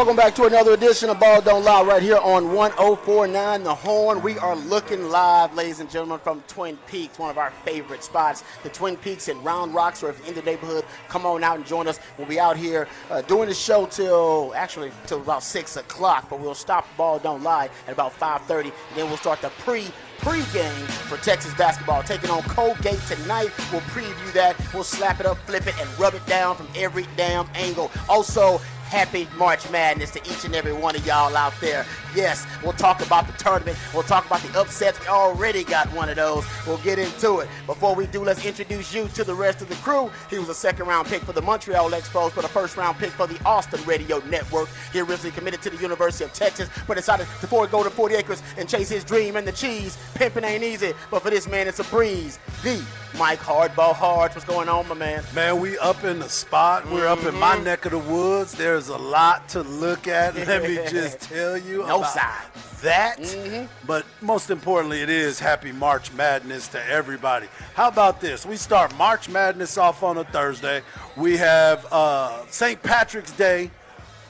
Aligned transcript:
Welcome 0.00 0.16
back 0.16 0.34
to 0.36 0.44
another 0.44 0.72
edition 0.72 1.10
of 1.10 1.20
Ball 1.20 1.42
Don't 1.42 1.62
Lie 1.62 1.82
right 1.82 2.02
here 2.02 2.16
on 2.16 2.54
1049 2.54 3.62
The 3.62 3.74
Horn. 3.74 4.22
We 4.22 4.38
are 4.38 4.56
looking 4.56 5.10
live, 5.10 5.52
ladies 5.52 5.80
and 5.80 5.90
gentlemen, 5.90 6.20
from 6.20 6.42
Twin 6.48 6.78
Peaks, 6.86 7.18
one 7.18 7.28
of 7.28 7.36
our 7.36 7.50
favorite 7.66 8.02
spots, 8.02 8.42
the 8.62 8.70
Twin 8.70 8.96
Peaks 8.96 9.28
in 9.28 9.42
Round 9.42 9.74
Rocks, 9.74 10.02
or 10.02 10.08
if 10.08 10.18
you're 10.20 10.28
in 10.28 10.34
the 10.34 10.42
neighborhood, 10.42 10.86
come 11.10 11.26
on 11.26 11.44
out 11.44 11.58
and 11.58 11.66
join 11.66 11.86
us. 11.86 12.00
We'll 12.16 12.26
be 12.26 12.40
out 12.40 12.56
here 12.56 12.88
uh, 13.10 13.20
doing 13.20 13.50
the 13.50 13.54
show 13.54 13.84
till, 13.84 14.54
actually, 14.56 14.90
till 15.04 15.20
about 15.20 15.42
6 15.42 15.76
o'clock, 15.76 16.30
but 16.30 16.40
we'll 16.40 16.54
stop 16.54 16.86
Ball 16.96 17.18
Don't 17.18 17.42
Lie 17.42 17.68
at 17.86 17.92
about 17.92 18.18
5.30, 18.18 18.64
and 18.64 18.72
then 18.96 19.06
we'll 19.06 19.18
start 19.18 19.42
the 19.42 19.50
pre 19.50 19.84
pregame 20.20 20.86
for 21.08 21.16
Texas 21.18 21.54
basketball. 21.54 22.02
Taking 22.02 22.30
on 22.30 22.42
Colgate 22.42 23.00
tonight. 23.06 23.50
We'll 23.72 23.80
preview 23.82 24.32
that. 24.32 24.54
We'll 24.74 24.84
slap 24.84 25.18
it 25.20 25.26
up, 25.26 25.38
flip 25.46 25.66
it, 25.66 25.74
and 25.80 25.98
rub 25.98 26.14
it 26.14 26.24
down 26.26 26.56
from 26.56 26.68
every 26.74 27.06
damn 27.16 27.48
angle. 27.54 27.90
Also, 28.08 28.60
happy 28.90 29.28
March 29.38 29.70
Madness 29.70 30.10
to 30.10 30.20
each 30.28 30.44
and 30.44 30.52
every 30.54 30.72
one 30.72 30.96
of 30.96 31.06
y'all 31.06 31.36
out 31.36 31.52
there. 31.60 31.86
Yes, 32.14 32.44
we'll 32.64 32.72
talk 32.72 33.00
about 33.06 33.28
the 33.28 33.32
tournament. 33.34 33.78
We'll 33.94 34.02
talk 34.02 34.26
about 34.26 34.40
the 34.42 34.58
upsets. 34.58 34.98
We 35.00 35.06
already 35.06 35.62
got 35.62 35.86
one 35.92 36.08
of 36.08 36.16
those. 36.16 36.44
We'll 36.66 36.78
get 36.78 36.98
into 36.98 37.38
it. 37.38 37.48
Before 37.66 37.94
we 37.94 38.08
do, 38.08 38.24
let's 38.24 38.44
introduce 38.44 38.92
you 38.92 39.06
to 39.14 39.22
the 39.22 39.34
rest 39.34 39.62
of 39.62 39.68
the 39.68 39.76
crew. 39.76 40.10
He 40.28 40.40
was 40.40 40.48
a 40.48 40.54
second 40.54 40.86
round 40.88 41.06
pick 41.06 41.22
for 41.22 41.32
the 41.32 41.40
Montreal 41.40 41.90
Expos, 41.90 42.34
but 42.34 42.44
a 42.44 42.48
first 42.48 42.76
round 42.76 42.98
pick 42.98 43.10
for 43.10 43.28
the 43.28 43.40
Austin 43.44 43.80
Radio 43.86 44.18
Network. 44.26 44.68
He 44.92 44.98
originally 45.00 45.30
committed 45.30 45.62
to 45.62 45.70
the 45.70 45.76
University 45.76 46.24
of 46.24 46.32
Texas, 46.32 46.68
but 46.88 46.96
decided 46.96 47.28
to 47.40 47.46
go 47.46 47.84
the 47.84 47.90
40 47.90 48.14
acres 48.16 48.42
and 48.58 48.68
chase 48.68 48.88
his 48.88 49.04
dream 49.04 49.36
and 49.36 49.46
the 49.46 49.52
cheese. 49.52 49.96
Pimping 50.16 50.42
ain't 50.42 50.64
easy, 50.64 50.94
but 51.12 51.22
for 51.22 51.30
this 51.30 51.46
man, 51.46 51.68
it's 51.68 51.78
a 51.78 51.84
breeze. 51.84 52.40
The 52.64 52.84
Mike 53.18 53.38
Hardball 53.40 53.94
Hards. 53.94 54.34
What's 54.34 54.46
going 54.46 54.68
on, 54.68 54.88
my 54.88 54.94
man? 54.94 55.22
Man, 55.34 55.60
we 55.60 55.78
up 55.78 56.02
in 56.04 56.18
the 56.18 56.28
spot. 56.28 56.88
We're 56.90 57.06
up 57.06 57.22
in 57.24 57.34
my 57.38 57.50
Mm-hmm. 57.50 57.64
neck 57.64 57.84
of 57.84 57.92
the 57.92 57.98
woods. 57.98 58.52
There's 58.52 58.79
a 58.88 58.96
lot 58.96 59.48
to 59.50 59.62
look 59.62 60.08
at. 60.08 60.34
Let 60.34 60.62
me 60.62 60.76
just 60.88 61.20
tell 61.30 61.56
you. 61.56 61.78
No 61.78 61.98
about 61.98 62.12
side. 62.12 62.46
That. 62.82 63.18
Mm-hmm. 63.18 63.66
But 63.86 64.06
most 64.20 64.50
importantly, 64.50 65.02
it 65.02 65.10
is 65.10 65.38
happy 65.38 65.72
March 65.72 66.12
Madness 66.12 66.68
to 66.68 66.86
everybody. 66.86 67.46
How 67.74 67.88
about 67.88 68.20
this? 68.20 68.46
We 68.46 68.56
start 68.56 68.96
March 68.96 69.28
Madness 69.28 69.76
off 69.76 70.02
on 70.02 70.16
a 70.18 70.24
Thursday. 70.24 70.82
We 71.16 71.36
have 71.36 71.86
uh, 71.92 72.46
St. 72.46 72.82
Patrick's 72.82 73.32
Day 73.32 73.70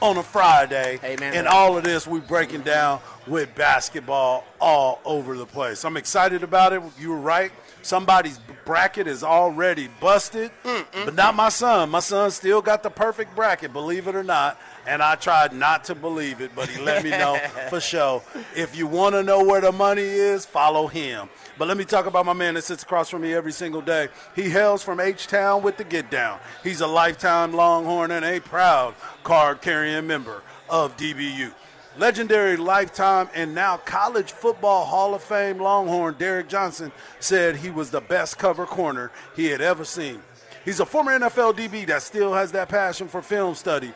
on 0.00 0.16
a 0.16 0.22
Friday. 0.22 0.98
Amen. 1.04 1.34
And 1.34 1.46
all 1.46 1.76
of 1.76 1.84
this 1.84 2.06
we 2.06 2.20
breaking 2.20 2.62
down 2.62 3.00
with 3.26 3.54
basketball 3.54 4.44
all 4.60 5.00
over 5.04 5.36
the 5.36 5.46
place. 5.46 5.84
I'm 5.84 5.96
excited 5.96 6.42
about 6.42 6.72
it. 6.72 6.82
You 6.98 7.10
were 7.10 7.20
right. 7.20 7.52
Somebody's 7.82 8.38
bracket 8.64 9.06
is 9.06 9.24
already 9.24 9.88
busted, 10.00 10.50
but 10.92 11.14
not 11.14 11.34
my 11.34 11.48
son. 11.48 11.88
My 11.88 12.00
son 12.00 12.30
still 12.30 12.60
got 12.60 12.82
the 12.82 12.90
perfect 12.90 13.34
bracket, 13.34 13.72
believe 13.72 14.06
it 14.06 14.14
or 14.14 14.22
not. 14.22 14.60
And 14.90 15.04
I 15.04 15.14
tried 15.14 15.52
not 15.52 15.84
to 15.84 15.94
believe 15.94 16.40
it, 16.40 16.50
but 16.52 16.68
he 16.68 16.82
let 16.82 17.04
me 17.04 17.10
know 17.10 17.38
for 17.68 17.78
sure. 17.80 18.24
If 18.56 18.76
you 18.76 18.88
want 18.88 19.14
to 19.14 19.22
know 19.22 19.44
where 19.44 19.60
the 19.60 19.70
money 19.70 20.02
is, 20.02 20.44
follow 20.44 20.88
him. 20.88 21.28
But 21.56 21.68
let 21.68 21.76
me 21.76 21.84
talk 21.84 22.06
about 22.06 22.26
my 22.26 22.32
man 22.32 22.54
that 22.54 22.64
sits 22.64 22.82
across 22.82 23.08
from 23.08 23.22
me 23.22 23.32
every 23.32 23.52
single 23.52 23.82
day. 23.82 24.08
He 24.34 24.50
hails 24.50 24.82
from 24.82 24.98
H 24.98 25.28
Town 25.28 25.62
with 25.62 25.76
the 25.76 25.84
Get 25.84 26.10
Down. 26.10 26.40
He's 26.64 26.80
a 26.80 26.88
lifetime 26.88 27.52
Longhorn 27.52 28.10
and 28.10 28.24
a 28.24 28.40
proud 28.40 28.96
card 29.22 29.62
carrying 29.62 30.08
member 30.08 30.42
of 30.68 30.96
DBU. 30.96 31.52
Legendary 31.96 32.56
lifetime 32.56 33.28
and 33.32 33.54
now 33.54 33.76
college 33.76 34.32
football 34.32 34.86
Hall 34.86 35.14
of 35.14 35.22
Fame 35.22 35.58
Longhorn 35.58 36.16
Derrick 36.18 36.48
Johnson 36.48 36.90
said 37.20 37.54
he 37.54 37.70
was 37.70 37.90
the 37.90 38.00
best 38.00 38.38
cover 38.38 38.66
corner 38.66 39.12
he 39.36 39.46
had 39.46 39.60
ever 39.60 39.84
seen. 39.84 40.20
He's 40.64 40.80
a 40.80 40.86
former 40.86 41.18
NFL 41.18 41.54
DB 41.54 41.86
that 41.86 42.02
still 42.02 42.34
has 42.34 42.52
that 42.52 42.68
passion 42.68 43.08
for 43.08 43.22
film 43.22 43.54
study, 43.54 43.92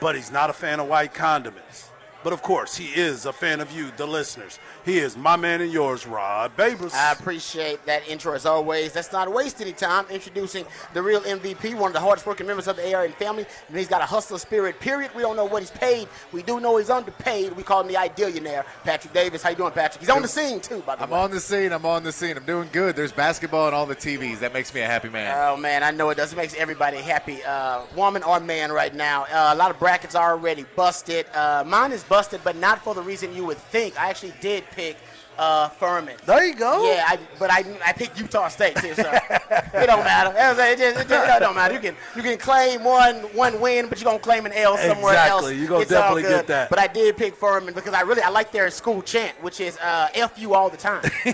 but 0.00 0.14
he's 0.14 0.30
not 0.30 0.50
a 0.50 0.52
fan 0.52 0.80
of 0.80 0.88
white 0.88 1.14
condiments. 1.14 1.90
But 2.26 2.32
of 2.32 2.42
course, 2.42 2.76
he 2.76 2.86
is 2.86 3.24
a 3.24 3.32
fan 3.32 3.60
of 3.60 3.70
you, 3.70 3.92
the 3.96 4.04
listeners. 4.04 4.58
He 4.84 4.98
is 4.98 5.16
my 5.16 5.36
man 5.36 5.60
and 5.60 5.72
yours, 5.72 6.08
Rod 6.08 6.56
Babers. 6.56 6.92
I 6.92 7.12
appreciate 7.12 7.86
that 7.86 8.08
intro 8.08 8.32
as 8.34 8.44
always. 8.44 8.96
Let's 8.96 9.12
not 9.12 9.32
waste 9.32 9.60
any 9.60 9.70
time 9.70 10.06
introducing 10.10 10.64
the 10.92 11.00
real 11.02 11.20
MVP, 11.20 11.76
one 11.76 11.90
of 11.90 11.92
the 11.92 12.00
hardest 12.00 12.26
working 12.26 12.48
members 12.48 12.66
of 12.66 12.74
the 12.74 12.92
ARN 12.92 13.12
family. 13.12 13.46
And 13.68 13.78
he's 13.78 13.86
got 13.86 14.02
a 14.02 14.06
hustler 14.06 14.38
spirit, 14.38 14.80
period. 14.80 15.12
We 15.14 15.22
don't 15.22 15.36
know 15.36 15.44
what 15.44 15.62
he's 15.62 15.70
paid. 15.70 16.08
We 16.32 16.42
do 16.42 16.58
know 16.58 16.78
he's 16.78 16.90
underpaid. 16.90 17.52
We 17.52 17.62
call 17.62 17.82
him 17.82 17.86
the 17.86 17.94
idealionaire. 17.94 18.64
Patrick 18.82 19.12
Davis, 19.12 19.44
how 19.44 19.50
you 19.50 19.56
doing, 19.56 19.70
Patrick? 19.70 20.00
He's 20.00 20.10
on 20.10 20.22
the 20.22 20.26
scene, 20.26 20.58
too, 20.58 20.80
by 20.80 20.96
the 20.96 21.04
way. 21.04 21.06
I'm 21.06 21.12
on 21.12 21.30
the 21.30 21.38
scene. 21.38 21.70
I'm 21.70 21.86
on 21.86 22.02
the 22.02 22.10
scene. 22.10 22.36
I'm 22.36 22.44
doing 22.44 22.68
good. 22.72 22.96
There's 22.96 23.12
basketball 23.12 23.68
on 23.68 23.74
all 23.74 23.86
the 23.86 23.94
TVs. 23.94 24.40
That 24.40 24.52
makes 24.52 24.74
me 24.74 24.80
a 24.80 24.86
happy 24.86 25.10
man. 25.10 25.32
Oh 25.32 25.56
man, 25.56 25.84
I 25.84 25.92
know 25.92 26.10
it 26.10 26.16
does. 26.16 26.32
It 26.32 26.36
makes 26.36 26.56
everybody 26.56 26.96
happy, 26.96 27.44
uh, 27.44 27.82
woman 27.94 28.24
or 28.24 28.40
man, 28.40 28.72
right 28.72 28.92
now. 28.92 29.26
Uh, 29.26 29.54
a 29.54 29.56
lot 29.56 29.70
of 29.70 29.78
brackets 29.78 30.16
are 30.16 30.32
already 30.32 30.64
busted. 30.74 31.26
Uh, 31.32 31.62
mine 31.64 31.92
is 31.92 32.02
busted, 32.02 32.15
but 32.42 32.56
not 32.56 32.82
for 32.82 32.94
the 32.94 33.02
reason 33.02 33.34
you 33.34 33.44
would 33.44 33.58
think. 33.58 34.00
I 34.00 34.08
actually 34.08 34.32
did 34.40 34.64
pick 34.70 34.96
uh, 35.38 35.68
Furman. 35.70 36.16
there 36.26 36.46
you 36.46 36.54
go. 36.54 36.86
Yeah, 36.90 37.04
I, 37.08 37.18
but 37.38 37.50
I, 37.50 37.64
I 37.84 37.92
picked 37.92 38.18
Utah 38.18 38.48
State 38.48 38.76
too, 38.76 38.94
so 38.94 39.10
it 39.12 39.86
don't 39.86 40.04
matter. 40.04 40.30
It, 40.36 40.78
just, 40.78 41.00
it, 41.00 41.08
just, 41.08 41.10
it 41.36 41.40
don't 41.40 41.54
matter. 41.54 41.74
You 41.74 41.80
can 41.80 41.94
you 42.16 42.22
can 42.22 42.38
claim 42.38 42.82
one 42.84 43.16
one 43.34 43.60
win, 43.60 43.88
but 43.88 44.00
you're 44.00 44.06
gonna 44.10 44.18
claim 44.18 44.46
an 44.46 44.52
L 44.52 44.76
somewhere 44.78 45.14
else. 45.16 45.42
Exactly. 45.42 45.58
You're 45.58 45.68
gonna 45.68 45.80
It's 45.82 45.90
definitely 45.90 46.22
get 46.22 46.46
that. 46.46 46.70
But 46.70 46.78
I 46.78 46.86
did 46.86 47.16
pick 47.16 47.34
Furman 47.36 47.74
because 47.74 47.94
I 47.94 48.00
really 48.02 48.22
I 48.22 48.30
like 48.30 48.50
their 48.52 48.70
school 48.70 49.02
chant, 49.02 49.40
which 49.42 49.60
is 49.60 49.76
uh, 49.78 50.08
"F 50.14 50.38
you 50.38 50.54
all 50.54 50.70
the 50.70 50.76
time." 50.76 51.02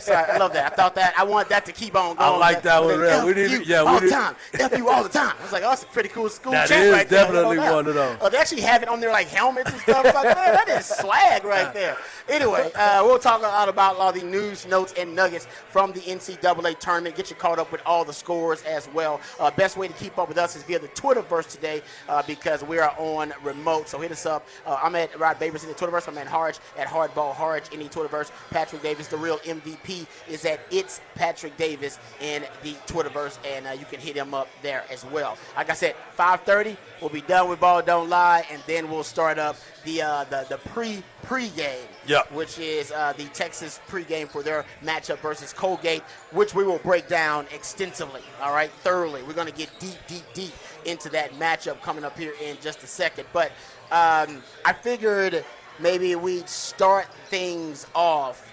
so 0.00 0.12
I, 0.14 0.30
I 0.32 0.36
love 0.38 0.52
that. 0.54 0.72
I 0.72 0.76
thought 0.76 0.94
that 0.96 1.14
I 1.18 1.24
want 1.24 1.48
that 1.50 1.64
to 1.66 1.72
keep 1.72 1.94
on 1.96 2.16
going. 2.16 2.18
I 2.32 2.36
like 2.36 2.62
that 2.62 2.82
one, 2.82 3.00
yeah. 3.00 3.18
F 3.18 3.24
We 3.24 3.34
need- 3.34 3.50
you 3.50 3.62
yeah, 3.64 3.82
we 3.82 3.88
all 3.88 4.00
the 4.00 4.10
time. 4.10 4.34
F 4.54 4.76
you 4.76 4.88
all 4.88 5.02
the 5.02 5.08
time. 5.08 5.34
I 5.38 5.42
was 5.42 5.52
like, 5.52 5.62
oh, 5.62 5.68
that's 5.70 5.82
a 5.82 5.86
pretty 5.86 6.08
cool 6.08 6.28
school 6.28 6.52
That 6.52 6.68
chant 6.68 6.84
is 6.86 6.92
right 6.92 7.08
there. 7.08 7.24
definitely 7.24 7.58
one 7.58 7.86
of 7.86 7.94
those. 7.94 8.18
Uh, 8.20 8.28
they 8.28 8.38
actually 8.38 8.62
have 8.62 8.82
it 8.82 8.88
on 8.88 9.00
their 9.00 9.10
like 9.12 9.28
helmets 9.28 9.70
and 9.70 9.80
stuff. 9.80 10.04
Like, 10.04 10.14
man, 10.36 10.54
that 10.54 10.68
is 10.68 10.86
swag 10.86 11.44
right 11.44 11.72
there. 11.80 11.96
Anyway, 12.28 12.70
uh, 12.74 13.02
we'll 13.04 13.18
talk 13.18 13.27
talk 13.28 13.40
a 13.40 13.42
lot 13.42 13.68
about 13.68 13.96
a 13.96 13.98
lot 13.98 14.16
of 14.16 14.22
the 14.22 14.26
news, 14.26 14.66
notes, 14.66 14.94
and 14.96 15.14
nuggets 15.14 15.46
from 15.68 15.92
the 15.92 16.00
NCAA 16.00 16.78
tournament. 16.78 17.14
Get 17.14 17.28
you 17.28 17.36
caught 17.36 17.58
up 17.58 17.70
with 17.70 17.82
all 17.84 18.02
the 18.02 18.12
scores 18.12 18.62
as 18.62 18.88
well. 18.94 19.20
Uh, 19.38 19.50
best 19.50 19.76
way 19.76 19.86
to 19.86 19.92
keep 19.94 20.16
up 20.16 20.28
with 20.28 20.38
us 20.38 20.56
is 20.56 20.62
via 20.62 20.78
the 20.78 20.88
Twitterverse 20.88 21.50
today 21.50 21.82
uh, 22.08 22.22
because 22.26 22.64
we 22.64 22.78
are 22.78 22.94
on 22.96 23.34
remote. 23.42 23.86
So 23.86 23.98
hit 23.98 24.12
us 24.12 24.24
up. 24.24 24.46
Uh, 24.64 24.78
I'm 24.82 24.94
at 24.94 25.18
Rod 25.20 25.38
Babers 25.38 25.62
in 25.62 25.68
the 25.68 25.74
Twitterverse. 25.74 26.08
I'm 26.08 26.16
at 26.16 26.26
Harge 26.26 26.58
at 26.78 26.86
Hardball 26.86 27.34
Harge 27.34 27.70
in 27.70 27.80
the 27.80 27.84
Twitterverse. 27.84 28.30
Patrick 28.48 28.82
Davis, 28.82 29.08
the 29.08 29.18
real 29.18 29.36
MVP, 29.40 30.06
is 30.26 30.46
at 30.46 30.60
It's 30.70 31.02
Patrick 31.14 31.54
Davis 31.58 31.98
in 32.22 32.44
the 32.62 32.72
Twitterverse, 32.86 33.38
and 33.46 33.66
uh, 33.66 33.72
you 33.72 33.84
can 33.84 34.00
hit 34.00 34.16
him 34.16 34.32
up 34.32 34.48
there 34.62 34.84
as 34.90 35.04
well. 35.04 35.36
Like 35.54 35.68
I 35.68 35.74
said, 35.74 35.96
5:30, 36.18 36.78
we'll 37.02 37.10
be 37.10 37.20
done 37.20 37.50
with 37.50 37.60
Ball 37.60 37.82
Don't 37.82 38.08
Lie, 38.08 38.46
and 38.50 38.62
then 38.66 38.90
we'll 38.90 39.04
start 39.04 39.38
up 39.38 39.56
the 39.88 40.02
uh, 40.02 40.24
the 40.24 40.46
the 40.48 40.58
pre 40.58 41.02
pre-game, 41.22 41.86
Yep. 42.06 42.32
which 42.32 42.58
is 42.58 42.90
uh, 42.92 43.12
the 43.16 43.24
Texas 43.26 43.80
pregame 43.88 44.28
for 44.28 44.42
their 44.42 44.64
matchup 44.82 45.18
versus 45.18 45.52
Colgate, 45.52 46.02
which 46.32 46.54
we 46.54 46.64
will 46.64 46.78
break 46.78 47.08
down 47.08 47.46
extensively. 47.52 48.22
All 48.42 48.52
right, 48.52 48.70
thoroughly. 48.82 49.22
We're 49.22 49.34
going 49.34 49.46
to 49.46 49.52
get 49.52 49.70
deep, 49.78 49.98
deep, 50.06 50.24
deep 50.34 50.52
into 50.84 51.08
that 51.10 51.32
matchup 51.38 51.82
coming 51.82 52.04
up 52.04 52.18
here 52.18 52.32
in 52.42 52.56
just 52.60 52.82
a 52.82 52.86
second. 52.86 53.26
But 53.32 53.48
um, 53.90 54.42
I 54.64 54.72
figured 54.80 55.44
maybe 55.78 56.14
we'd 56.14 56.48
start 56.48 57.06
things 57.28 57.86
off 57.94 58.44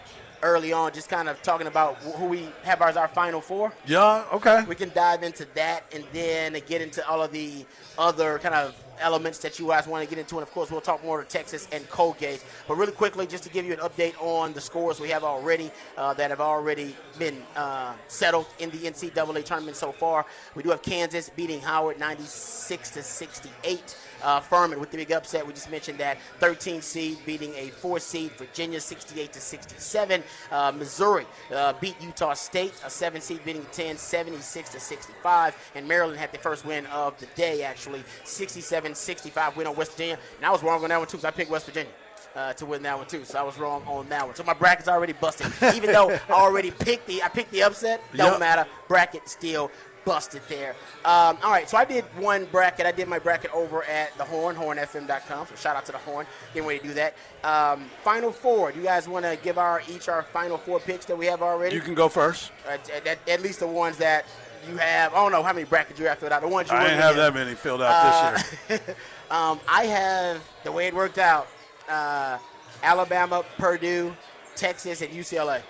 early 0.43 0.73
on, 0.73 0.93
just 0.93 1.09
kind 1.09 1.27
of 1.29 1.41
talking 1.41 1.67
about 1.67 1.95
who 1.97 2.25
we 2.25 2.49
have 2.63 2.81
as 2.81 2.97
our 2.97 3.07
final 3.07 3.41
four. 3.41 3.71
Yeah, 3.87 4.25
okay. 4.33 4.63
We 4.67 4.75
can 4.75 4.91
dive 4.93 5.23
into 5.23 5.45
that 5.55 5.85
and 5.93 6.03
then 6.13 6.53
get 6.67 6.81
into 6.81 7.07
all 7.07 7.23
of 7.23 7.31
the 7.31 7.65
other 7.97 8.37
kind 8.39 8.53
of 8.53 8.75
elements 8.99 9.39
that 9.39 9.59
you 9.59 9.67
guys 9.67 9.87
want 9.87 10.03
to 10.03 10.09
get 10.09 10.19
into. 10.19 10.35
And 10.35 10.43
of 10.43 10.51
course, 10.51 10.71
we'll 10.71 10.81
talk 10.81 11.03
more 11.03 11.21
to 11.21 11.27
Texas 11.27 11.67
and 11.71 11.87
Colgate. 11.89 12.43
But 12.67 12.75
really 12.75 12.91
quickly, 12.91 13.27
just 13.27 13.43
to 13.43 13.49
give 13.49 13.65
you 13.65 13.73
an 13.73 13.79
update 13.79 14.15
on 14.21 14.53
the 14.53 14.61
scores 14.61 14.99
we 14.99 15.09
have 15.09 15.23
already 15.23 15.71
uh, 15.97 16.13
that 16.15 16.29
have 16.29 16.41
already 16.41 16.95
been 17.17 17.41
uh, 17.55 17.93
settled 18.07 18.47
in 18.59 18.69
the 18.71 18.77
NCAA 18.77 19.43
tournament 19.43 19.77
so 19.77 19.91
far. 19.91 20.25
We 20.55 20.63
do 20.63 20.69
have 20.69 20.81
Kansas 20.81 21.29
beating 21.29 21.61
Howard 21.61 21.99
96 21.99 22.91
to 22.91 23.03
68. 23.03 23.97
Uh, 24.23 24.39
Furman 24.39 24.79
with 24.79 24.91
the 24.91 24.97
big 24.97 25.11
upset. 25.11 25.45
We 25.45 25.53
just 25.53 25.69
mentioned 25.69 25.99
that 25.99 26.17
13 26.39 26.81
seed 26.81 27.17
beating 27.25 27.53
a 27.55 27.69
four 27.69 27.99
seed. 27.99 28.31
Virginia 28.37 28.79
68 28.79 29.33
to 29.33 29.39
67. 29.39 30.23
Uh, 30.51 30.71
Missouri 30.75 31.25
uh, 31.53 31.73
beat 31.79 31.95
Utah 32.01 32.33
State, 32.33 32.73
a 32.85 32.89
seven 32.89 33.21
seed 33.21 33.43
beating 33.45 33.61
a 33.61 33.73
10, 33.73 33.97
76 33.97 34.69
to 34.69 34.79
65. 34.79 35.71
And 35.75 35.87
Maryland 35.87 36.19
had 36.19 36.31
the 36.31 36.37
first 36.37 36.65
win 36.65 36.85
of 36.87 37.19
the 37.19 37.27
day, 37.35 37.63
actually 37.63 38.03
67 38.23 38.84
65 38.93 39.55
win 39.57 39.65
on 39.67 39.75
West 39.75 39.93
Virginia. 39.93 40.19
And 40.37 40.45
I 40.45 40.51
was 40.51 40.61
wrong 40.61 40.83
on 40.83 40.89
that 40.89 40.97
one 40.99 41.07
too, 41.07 41.17
because 41.17 41.25
I 41.25 41.31
picked 41.31 41.49
West 41.49 41.65
Virginia. 41.65 41.91
Uh, 42.35 42.51
to 42.51 42.65
win 42.65 42.83
that 42.83 42.97
one 42.97 43.07
too, 43.07 43.23
so 43.23 43.39
I 43.39 43.43
was 43.43 43.57
wrong 43.57 43.81
on 43.87 44.09
that 44.09 44.25
one. 44.25 44.35
So 44.35 44.43
my 44.43 44.53
bracket's 44.53 44.89
already 44.89 45.13
busted, 45.13 45.47
even 45.73 45.93
though 45.93 46.09
I 46.11 46.19
already 46.31 46.69
picked 46.69 47.07
the 47.07 47.23
I 47.23 47.29
picked 47.29 47.49
the 47.51 47.63
upset. 47.63 48.01
Don't 48.13 48.31
Yep. 48.31 48.39
matter, 48.41 48.65
bracket 48.89 49.29
still 49.29 49.71
busted 50.03 50.41
there. 50.49 50.71
Um, 51.05 51.37
all 51.41 51.51
right, 51.51 51.69
so 51.69 51.77
I 51.77 51.85
did 51.85 52.03
one 52.17 52.43
bracket. 52.51 52.85
I 52.85 52.91
did 52.91 53.07
my 53.07 53.19
bracket 53.19 53.51
over 53.53 53.85
at 53.85 54.15
the 54.17 54.25
Horn, 54.25 54.53
hornfm.com. 54.57 55.47
So 55.47 55.55
shout 55.55 55.77
out 55.77 55.85
to 55.85 55.93
the 55.93 55.97
Horn. 55.99 56.25
Getting 56.53 56.67
ready 56.67 56.79
to 56.81 56.87
do 56.89 56.93
that. 56.95 57.15
Um, 57.45 57.85
final 58.03 58.33
four. 58.33 58.73
Do 58.73 58.79
you 58.79 58.85
guys 58.85 59.07
want 59.07 59.23
to 59.23 59.37
give 59.41 59.57
our 59.57 59.81
each 59.89 60.09
our 60.09 60.23
final 60.23 60.57
four 60.57 60.81
picks 60.81 61.05
that 61.05 61.17
we 61.17 61.27
have 61.27 61.41
already? 61.41 61.73
You 61.75 61.81
can 61.81 61.93
go 61.95 62.09
first. 62.09 62.51
Uh, 62.67 62.77
at- 63.05 63.17
at 63.29 63.41
least 63.41 63.59
the 63.61 63.67
ones 63.67 63.95
that 63.97 64.25
you 64.67 64.77
have. 64.77 65.13
I 65.13 65.17
don't 65.17 65.31
know 65.31 65.43
how 65.43 65.53
many 65.53 65.65
brackets 65.65 65.99
you 65.99 66.07
have 66.07 66.19
filled 66.19 66.31
out. 66.31 66.41
The 66.41 66.47
ones 66.47 66.69
you 66.69 66.75
I 66.77 66.83
didn't 66.83 67.01
have 67.01 67.15
that 67.15 67.33
many 67.33 67.55
filled 67.55 67.81
out 67.81 68.35
this 68.69 68.69
year. 68.69 68.95
Um, 69.31 69.59
I 69.67 69.85
have 69.85 70.43
the 70.63 70.71
way 70.71 70.85
it 70.85 70.93
worked 70.93 71.17
out: 71.17 71.47
uh, 71.89 72.37
Alabama, 72.83 73.43
Purdue, 73.57 74.15
Texas, 74.55 75.01
and 75.01 75.11
UCLA. 75.11 75.61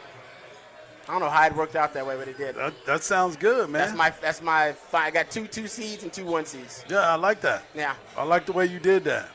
I 1.07 1.11
don't 1.11 1.21
know 1.21 1.29
how 1.29 1.45
it 1.45 1.55
worked 1.55 1.75
out 1.75 1.93
that 1.93 2.05
way, 2.05 2.17
but 2.17 2.27
it 2.27 2.37
did. 2.37 2.55
That, 2.55 2.73
that 2.85 3.03
sounds 3.03 3.37
good, 3.37 3.69
man. 3.69 3.81
That's 3.81 3.97
my 3.97 4.09
that's 4.21 4.41
my. 4.41 4.75
I 4.93 5.09
got 5.09 5.31
two 5.31 5.47
two 5.47 5.67
seeds 5.67 6.03
and 6.03 6.11
two 6.11 6.25
one 6.25 6.45
seeds. 6.45 6.83
yeah, 6.89 7.11
I 7.11 7.15
like 7.15 7.41
that. 7.41 7.63
Yeah. 7.73 7.95
I 8.17 8.23
like 8.23 8.45
the 8.45 8.53
way 8.53 8.65
you 8.65 8.79
did 8.79 9.03
that. 9.05 9.29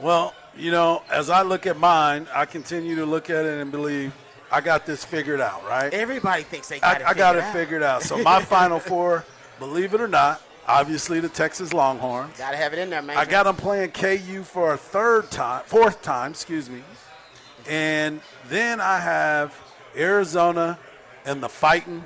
Well, 0.00 0.34
you 0.56 0.70
know, 0.70 1.02
as 1.10 1.30
I 1.30 1.42
look 1.42 1.66
at 1.66 1.78
mine, 1.78 2.26
I 2.34 2.44
continue 2.44 2.96
to 2.96 3.06
look 3.06 3.30
at 3.30 3.44
it 3.46 3.60
and 3.60 3.70
believe 3.70 4.12
I 4.50 4.60
got 4.60 4.86
this 4.86 5.04
figured 5.04 5.40
out, 5.40 5.64
right? 5.66 5.92
Everybody 5.92 6.42
thinks 6.44 6.68
they 6.68 6.78
got 6.80 6.96
I, 6.98 7.00
it. 7.00 7.06
I 7.06 7.14
got 7.14 7.36
it 7.36 7.42
out. 7.42 7.52
figured 7.52 7.82
out. 7.82 8.02
So 8.02 8.18
my 8.18 8.40
final 8.44 8.78
four, 8.78 9.24
believe 9.58 9.92
it 9.94 10.00
or 10.00 10.08
not, 10.08 10.40
obviously 10.66 11.20
the 11.20 11.28
Texas 11.28 11.72
Longhorns. 11.72 12.38
Gotta 12.38 12.56
have 12.56 12.72
it 12.72 12.78
in 12.78 12.90
there, 12.90 13.02
man. 13.02 13.16
I 13.16 13.24
got 13.24 13.44
them 13.44 13.56
playing 13.56 13.90
KU 13.90 14.42
for 14.42 14.72
a 14.74 14.76
third 14.76 15.30
time, 15.30 15.62
fourth 15.66 16.00
time, 16.02 16.30
excuse 16.30 16.70
me. 16.70 16.82
And 17.68 18.20
then 18.48 18.80
I 18.80 18.98
have 19.00 19.54
Arizona 19.96 20.78
and 21.24 21.42
the 21.42 21.48
fighting 21.48 22.04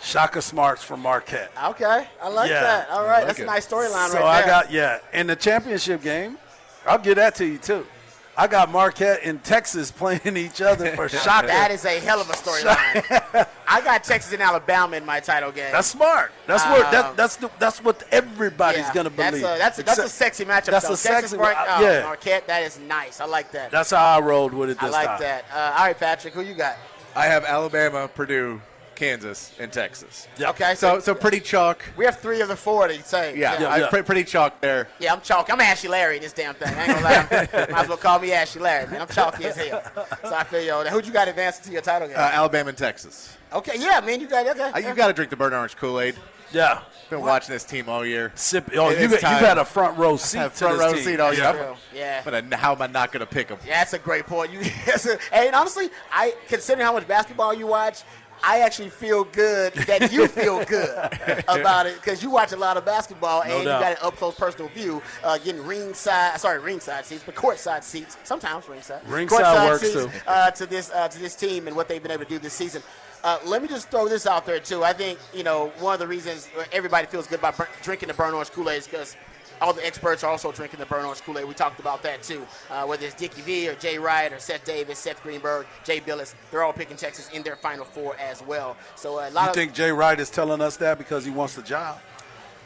Shaka 0.00 0.42
Smarts 0.42 0.82
from 0.82 1.00
Marquette. 1.00 1.50
Okay, 1.70 2.06
I 2.20 2.28
like 2.28 2.50
Yeah. 2.50 2.60
that. 2.60 2.90
All 2.90 3.04
right, 3.04 3.18
like 3.18 3.26
that's 3.26 3.38
it. 3.40 3.42
a 3.44 3.46
nice 3.46 3.66
storyline 3.66 4.08
So 4.08 4.20
right 4.20 4.44
I 4.44 4.46
got 4.46 4.70
yeah, 4.70 4.98
and 5.12 5.28
the 5.28 5.36
championship 5.36 6.02
game, 6.02 6.38
I'll 6.86 6.98
get 6.98 7.16
that 7.16 7.34
to 7.36 7.44
you 7.46 7.58
too. 7.58 7.86
I 8.34 8.46
got 8.46 8.70
Marquette 8.70 9.20
and 9.24 9.44
Texas 9.44 9.90
playing 9.90 10.36
each 10.38 10.62
other 10.62 10.92
for 10.96 11.06
Shaka. 11.10 11.48
that 11.48 11.70
is 11.70 11.84
a 11.84 12.00
hell 12.00 12.18
of 12.18 12.30
a 12.30 12.32
storyline. 12.32 13.46
I 13.68 13.80
got 13.82 14.04
Texas 14.04 14.32
and 14.32 14.40
Alabama 14.40 14.96
in 14.96 15.04
my 15.04 15.20
title 15.20 15.52
game. 15.52 15.70
That's 15.70 15.88
smart. 15.88 16.32
That's 16.46 16.64
what 16.64 16.86
Um, 16.86 16.92
that, 16.92 17.16
that's 17.16 17.36
the, 17.36 17.50
that's 17.58 17.84
what 17.84 18.02
everybody's 18.10 18.80
Yeah, 18.86 18.94
gonna 18.94 19.10
that's 19.10 19.30
believe. 19.38 19.44
A, 19.44 19.58
that's 19.58 19.78
a, 19.78 19.82
that's 19.82 19.98
a 19.98 20.08
sexy 20.08 20.44
matchup. 20.46 20.66
That's 20.70 20.86
though. 20.86 20.94
a 20.94 20.96
Texas 20.96 21.30
sexy 21.32 21.36
Mar- 21.36 21.52
uh, 21.52 21.66
oh, 21.78 21.82
yeah. 21.82 22.02
Marquette. 22.04 22.46
That 22.46 22.62
is 22.62 22.78
nice. 22.78 23.20
I 23.20 23.26
like 23.26 23.52
that. 23.52 23.70
That's 23.70 23.90
how 23.90 24.02
I 24.16 24.20
rolled 24.20 24.54
with 24.54 24.70
it 24.70 24.80
this. 24.80 24.88
I 24.94 24.98
like 24.98 25.08
time. 25.08 25.20
that. 25.20 25.44
Uh, 25.52 25.74
all 25.78 25.84
right, 25.86 25.98
Patrick, 25.98 26.32
who 26.32 26.40
you 26.40 26.54
got? 26.54 26.76
I 27.14 27.26
have 27.26 27.44
Alabama, 27.44 28.08
Purdue, 28.08 28.62
Kansas, 28.94 29.52
and 29.58 29.72
Texas. 29.72 30.28
Yeah. 30.38 30.50
Okay, 30.50 30.74
so, 30.74 30.94
So 30.98 31.00
so 31.00 31.14
pretty 31.14 31.40
chalk. 31.40 31.82
we 31.96 32.04
have 32.04 32.18
three 32.20 32.40
of 32.40 32.48
the 32.48 32.56
four 32.56 32.88
that 32.88 32.96
you 32.96 33.02
say. 33.02 33.36
Yeah, 33.36 33.60
Yeah, 33.60 33.68
I 33.68 33.76
yeah. 33.78 33.88
Pre- 33.90 34.02
pretty 34.02 34.24
chalk 34.24 34.60
there. 34.60 34.88
Yeah, 34.98 35.12
I'm 35.12 35.20
chalky. 35.20 35.52
I'm 35.52 35.60
Ashy 35.60 35.88
Larry 35.88 36.16
in 36.16 36.22
this 36.22 36.32
damn 36.32 36.54
thing. 36.54 36.72
I 36.74 36.84
ain't 36.84 36.92
gonna 36.94 37.04
lie. 37.04 37.48
Might 37.70 37.82
as 37.82 37.88
well 37.88 37.96
call 37.96 38.18
me 38.18 38.32
Ashy 38.32 38.58
Larry, 38.58 38.86
man. 38.88 39.00
I'm 39.02 39.08
chalky 39.08 39.44
as 39.46 39.56
hell. 39.56 39.82
So 40.22 40.34
I 40.34 40.44
feel 40.44 40.62
you. 40.62 40.90
Who'd 40.90 41.06
you 41.06 41.12
got 41.12 41.28
advancing 41.28 41.64
to 41.64 41.72
your 41.72 41.82
title 41.82 42.08
game? 42.08 42.16
Uh, 42.16 42.20
Alabama 42.32 42.70
and 42.70 42.78
Texas. 42.78 43.36
okay, 43.52 43.74
yeah, 43.78 44.00
man, 44.00 44.20
you 44.20 44.28
got 44.28 44.46
okay. 44.46 44.70
Uh, 44.70 44.78
you 44.88 44.94
got 44.94 45.08
to 45.08 45.12
drink 45.12 45.30
the 45.30 45.36
burnt 45.36 45.54
orange 45.54 45.76
Kool 45.76 46.00
Aid. 46.00 46.14
Yeah. 46.52 46.82
Been 47.08 47.20
watching 47.22 47.52
this 47.54 47.64
team 47.64 47.88
all 47.88 48.04
year. 48.04 48.30
Sip. 48.34 48.70
Oh, 48.74 48.90
you 48.90 48.96
is 48.96 49.10
you've 49.12 49.20
time. 49.20 49.42
had 49.42 49.58
a 49.58 49.64
front 49.64 49.96
row 49.98 50.16
seat 50.18 50.38
Have 50.38 50.52
to 50.52 50.58
front 50.58 50.78
this 50.78 50.86
row 50.86 50.92
team. 50.94 51.04
seat 51.04 51.20
all 51.20 51.32
year. 51.32 51.42
Yeah. 51.42 51.52
True. 51.52 51.74
Yeah. 51.94 52.20
But 52.24 52.34
uh, 52.52 52.56
how 52.56 52.74
am 52.74 52.82
I 52.82 52.86
not 52.86 53.10
going 53.12 53.20
to 53.20 53.26
pick 53.26 53.48
them? 53.48 53.58
Yeah, 53.66 53.78
that's 53.80 53.92
a 53.94 53.98
great 53.98 54.26
point. 54.26 54.50
You, 54.52 54.60
yes, 54.86 55.06
and 55.32 55.54
honestly, 55.54 55.88
I 56.10 56.34
considering 56.48 56.86
how 56.86 56.92
much 56.92 57.06
basketball 57.08 57.54
you 57.54 57.66
watch, 57.66 58.02
I 58.42 58.60
actually 58.60 58.90
feel 58.90 59.24
good 59.24 59.72
that 59.74 60.12
you 60.12 60.26
feel 60.42 60.64
good 60.64 61.10
about 61.48 61.86
it 61.86 61.96
because 61.96 62.22
you 62.22 62.30
watch 62.30 62.52
a 62.52 62.56
lot 62.56 62.76
of 62.76 62.84
basketball 62.84 63.42
and 63.42 63.50
doubt. 63.50 63.58
you 63.60 63.64
got 63.64 63.92
an 63.92 63.98
up 64.02 64.16
close 64.16 64.34
personal 64.34 64.68
view, 64.70 65.02
uh, 65.22 65.38
getting 65.38 65.64
ringside, 65.64 66.40
sorry, 66.40 66.58
ringside 66.58 67.04
seats, 67.04 67.22
but 67.24 67.34
courtside 67.34 67.82
seats. 67.82 68.16
Sometimes 68.24 68.68
ringside. 68.68 69.06
Ringside 69.06 69.44
Courtside 69.44 69.68
works, 69.68 69.82
seats, 69.82 69.94
too. 69.94 70.10
Uh, 70.26 70.50
to 70.50 70.66
this 70.66 70.90
uh, 70.90 71.08
to 71.08 71.18
this 71.18 71.34
team 71.36 71.66
and 71.66 71.76
what 71.76 71.88
they've 71.88 72.02
been 72.02 72.12
able 72.12 72.24
to 72.24 72.30
do 72.30 72.38
this 72.38 72.54
season. 72.54 72.82
Uh, 73.24 73.38
let 73.44 73.62
me 73.62 73.68
just 73.68 73.88
throw 73.88 74.08
this 74.08 74.26
out 74.26 74.44
there 74.44 74.58
too. 74.58 74.82
I 74.82 74.92
think 74.92 75.18
you 75.32 75.44
know 75.44 75.72
one 75.78 75.94
of 75.94 76.00
the 76.00 76.08
reasons 76.08 76.48
everybody 76.72 77.06
feels 77.06 77.26
good 77.26 77.38
about 77.38 77.60
drinking 77.82 78.08
the 78.08 78.14
burn 78.14 78.34
orange 78.34 78.50
Kool-Aid 78.50 78.78
is 78.78 78.86
because 78.88 79.16
all 79.62 79.72
the 79.72 79.86
experts 79.86 80.24
are 80.24 80.30
also 80.30 80.50
drinking 80.52 80.80
the 80.80 80.86
burn 80.86 81.04
orange 81.04 81.22
Kool-Aid. 81.22 81.44
We 81.46 81.54
talked 81.54 81.78
about 81.80 82.02
that 82.02 82.22
too. 82.22 82.44
Uh, 82.68 82.84
whether 82.84 83.06
it's 83.06 83.14
Dickie 83.14 83.42
V 83.42 83.68
or 83.68 83.74
Jay 83.76 83.96
Wright 83.98 84.32
or 84.32 84.38
Seth 84.38 84.64
Davis, 84.64 84.98
Seth 84.98 85.22
Greenberg, 85.22 85.66
Jay 85.84 86.00
Bilas, 86.00 86.34
they're 86.50 86.64
all 86.64 86.72
picking 86.72 86.96
Texas 86.96 87.30
in 87.32 87.42
their 87.42 87.56
Final 87.56 87.84
Four 87.84 88.16
as 88.18 88.42
well. 88.42 88.76
So 88.96 89.18
uh, 89.20 89.28
a 89.28 89.30
lot 89.30 89.48
You 89.48 89.54
think 89.54 89.72
Jay 89.72 89.92
Wright 89.92 90.18
is 90.18 90.30
telling 90.30 90.60
us 90.60 90.76
that 90.78 90.98
because 90.98 91.24
he 91.24 91.30
wants 91.30 91.54
the 91.54 91.62
job? 91.62 91.98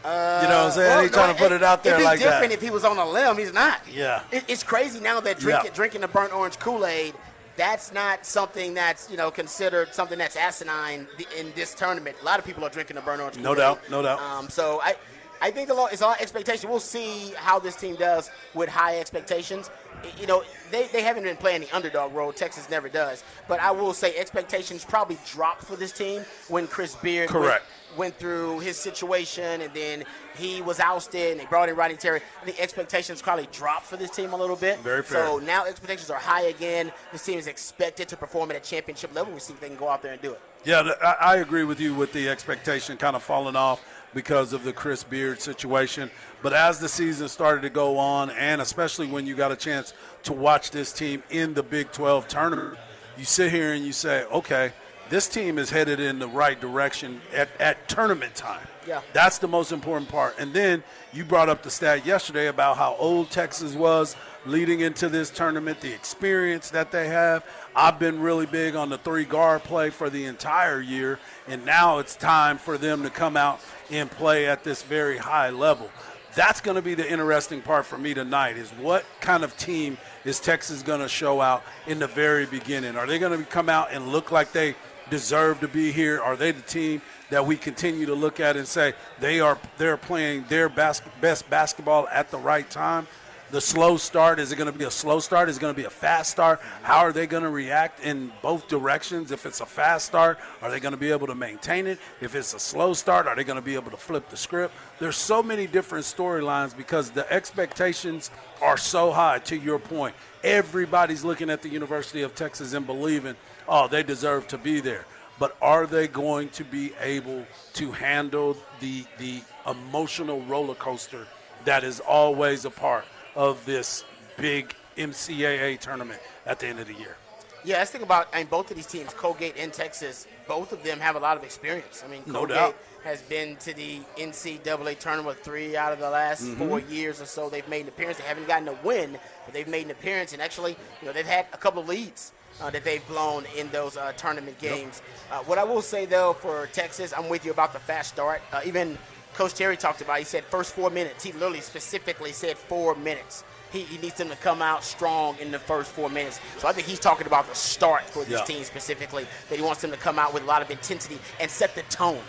you 0.05 0.11
know 0.12 0.17
what 0.17 0.43
I'm 0.43 0.49
Well, 0.49 0.71
saying? 0.71 1.03
He's 1.03 1.11
no, 1.11 1.17
trying 1.19 1.35
to 1.35 1.43
put 1.43 1.53
it 1.53 1.62
out 1.62 1.83
there 1.83 2.00
like 2.00 2.21
that. 2.21 2.26
it'd 2.26 2.26
be 2.26 2.31
different 2.31 2.53
if 2.53 2.62
he 2.62 2.71
was 2.71 2.85
on 2.85 2.97
a 2.97 3.09
limb. 3.09 3.37
He's 3.38 3.53
not. 3.53 3.81
Yeah. 3.93 4.23
It, 4.33 4.45
it's 4.49 4.62
crazy 4.62 5.00
now 5.00 5.21
that 5.21 5.38
drinking 5.38 5.67
Yeah. 5.67 5.75
drinking 5.75 6.00
the 6.03 6.09
burnt 6.09 6.33
orange 6.33 6.59
Kool 6.59 6.87
Aid. 6.87 7.15
That's 7.57 7.91
not 7.93 8.25
something 8.26 8.75
that's 8.75 9.11
you 9.11 9.17
know 9.17 9.31
considered 9.31 9.95
something 9.95 10.19
that's 10.19 10.37
asinine 10.37 11.09
in 11.38 11.50
this 11.57 11.75
tournament. 11.75 12.17
A 12.21 12.25
lot 12.25 12.38
of 12.38 12.45
people 12.45 12.65
are 12.65 12.69
drinking 12.69 12.97
the 12.97 13.03
burnt 13.03 13.21
orange. 13.23 13.38
No 13.38 13.55
doubt, 13.55 13.81
no 13.91 14.03
doubt. 14.03 14.21
Um, 14.21 14.49
so 14.50 14.81
I, 14.83 14.95
I 15.40 15.50
think 15.50 15.69
a 15.71 15.75
lot, 15.75 15.93
it's 15.93 16.02
a 16.02 16.07
lot 16.07 16.16
of 16.16 16.23
expectation. 16.23 16.71
We'll 16.71 16.81
see 16.81 17.33
how 17.37 17.59
this 17.59 17.76
team 17.76 17.97
does 17.97 18.31
with 18.55 18.69
high 18.69 18.99
expectations. 18.99 19.71
You 20.19 20.26
know, 20.26 20.43
they, 20.71 20.88
they 20.88 21.02
haven't 21.02 21.25
been 21.25 21.37
playing 21.37 21.62
the 21.62 21.71
underdog 21.75 22.14
role. 22.14 22.33
Texas 22.33 22.69
never 22.71 22.88
does. 22.88 23.25
But 23.49 23.61
I 23.61 23.71
will 23.71 23.95
say 23.95 24.16
expectations 24.16 24.85
probably 24.85 25.19
dropped 25.26 25.64
for 25.64 25.76
this 25.76 25.93
team 25.93 26.23
when 26.49 26.66
Chris 26.66 26.95
Beard 26.97 27.31
went- 27.31 27.45
Correct. 27.45 27.64
went 27.97 28.14
through 28.19 28.61
his 28.61 28.76
situation 28.78 29.61
and 29.62 29.73
then 29.75 30.05
he 30.37 30.61
was 30.61 30.81
ousted 30.81 31.33
and 31.33 31.40
they 31.40 31.47
brought 31.47 31.69
in 31.69 31.76
Rodney 31.76 31.97
Terry. 31.97 32.21
I 32.43 32.45
think 32.45 32.61
expectations 32.61 33.23
probably 33.23 33.49
dropped 33.52 33.87
for 33.87 33.97
this 33.97 34.11
team 34.11 34.33
a 34.33 34.37
little 34.37 34.57
bit. 34.57 34.78
Very 34.81 35.02
fair. 35.02 35.26
So 35.26 35.38
now 35.38 35.64
expectations 35.64 36.11
are 36.11 36.19
high 36.19 36.43
again. 36.43 36.93
This 37.12 37.25
team 37.25 37.38
is 37.38 37.47
expected 37.47 38.09
to 38.09 38.16
perform 38.16 38.50
at 38.50 38.57
a 38.57 38.61
championship 38.61 39.14
level. 39.14 39.33
We 39.33 39.40
see 39.40 39.55
if 39.55 39.61
they 39.61 39.69
can 39.69 39.76
go 39.76 39.88
out 39.88 40.02
there 40.02 40.12
and 40.12 40.21
do 40.23 40.33
it. 40.33 40.40
Yeah, 40.64 40.90
I, 41.00 41.16
I 41.21 41.37
agree 41.37 41.62
with 41.64 41.78
you 41.81 41.95
with 41.95 42.12
the 42.12 42.28
expectation 42.28 42.97
kind 42.97 43.14
of 43.14 43.23
falling 43.23 43.55
off 43.55 43.83
because 44.16 44.54
of 44.54 44.64
the 44.64 44.73
Chris 44.73 45.04
Beard 45.04 45.42
situation. 45.42 46.11
But 46.42 46.54
as 46.54 46.80
the 46.80 46.88
season 46.88 47.28
started 47.28 47.61
to 47.61 47.70
go 47.70 47.99
on, 47.99 48.30
and 48.30 48.62
especially 48.62 49.06
when 49.06 49.26
you 49.26 49.37
got 49.37 49.52
a 49.52 49.56
chance 49.56 49.92
to 50.23 50.32
watch 50.32 50.70
this 50.70 50.90
team 50.90 51.23
in 51.28 51.52
the 51.52 51.62
Big 51.62 51.92
12 51.92 52.26
tournament, 52.26 52.78
you 53.18 53.26
sit 53.26 53.52
here 53.52 53.75
and 53.75 53.85
you 53.85 53.92
say, 53.92 54.25
okay, 54.25 54.73
this 55.11 55.28
team 55.28 55.58
is 55.58 55.68
headed 55.68 56.00
in 56.00 56.18
the 56.18 56.28
right 56.28 56.58
direction 56.58 57.20
at, 57.35 57.50
at 57.61 57.88
tournament 57.90 58.35
time. 58.35 58.66
Yeah. 58.87 59.02
That's 59.12 59.37
the 59.37 59.49
most 59.49 59.70
important 59.70 60.08
part. 60.08 60.35
And 60.38 60.52
then 60.54 60.82
you 61.12 61.23
brought 61.23 61.50
up 61.50 61.62
the 61.62 61.70
stat 61.70 62.06
yesterday 62.06 62.46
about 62.46 62.78
how 62.78 62.96
old 62.99 63.30
Texas 63.30 63.75
was 63.75 64.16
leading 64.46 64.80
into 64.80 65.11
this 65.11 65.28
tournament, 65.28 65.80
the 65.80 65.92
experience 65.92 66.70
that 66.70 66.90
they 66.90 67.08
have. 67.08 67.44
I've 67.78 67.99
been 67.99 68.21
really 68.21 68.47
big 68.47 68.75
on 68.75 68.88
the 68.88 68.97
three 68.97 69.26
guard 69.26 69.62
play 69.62 69.90
for 69.90 70.09
the 70.09 70.25
entire 70.25 70.80
year, 70.80 71.18
and 71.47 71.66
now 71.66 71.99
it's 71.99 72.16
time 72.16 72.56
for 72.56 72.78
them 72.78 73.02
to 73.02 73.11
come 73.11 73.37
out 73.37 73.61
and 73.90 74.11
play 74.11 74.47
at 74.47 74.64
this 74.64 74.83
very 74.83 75.18
high 75.18 75.50
level. 75.50 75.90
That's 76.35 76.62
going 76.62 76.76
to 76.76 76.83
be 76.83 76.95
the 76.95 77.06
interesting 77.06 77.61
part 77.61 77.85
for 77.85 77.99
me 77.99 78.14
tonight 78.14 78.56
is 78.56 78.71
what 78.71 79.04
kind 79.21 79.45
of 79.45 79.54
team 79.59 79.99
is 80.25 80.40
Texas 80.40 80.83
going 80.83 81.00
to 81.02 81.09
show 81.09 81.42
out 81.42 81.64
in 81.87 81.99
the 81.99 82.06
very 82.06 82.47
beginning? 82.47 82.97
Are 82.97 83.06
they 83.06 83.18
going 83.18 83.38
to 83.38 83.45
come 83.45 83.68
out 83.68 83.92
and 83.92 84.09
look 84.09 84.33
like 84.33 84.52
they 84.52 84.75
deserve 85.11 85.61
to 85.61 85.68
be 85.68 85.92
here? 85.92 86.18
Are 86.23 86.35
they 86.35 86.52
the 86.52 86.62
team 86.62 87.02
that 87.28 87.45
we 87.45 87.59
continue 87.59 88.06
to 88.06 88.14
look 88.14 88.40
at 88.40 88.56
and 88.56 88.66
say 88.66 88.95
they 89.21 89.38
are 89.40 89.59
they're 89.76 89.99
playing 89.99 90.47
their 90.49 90.71
bas- 90.71 91.02
best 91.21 91.49
basketball 91.50 92.09
at 92.09 92.30
the 92.30 92.38
right 92.38 92.68
time? 92.71 93.06
The 93.53 93.61
slow 93.61 93.97
start 93.97 94.41
is 94.41 94.50
it 94.50 94.57
going 94.57 94.73
to 94.73 94.76
be 94.76 94.87
a 94.87 94.91
slow 94.91 95.21
start? 95.21 95.49
Is 95.49 95.59
it 95.59 95.61
going 95.61 95.73
to 95.73 95.81
be 95.81 95.87
a 95.87 95.91
fast 95.91 96.33
start? 96.33 96.61
How 96.83 96.99
are 96.99 97.12
they 97.12 97.29
going 97.29 97.45
to 97.45 97.49
react 97.49 98.00
in 98.00 98.33
both 98.43 98.67
directions? 98.67 99.31
If 99.31 99.47
it's 99.47 99.61
a 99.61 99.67
fast 99.67 100.07
start, 100.07 100.38
are 100.62 100.69
they 100.69 100.81
going 100.81 100.95
to 100.95 100.99
be 100.99 101.12
able 101.12 101.29
to 101.29 101.35
maintain 101.37 101.87
it? 101.87 102.00
If 102.21 102.35
it's 102.35 102.55
a 102.55 102.59
slow 102.59 102.93
start, 102.93 103.29
are 103.29 103.37
they 103.37 103.45
going 103.45 103.57
to 103.57 103.62
be 103.62 103.76
able 103.76 103.93
to 103.93 103.97
flip 103.97 104.29
the 104.31 104.37
script? 104.37 104.75
There's 104.99 105.17
so 105.17 105.45
many 105.45 105.69
different 105.69 106.07
storylines 106.07 106.76
because 106.76 107.11
the 107.11 107.31
expectations 107.33 108.33
are 108.61 108.76
so 108.76 109.12
high. 109.12 109.38
To 109.38 109.57
your 109.57 109.79
point, 109.79 110.17
everybody's 110.43 111.23
looking 111.23 111.49
at 111.49 111.62
the 111.62 111.69
University 111.69 112.23
of 112.23 112.35
Texas 112.35 112.73
and 112.73 112.85
believing, 112.85 113.37
oh, 113.69 113.87
they 113.87 114.03
deserve 114.03 114.49
to 114.49 114.59
be 114.59 114.81
there 114.81 115.05
but 115.38 115.55
are 115.61 115.87
they 115.87 116.09
going 116.09 116.49
to 116.49 116.65
be 116.65 116.93
able 116.99 117.45
to 117.75 117.93
handle 117.93 118.57
the 118.81 119.05
the 119.19 119.43
emotional 119.69 120.41
roller 120.45 120.75
coaster 120.75 121.26
that 121.67 121.85
is 121.85 122.00
always 122.00 122.65
a 122.65 122.71
part 122.71 123.05
of 123.37 123.64
this 123.64 124.05
big 124.37 124.75
NCAA 124.97 125.78
tournament 125.78 126.21
at 126.47 126.59
the 126.59 126.66
end 126.66 126.81
of 126.81 126.87
the 126.88 126.95
year? 126.95 127.16
Yeah, 127.64 127.78
let's 127.78 127.90
think 127.90 128.05
about 128.05 128.28
I 128.33 128.38
mean, 128.38 128.47
both 128.47 128.71
of 128.71 128.76
these 128.76 128.87
teams, 128.87 129.12
Colgate 129.12 129.57
and 129.59 129.73
Texas, 129.73 130.26
both 130.49 130.73
of 130.73 130.83
them 130.83 131.00
have 131.00 131.16
a 131.16 131.19
lot 131.19 131.37
of 131.37 131.45
experience. 131.45 132.02
I 132.05 132.11
mean, 132.11 132.23
No 132.26 132.40
Colgate 132.40 132.57
doubt. 132.57 132.76
has 133.05 133.23
been 133.23 133.57
to 133.57 133.75
the 133.75 134.00
NCAA 134.16 134.99
tournament 134.99 135.38
three 135.43 135.76
out 135.76 135.93
of 135.93 135.99
the 135.99 136.09
last 136.09 136.45
Mm-hmm. 136.45 136.69
four 136.69 136.81
years 136.81 137.21
or 137.21 137.26
so. 137.26 137.49
They've 137.50 137.69
made 137.69 137.83
an 137.83 137.88
appearance. 137.88 138.19
They 138.19 138.25
haven't 138.25 138.47
gotten 138.47 138.69
a 138.69 138.78
win, 138.85 139.19
but 139.45 139.52
they've 139.55 139.66
made 139.69 139.85
an 139.87 139.90
appearance, 139.90 140.33
and 140.33 140.40
actually, 140.40 140.76
you 141.00 141.07
know, 141.07 141.12
they've 141.12 141.26
had 141.26 141.47
a 141.52 141.57
couple 141.59 141.83
of 141.83 141.88
leads. 141.88 142.33
Uh, 142.59 142.71
that 142.71 142.85
they've 142.85 143.07
blown 143.07 143.45
in 143.55 143.69
those 143.69 143.99
uh, 143.99 144.12
tournament 144.16 144.59
games. 144.59 145.02
Uh, 145.31 145.40
what 145.40 145.59
I 145.59 145.64
will 145.64 145.83
say 145.83 146.07
though 146.07 146.33
for 146.33 146.69
Texas, 146.73 147.12
I'm 147.14 147.28
with 147.28 147.45
you 147.45 147.50
about 147.50 147.75
the 147.75 147.78
fast 147.78 148.09
start. 148.14 148.40
Uh, 148.50 148.62
even 148.64 148.97
Coach 149.37 149.55
Terry 149.55 149.76
talked 149.76 150.00
about. 150.00 150.19
He 150.19 150.25
said 150.25 150.45
first 150.47 150.75
four 150.75 150.88
minutes. 150.90 151.23
He 151.23 151.33
literally 151.33 151.61
specifically 151.61 152.33
said 152.33 152.57
four 152.57 152.95
minutes. 152.97 153.45
He, 153.71 153.83
he 153.83 153.99
needs 153.99 154.14
them 154.14 154.31
to 154.31 154.37
come 154.37 154.62
out 154.62 154.83
strong 154.83 155.37
in 155.40 155.50
the 155.50 155.59
first 155.59 155.90
four 155.90 156.09
minutes. 156.09 156.40
So 156.59 156.69
I 156.69 156.73
think 156.73 156.87
he's 156.87 156.99
talking 157.00 157.26
about 157.26 157.47
the 157.49 157.55
start 157.55 158.05
for 158.05 158.25
this 158.25 158.40
Yeah. 158.40 158.45
team 158.45 158.64
specifically. 158.64 159.26
That 159.50 159.57
he 159.57 159.62
wants 159.62 159.83
them 159.83 159.90
to 159.90 159.97
come 159.99 160.19
out 160.19 160.33
with 160.33 160.43
a 160.43 160.47
lot 160.47 160.62
of 160.62 160.71
intensity 160.71 161.19
and 161.38 161.50
set 161.50 161.75
the 161.75 161.83
tone. 161.83 162.23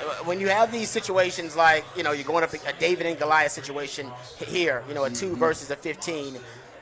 Uh, 0.00 0.04
When 0.24 0.40
you 0.40 0.48
have 0.48 0.72
these 0.72 0.88
situations 0.90 1.54
like 1.56 1.84
you 1.96 2.02
know 2.02 2.10
you're 2.12 2.24
going 2.24 2.42
up 2.42 2.52
a 2.52 2.72
David 2.74 3.06
and 3.06 3.16
Goliath 3.18 3.52
situation 3.52 4.10
here, 4.44 4.82
you 4.88 4.94
know 4.94 5.04
a 5.04 5.10
2 5.10 5.36
versus 5.36 5.70
a 5.70 5.76
15. 5.76 6.38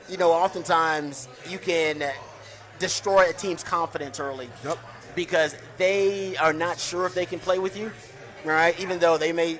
You 0.09 0.17
know, 0.17 0.31
oftentimes 0.31 1.27
you 1.47 1.59
can 1.59 2.03
destroy 2.79 3.29
a 3.29 3.33
team's 3.33 3.63
confidence 3.63 4.19
early 4.19 4.49
Yep. 4.63 4.77
because 5.15 5.55
they 5.77 6.35
are 6.37 6.53
not 6.53 6.79
sure 6.79 7.05
if 7.05 7.13
they 7.13 7.25
can 7.25 7.39
play 7.39 7.59
with 7.59 7.75
you. 7.77 7.91
Right, 8.45 8.79
even 8.79 8.99
though 8.99 9.17
they 9.17 9.33
may 9.33 9.59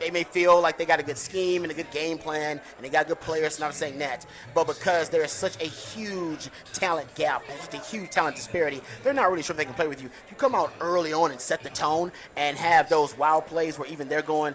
they 0.00 0.10
may 0.10 0.24
feel 0.24 0.60
like 0.60 0.78
they 0.78 0.86
got 0.86 0.98
a 0.98 1.02
good 1.02 1.18
scheme 1.18 1.62
and 1.62 1.70
a 1.70 1.74
good 1.74 1.90
game 1.90 2.16
plan 2.16 2.60
and 2.76 2.84
they 2.84 2.88
got 2.88 3.06
good 3.06 3.20
players, 3.20 3.56
and 3.56 3.64
I'm 3.64 3.72
saying 3.72 3.98
that, 3.98 4.24
but 4.54 4.66
because 4.66 5.10
there 5.10 5.22
is 5.22 5.32
such 5.32 5.60
a 5.60 5.66
huge 5.66 6.48
talent 6.72 7.12
gap 7.16 7.42
just 7.48 7.74
a 7.74 7.78
huge 7.78 8.10
talent 8.10 8.36
disparity, 8.36 8.80
they're 9.02 9.12
not 9.12 9.30
really 9.30 9.42
sure 9.42 9.52
if 9.52 9.58
they 9.58 9.64
can 9.64 9.74
play 9.74 9.88
with 9.88 10.00
you. 10.00 10.08
You 10.30 10.36
come 10.36 10.54
out 10.54 10.72
early 10.80 11.12
on 11.12 11.32
and 11.32 11.40
set 11.40 11.62
the 11.62 11.70
tone 11.70 12.12
and 12.36 12.56
have 12.56 12.88
those 12.88 13.18
wild 13.18 13.46
plays 13.46 13.78
where 13.78 13.88
even 13.88 14.08
they're 14.08 14.22
going, 14.22 14.54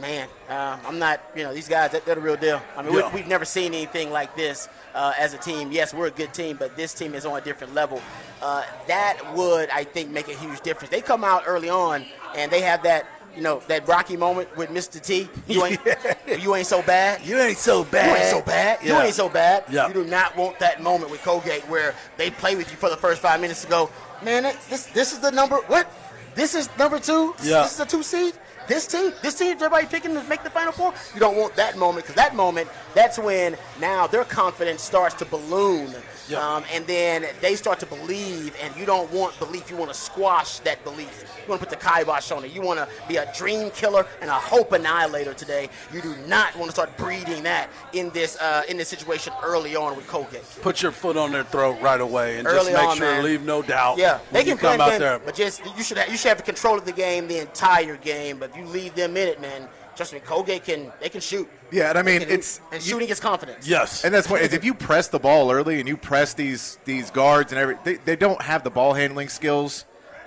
man, 0.00 0.28
uh, 0.48 0.78
I'm 0.86 0.98
not, 0.98 1.20
you 1.36 1.42
know, 1.42 1.52
these 1.54 1.68
guys, 1.68 1.90
they're, 1.92 2.00
they're 2.00 2.14
the 2.14 2.20
real 2.20 2.36
deal. 2.36 2.60
I 2.76 2.82
mean, 2.82 2.94
Yeah. 2.94 3.08
we, 3.10 3.16
we've 3.20 3.26
never 3.28 3.44
seen 3.44 3.74
anything 3.74 4.10
like 4.10 4.34
this 4.36 4.68
uh, 4.94 5.12
as 5.18 5.34
a 5.34 5.38
team. 5.38 5.70
Yes, 5.72 5.92
we're 5.94 6.06
a 6.06 6.10
good 6.10 6.32
team, 6.34 6.56
but 6.58 6.76
this 6.76 6.94
team 6.94 7.14
is 7.14 7.24
on 7.26 7.38
a 7.38 7.40
different 7.40 7.74
level. 7.74 8.00
Uh, 8.40 8.64
that 8.88 9.20
would, 9.34 9.70
I 9.70 9.84
think, 9.84 10.10
make 10.10 10.28
a 10.28 10.34
huge 10.34 10.60
difference. 10.62 10.90
They 10.90 11.00
come 11.00 11.24
out 11.24 11.44
early 11.46 11.68
on 11.70 12.04
and 12.36 12.50
they 12.50 12.60
have 12.62 12.82
that, 12.84 13.06
you 13.36 13.42
know, 13.42 13.62
that 13.68 13.86
Rocky 13.88 14.16
moment 14.16 14.54
with 14.56 14.68
Mr. 14.70 15.00
T. 15.00 15.28
You 15.46 15.64
ain't, 15.64 15.80
you 16.42 16.54
ain't 16.54 16.66
so 16.66 16.82
bad. 16.82 17.24
You 17.24 17.38
ain't 17.40 17.56
so 17.58 17.84
bad. 17.84 18.08
You 18.10 18.22
ain't 18.22 18.30
so 18.30 18.42
bad. 18.42 18.78
You 18.84 18.94
ain't 18.98 19.14
so 19.14 19.28
bad. 19.28 19.64
Yeah. 19.70 19.88
You 19.88 19.94
do 19.94 20.04
not 20.04 20.36
want 20.36 20.58
that 20.58 20.82
moment 20.82 21.10
with 21.10 21.22
Colgate 21.22 21.62
where 21.68 21.94
they 22.16 22.30
play 22.30 22.56
with 22.56 22.70
you 22.70 22.76
for 22.76 22.90
the 22.90 22.96
first 22.96 23.22
five 23.22 23.40
minutes 23.40 23.62
to 23.62 23.68
go, 23.68 23.90
man, 24.22 24.42
this 24.68 24.84
this 24.86 25.12
is 25.12 25.20
the 25.20 25.30
number 25.30 25.56
what? 25.68 25.90
This 26.34 26.54
is 26.54 26.68
number 26.78 26.98
two. 26.98 27.34
Yeah. 27.42 27.62
This 27.62 27.74
is 27.74 27.80
a 27.80 27.86
two 27.86 28.02
seed. 28.02 28.34
This 28.68 28.86
team, 28.86 29.12
this 29.22 29.34
team, 29.34 29.52
everybody 29.52 29.86
picking 29.86 30.14
to 30.14 30.22
make 30.24 30.42
the 30.42 30.50
final 30.50 30.72
four. 30.72 30.94
You 31.14 31.20
don't 31.20 31.36
want 31.36 31.54
that 31.56 31.76
moment 31.76 32.04
because 32.04 32.16
that 32.16 32.34
moment, 32.34 32.68
that's 32.94 33.18
when 33.18 33.56
now 33.80 34.06
their 34.06 34.24
confidence 34.24 34.82
starts 34.82 35.14
to 35.16 35.24
balloon, 35.24 35.94
Yeah. 36.32 36.56
um, 36.56 36.64
and 36.72 36.86
then 36.86 37.26
they 37.40 37.54
start 37.54 37.78
to 37.80 37.86
believe. 37.86 38.54
And 38.62 38.74
you 38.76 38.84
don't 38.86 39.10
want 39.12 39.38
belief; 39.38 39.70
you 39.70 39.76
want 39.76 39.90
to 39.92 39.96
squash 39.98 40.58
that 40.60 40.82
belief. 40.84 41.24
You 41.44 41.48
want 41.48 41.60
to 41.60 41.66
put 41.66 41.78
the 41.78 41.84
kibosh 41.84 42.30
on 42.30 42.44
it. 42.44 42.52
You 42.52 42.62
want 42.62 42.78
to 42.78 42.88
be 43.08 43.16
a 43.16 43.32
dream 43.34 43.70
killer 43.70 44.06
and 44.20 44.30
a 44.30 44.34
hope 44.34 44.72
annihilator 44.72 45.34
today. 45.34 45.68
You 45.92 46.00
do 46.00 46.14
not 46.26 46.54
want 46.56 46.66
to 46.68 46.72
start 46.72 46.96
breeding 46.96 47.42
that 47.44 47.68
in 47.92 48.10
this 48.10 48.36
uh, 48.40 48.62
in 48.68 48.76
this 48.76 48.88
situation 48.88 49.32
early 49.42 49.76
on 49.76 49.96
with 49.96 50.06
Colgate. 50.06 50.44
Put 50.62 50.82
your 50.82 50.92
foot 50.92 51.16
on 51.16 51.32
their 51.32 51.44
throat 51.44 51.80
right 51.80 52.00
away 52.00 52.38
and 52.38 52.46
Early 52.46 52.70
just 52.70 52.72
make 52.72 52.88
on, 52.88 52.96
sure, 52.96 53.10
man. 53.10 53.24
leave 53.24 53.42
no 53.42 53.62
doubt. 53.62 53.98
Yeah, 53.98 54.18
they 54.30 54.44
can 54.44 54.56
come 54.58 54.80
out 54.80 54.90
game, 54.90 55.00
there. 55.00 55.18
but 55.18 55.34
just 55.34 55.62
you 55.76 55.82
should 55.82 55.98
have, 55.98 56.08
you 56.10 56.16
should 56.16 56.28
have 56.28 56.44
control 56.44 56.78
of 56.78 56.84
the 56.84 56.92
game 56.92 57.28
the 57.28 57.40
entire 57.40 57.96
game. 57.96 58.38
But 58.38 58.50
if 58.50 58.56
you 58.56 58.64
leave 58.66 58.94
them 58.94 59.16
in 59.16 59.28
it, 59.28 59.40
man, 59.40 59.68
trust 59.96 60.12
me, 60.12 60.20
Colgate 60.20 60.64
can 60.64 60.92
they 61.00 61.08
can 61.08 61.20
shoot. 61.20 61.48
Yeah, 61.70 61.90
and 61.90 61.98
I 61.98 62.02
mean, 62.02 62.20
can- 62.20 62.28
it's- 62.30 62.60
and 62.72 62.82
you- 62.84 62.90
shooting 62.90 63.08
is 63.08 63.20
confidence. 63.20 63.66
yes. 63.66 64.04
And 64.04 64.12
that's 64.14 64.28
what 64.28 64.42
is 64.42 64.52
if 64.52 64.64
you 64.64 64.74
press 64.74 65.08
the 65.08 65.18
ball 65.18 65.50
early 65.52 65.78
and 65.80 65.88
you 65.88 65.96
press 65.96 66.34
these 66.34 66.78
these 66.84 67.10
guards 67.10 67.52
and 67.52 67.58
every 67.60 67.76
they, 67.84 67.94
they 67.96 68.16
don't 68.16 68.40
have 68.42 68.64
the 68.64 68.70
ball 68.70 68.94
handling 68.94 69.28
skills 69.28 69.84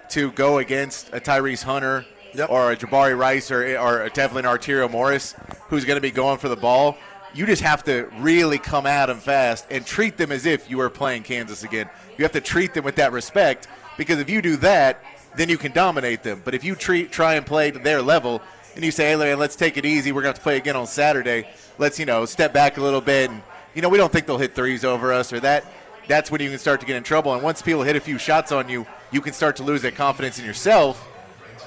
to 0.09 0.31
go 0.31 0.57
against 0.59 1.09
a 1.13 1.19
Tyrese 1.19 1.63
Hunter 1.63 2.05
Yep. 2.33 2.49
or 2.49 2.71
a 2.73 2.75
Jabari 2.75 3.17
Rice 3.17 3.49
or 3.51 3.77
or 3.77 4.01
a 4.03 4.09
Devlin 4.09 4.45
Arterio 4.45 4.89
Morris 4.91 5.33
who's 5.69 5.85
going 5.85 5.97
to 5.97 6.01
be 6.01 6.11
going 6.11 6.37
for 6.37 6.49
the 6.49 6.55
ball. 6.57 6.97
You 7.33 7.45
just 7.45 7.61
have 7.63 7.83
to 7.85 8.09
really 8.19 8.57
come 8.57 8.85
at 8.85 9.07
them 9.07 9.19
fast 9.19 9.65
and 9.69 9.85
treat 9.85 10.15
them 10.17 10.31
as 10.31 10.45
if 10.45 10.69
you 10.69 10.77
were 10.77 10.89
playing 10.89 11.23
Kansas 11.23 11.63
again. 11.63 11.89
You 12.17 12.23
have 12.23 12.31
to 12.33 12.41
treat 12.41 12.73
them 12.73 12.85
with 12.85 12.95
that 12.95 13.11
respect 13.11 13.67
because 13.97 14.19
if 14.19 14.29
you 14.29 14.41
do 14.41 14.55
that, 14.57 15.01
then 15.35 15.49
you 15.49 15.57
can 15.57 15.73
dominate 15.73 16.23
them. 16.23 16.41
But 16.45 16.53
if 16.55 16.63
you 16.63 16.75
treat 16.75 17.11
try 17.11 17.33
and 17.35 17.45
play 17.45 17.71
to 17.71 17.79
their 17.79 18.01
level 18.01 18.41
and 18.75 18.83
you 18.83 18.91
say, 18.91 19.05
"Hey, 19.11 19.35
let's 19.35 19.55
take 19.55 19.77
it 19.77 19.85
easy. 19.85 20.11
We're 20.11 20.21
going 20.21 20.33
to 20.33 20.37
have 20.37 20.39
to 20.39 20.43
play 20.43 20.57
again 20.57 20.75
on 20.75 20.87
Saturday. 20.87 21.47
Let's 21.77 21.99
you 21.99 22.05
know 22.05 22.25
step 22.25 22.53
back 22.53 22.77
a 22.77 22.81
little 22.81 23.01
bit 23.01 23.29
and 23.29 23.41
you 23.73 23.81
know 23.81 23.89
we 23.89 23.97
don't 23.97 24.11
think 24.11 24.25
they'll 24.27 24.37
hit 24.37 24.55
threes 24.55 24.83
over 24.85 25.11
us 25.13 25.31
or 25.33 25.39
that." 25.41 25.65
That's 26.07 26.29
when 26.29 26.39
you 26.39 26.51
can 26.51 26.59
start 26.59 26.81
to 26.81 26.85
get 26.85 26.97
in 26.97 27.03
trouble. 27.03 27.33
And 27.33 27.41
once 27.41 27.63
people 27.63 27.81
hit 27.81 27.95
a 27.95 27.99
few 27.99 28.19
shots 28.19 28.51
on 28.51 28.69
you, 28.69 28.85
you 29.11 29.21
can 29.21 29.33
start 29.33 29.55
to 29.55 29.63
lose 29.63 29.81
that 29.81 29.95
confidence 29.95 30.37
in 30.37 30.45
yourself 30.45 31.03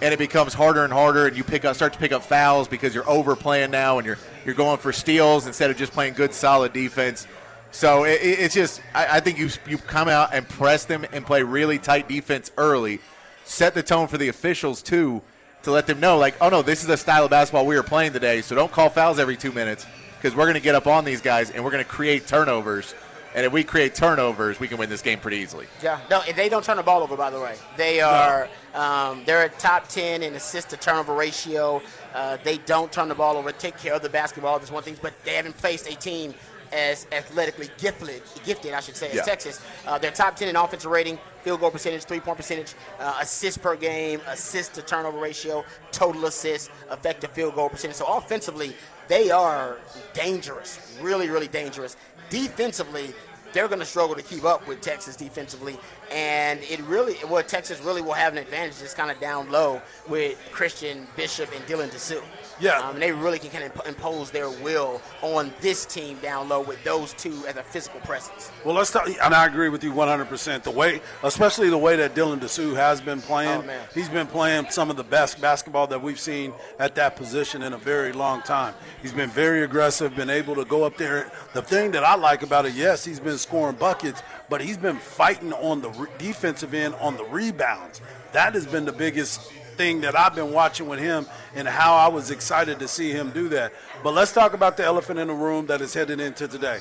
and 0.01 0.15
it 0.15 0.19
becomes 0.19 0.55
harder 0.55 0.85
and 0.85 0.93
harder, 0.93 1.27
and 1.27 1.37
you 1.37 1.43
pick 1.43 1.65
up, 1.65 1.75
start 1.75 1.93
to 1.93 1.99
pick 1.99 2.13
up 2.13 2.23
fouls 2.23 2.69
because 2.69 2.95
you're 2.95 3.09
overplaying 3.11 3.73
now, 3.73 3.99
and 3.99 4.07
you're 4.07 4.19
you're 4.47 4.55
going 4.55 4.79
for 4.79 4.93
steals 4.93 5.49
instead 5.49 5.71
of 5.73 5.77
just 5.77 5.93
playing 5.93 6.15
good, 6.15 6.33
solid 6.33 6.73
defense. 6.73 7.27
So 7.73 8.05
it- 8.05 8.21
it's 8.23 8.55
just, 8.55 8.81
I, 8.95 9.17
I 9.17 9.21
think 9.21 9.39
you 9.39 9.49
you 9.67 9.77
come 9.77 10.09
out 10.09 10.33
and 10.33 10.49
press 10.49 10.85
them 10.85 11.05
and 11.13 11.27
play 11.27 11.43
really 11.43 11.79
tight 11.81 12.09
defense 12.09 12.53
early, 12.57 13.01
set 13.45 13.75
the 13.75 13.83
tone 13.83 14.07
for 14.07 14.19
the 14.19 14.29
officials 14.29 14.83
too, 14.83 15.21
to 15.63 15.71
let 15.71 15.87
them 15.87 16.01
know 16.01 16.19
like, 16.19 16.37
oh 16.41 16.49
no, 16.49 16.63
this 16.63 16.81
is 16.83 16.87
the 16.87 16.97
style 16.97 17.25
of 17.25 17.31
basketball 17.31 17.67
we 17.67 17.77
are 17.77 17.83
playing 17.83 18.13
today. 18.13 18.43
So 18.43 18.55
don't 18.55 18.71
call 18.73 18.89
fouls 18.89 19.19
every 19.19 19.37
two 19.37 19.53
minutes 19.53 19.87
because 20.17 20.37
we're 20.37 20.45
going 20.45 20.55
to 20.55 20.61
get 20.61 20.75
up 20.75 20.87
on 20.87 21.05
these 21.05 21.21
guys 21.21 21.51
and 21.51 21.65
we're 21.65 21.71
going 21.71 21.85
to 21.85 21.89
create 21.91 22.27
turnovers. 22.27 22.95
And 23.35 23.45
if 23.45 23.53
we 23.53 23.63
create 23.63 23.95
turnovers, 23.95 24.59
we 24.59 24.67
can 24.69 24.79
win 24.79 24.89
this 24.89 25.03
game 25.03 25.21
pretty 25.21 25.37
easily. 25.37 25.67
Yeah, 25.83 26.01
no, 26.11 26.23
and 26.27 26.35
they 26.35 26.49
don't 26.49 26.65
turn 26.65 26.79
the 26.79 26.83
ball 26.83 27.03
over. 27.03 27.15
By 27.17 27.31
the 27.31 27.39
way, 27.39 27.57
they 27.77 28.01
are 28.01 28.49
um, 28.75 29.23
they're 29.27 29.45
a 29.45 29.49
top 29.51 29.87
ten 29.89 30.23
in 30.23 30.35
assist 30.35 30.71
to 30.71 30.77
turnover 30.79 31.15
ratio. 31.15 31.83
Uh, 32.15 32.39
they 32.43 32.57
don't 32.59 32.91
turn 32.91 33.09
the 33.09 33.15
ball 33.15 33.37
over, 33.37 33.53
take 33.53 33.77
care 33.77 33.95
of 33.95 34.03
the 34.03 34.09
basketball. 34.09 34.59
That's 34.59 34.73
one 34.73 34.83
thing, 34.83 34.97
but 35.03 35.13
they 35.25 35.35
haven't 35.35 35.55
faced 35.55 35.87
a 35.89 35.95
team 35.95 36.35
as 36.73 37.07
athletically 37.13 37.69
gifted, 37.79 38.23
gifted 38.45 38.73
I 38.73 38.81
should 38.81 38.97
say, 38.97 39.09
as 39.09 39.17
Yeah. 39.17 39.23
Texas. 39.23 39.61
Uh, 39.87 39.99
they're 39.99 40.11
top 40.11 40.35
ten 40.35 40.49
in 40.49 40.57
offensive 40.57 40.91
rating, 40.91 41.19
field 41.49 41.61
goal 41.61 41.71
percentage, 41.71 42.05
three 42.05 42.21
point 42.21 42.37
percentage, 42.37 42.75
uh, 43.01 43.17
assists 43.23 43.57
per 43.57 43.75
game, 43.75 44.21
assist 44.27 44.75
to 44.75 44.83
turnover 44.83 45.19
ratio, 45.19 45.65
total 45.93 46.27
assists, 46.27 46.69
effective 46.93 47.31
field 47.31 47.55
goal 47.55 47.71
percentage. 47.71 47.97
So 47.97 48.05
offensively, 48.07 48.75
they 49.09 49.31
are 49.31 49.79
dangerous, 50.13 50.99
really, 51.01 51.31
really 51.31 51.49
dangerous. 51.49 51.97
Defensively, 52.29 53.15
they're 53.55 53.67
going 53.67 53.79
to 53.79 53.87
struggle 53.87 54.15
to 54.15 54.21
keep 54.23 54.45
up 54.45 54.69
with 54.69 54.83
Texas 54.83 55.17
defensively. 55.17 55.79
And 56.13 56.61
it 56.65 56.83
really, 56.83 57.17
well, 57.27 57.43
Texas 57.43 57.81
really 57.81 58.03
will 58.03 58.13
have 58.13 58.35
an 58.35 58.39
advantage 58.39 58.79
just 58.79 58.95
kind 58.95 59.11
of 59.11 59.19
down 59.19 59.51
low 59.51 59.81
with 60.07 60.39
Christian 60.53 61.07
Bishop 61.17 61.51
and 61.57 61.65
Dylan 61.65 61.89
Disu. 61.89 62.23
Yeah. 62.61 62.79
Um, 62.79 62.99
they 62.99 63.13
really 63.13 63.39
can 63.39 63.51
kind 63.51 63.65
of 63.65 63.87
impose 63.87 64.31
their 64.31 64.51
will 64.51 65.01
on 65.23 65.53
this 65.61 65.85
team 65.87 66.19
down 66.21 66.49
low 66.49 66.61
with 66.61 66.83
those 66.85 67.15
two 67.15 67.45
as 67.47 67.57
a 67.57 67.63
physical 67.63 68.01
presence. 68.01 68.51
Well, 68.65 68.75
let's 68.75 68.91
talk, 68.91 69.09
and 69.09 69.35
I 69.35 69.47
agree 69.47 69.69
with 69.69 69.85
you 69.85 69.93
100%. 69.93 70.63
The 70.63 70.71
way, 70.71 71.01
especially 71.23 71.71
the 71.71 71.79
way 71.79 71.97
that 71.97 72.15
Dylan 72.15 72.41
Disu 72.41 72.75
has 72.75 73.01
been 73.01 73.21
playing, 73.21 73.63
Oh, 73.69 73.87
he's 73.95 74.09
been 74.09 74.27
playing 74.27 74.71
some 74.71 74.91
of 74.91 74.97
the 74.97 75.05
best 75.05 75.41
basketball 75.41 75.87
that 75.89 76.03
we've 76.03 76.19
seen 76.21 76.53
at 76.79 76.95
that 76.97 77.17
position 77.17 77.63
in 77.63 77.73
a 77.73 77.79
very 77.79 78.13
long 78.13 78.43
time. 78.43 78.75
He's 79.03 79.13
been 79.13 79.31
very 79.31 79.63
aggressive, 79.63 80.15
been 80.17 80.31
able 80.31 80.55
to 80.57 80.65
go 80.65 80.85
up 80.85 80.97
there. 80.97 81.31
The 81.55 81.63
thing 81.63 81.93
that 81.93 82.05
I 82.05 82.17
like 82.17 82.43
about 82.43 82.67
it, 82.67 82.75
yes, 82.75 83.05
he's 83.05 83.21
been 83.21 83.39
scoring 83.39 83.77
buckets, 83.77 84.23
but 84.49 84.61
he's 84.61 84.77
been 84.79 84.97
fighting 84.97 85.53
on 85.53 85.81
the 85.81 85.91
re- 85.91 86.09
defensive 86.19 86.75
end 86.75 86.95
on 86.97 87.17
the 87.17 87.25
rebounds. 87.25 88.01
That 88.33 88.55
has 88.55 88.67
been 88.67 88.85
the 88.85 88.93
biggest 88.93 89.41
thing 89.79 90.03
that 90.03 90.19
I've 90.19 90.35
been 90.35 90.53
watching 90.53 90.89
with 90.89 90.99
him 90.99 91.25
and 91.55 91.67
how 91.67 91.95
I 91.95 92.09
was 92.09 92.31
excited 92.31 92.81
to 92.81 92.89
see 92.89 93.13
him 93.13 93.31
do 93.31 93.49
that. 93.51 93.73
But 94.03 94.13
let's 94.13 94.33
talk 94.33 94.53
about 94.53 94.77
the 94.77 94.85
elephant 94.85 95.19
in 95.21 95.29
the 95.29 95.35
room 95.35 95.67
that 95.67 95.81
is 95.81 95.95
headed 95.95 96.21
into 96.21 96.49
today. 96.49 96.81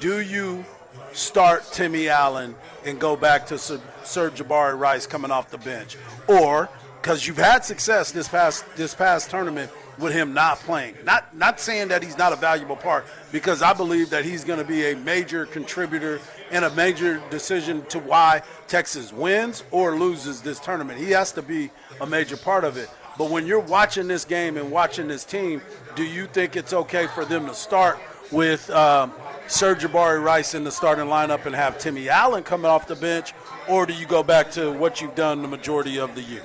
Do 0.00 0.20
you 0.20 0.64
start 1.12 1.64
Timmy 1.70 2.08
Allen 2.08 2.54
and 2.84 2.98
go 2.98 3.14
back 3.16 3.46
to 3.48 3.58
Sir, 3.58 3.80
Sir'Jabari 4.02 4.78
Rice 4.78 5.06
coming 5.06 5.30
off 5.30 5.50
the 5.50 5.58
bench, 5.58 5.96
or 6.26 6.68
because 7.00 7.26
you've 7.26 7.36
had 7.36 7.64
success 7.64 8.10
this 8.10 8.28
past 8.28 8.64
this 8.76 8.94
past 8.94 9.30
tournament 9.30 9.70
with 9.98 10.12
him 10.12 10.32
not 10.32 10.58
playing. 10.60 10.94
Not 11.04 11.36
not 11.36 11.60
saying 11.60 11.88
that 11.88 12.02
he's 12.02 12.16
not 12.16 12.32
a 12.32 12.36
valuable 12.36 12.76
part, 12.76 13.06
because 13.32 13.62
I 13.62 13.72
believe 13.72 14.10
that 14.10 14.24
he's 14.24 14.44
going 14.44 14.58
to 14.58 14.64
be 14.64 14.92
a 14.92 14.96
major 14.96 15.46
contributor 15.46 16.20
and 16.50 16.64
a 16.64 16.70
major 16.70 17.20
decision 17.30 17.84
to 17.86 17.98
why 17.98 18.42
Texas 18.68 19.12
wins 19.12 19.64
or 19.70 19.96
loses 19.96 20.40
this 20.40 20.60
tournament. 20.60 20.98
He 20.98 21.10
has 21.10 21.32
to 21.32 21.42
be 21.42 21.70
a 22.00 22.06
major 22.06 22.36
part 22.36 22.64
of 22.64 22.76
it. 22.76 22.88
But 23.16 23.30
when 23.30 23.46
you're 23.46 23.58
watching 23.58 24.06
this 24.06 24.24
game 24.24 24.56
and 24.56 24.70
watching 24.70 25.08
this 25.08 25.24
team, 25.24 25.60
do 25.96 26.04
you 26.04 26.26
think 26.26 26.56
it's 26.56 26.72
okay 26.72 27.08
for 27.08 27.24
them 27.24 27.46
to 27.46 27.54
start 27.54 27.98
with 28.30 28.70
um, 28.70 29.12
Sir'Jabari 29.48 30.22
Rice 30.22 30.54
in 30.54 30.62
the 30.62 30.70
starting 30.70 31.06
lineup 31.06 31.46
and 31.46 31.54
have 31.54 31.78
Timmy 31.78 32.08
Allen 32.08 32.44
coming 32.44 32.66
off 32.66 32.86
the 32.86 32.94
bench, 32.96 33.32
or 33.66 33.86
do 33.86 33.94
you 33.94 34.06
go 34.06 34.22
back 34.22 34.50
to 34.52 34.70
what 34.72 35.00
you've 35.00 35.14
done 35.14 35.42
the 35.42 35.48
majority 35.48 35.98
of 35.98 36.14
the 36.14 36.22
year? 36.22 36.42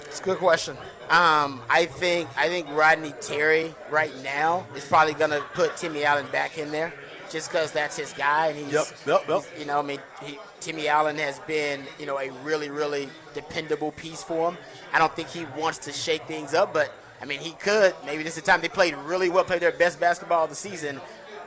It's 0.00 0.20
a 0.20 0.24
good 0.24 0.38
question. 0.38 0.76
Um, 1.08 1.62
I 1.68 1.86
think 1.86 2.28
I 2.36 2.48
think 2.48 2.68
Rodney 2.70 3.14
Terry 3.20 3.74
right 3.90 4.12
now 4.22 4.66
is 4.74 4.84
probably 4.84 5.14
going 5.14 5.30
to 5.30 5.40
put 5.54 5.76
Timmy 5.76 6.04
Allen 6.04 6.26
back 6.32 6.58
in 6.58 6.72
there, 6.72 6.92
just 7.32 7.50
because 7.50 7.72
that's 7.72 7.96
his 7.96 8.12
guy. 8.12 8.48
And 8.48 8.58
he's, 8.58 8.72
Yep, 8.72 8.86
yep, 9.06 9.20
yep. 9.28 9.42
he's- 9.42 9.48
you 9.60 9.64
know, 9.64 9.78
I 9.78 9.82
mean, 9.82 10.00
he, 10.22 10.38
Timmy 10.60 10.86
Allen 10.88 11.16
has 11.18 11.40
been, 11.40 11.84
you 11.98 12.06
know, 12.06 12.18
a 12.18 12.30
really, 12.44 12.70
really 12.70 13.08
dependable 13.34 13.90
piece 13.92 14.22
for 14.22 14.50
him. 14.50 14.58
I 14.92 14.98
don't 14.98 15.14
think 15.16 15.28
he 15.28 15.46
wants 15.56 15.78
to 15.78 15.92
shake 15.92 16.26
things 16.26 16.54
up, 16.54 16.72
but 16.72 16.92
I 17.20 17.24
mean, 17.24 17.40
he 17.40 17.52
could. 17.52 17.94
Maybe 18.04 18.22
this 18.22 18.36
is 18.36 18.42
the 18.42 18.50
time 18.50 18.60
they 18.60 18.68
played 18.68 18.94
really 18.96 19.28
well, 19.30 19.44
played 19.44 19.62
their 19.62 19.72
best 19.72 19.98
basketball 19.98 20.44
of 20.44 20.50
the 20.50 20.56
season. 20.56 21.00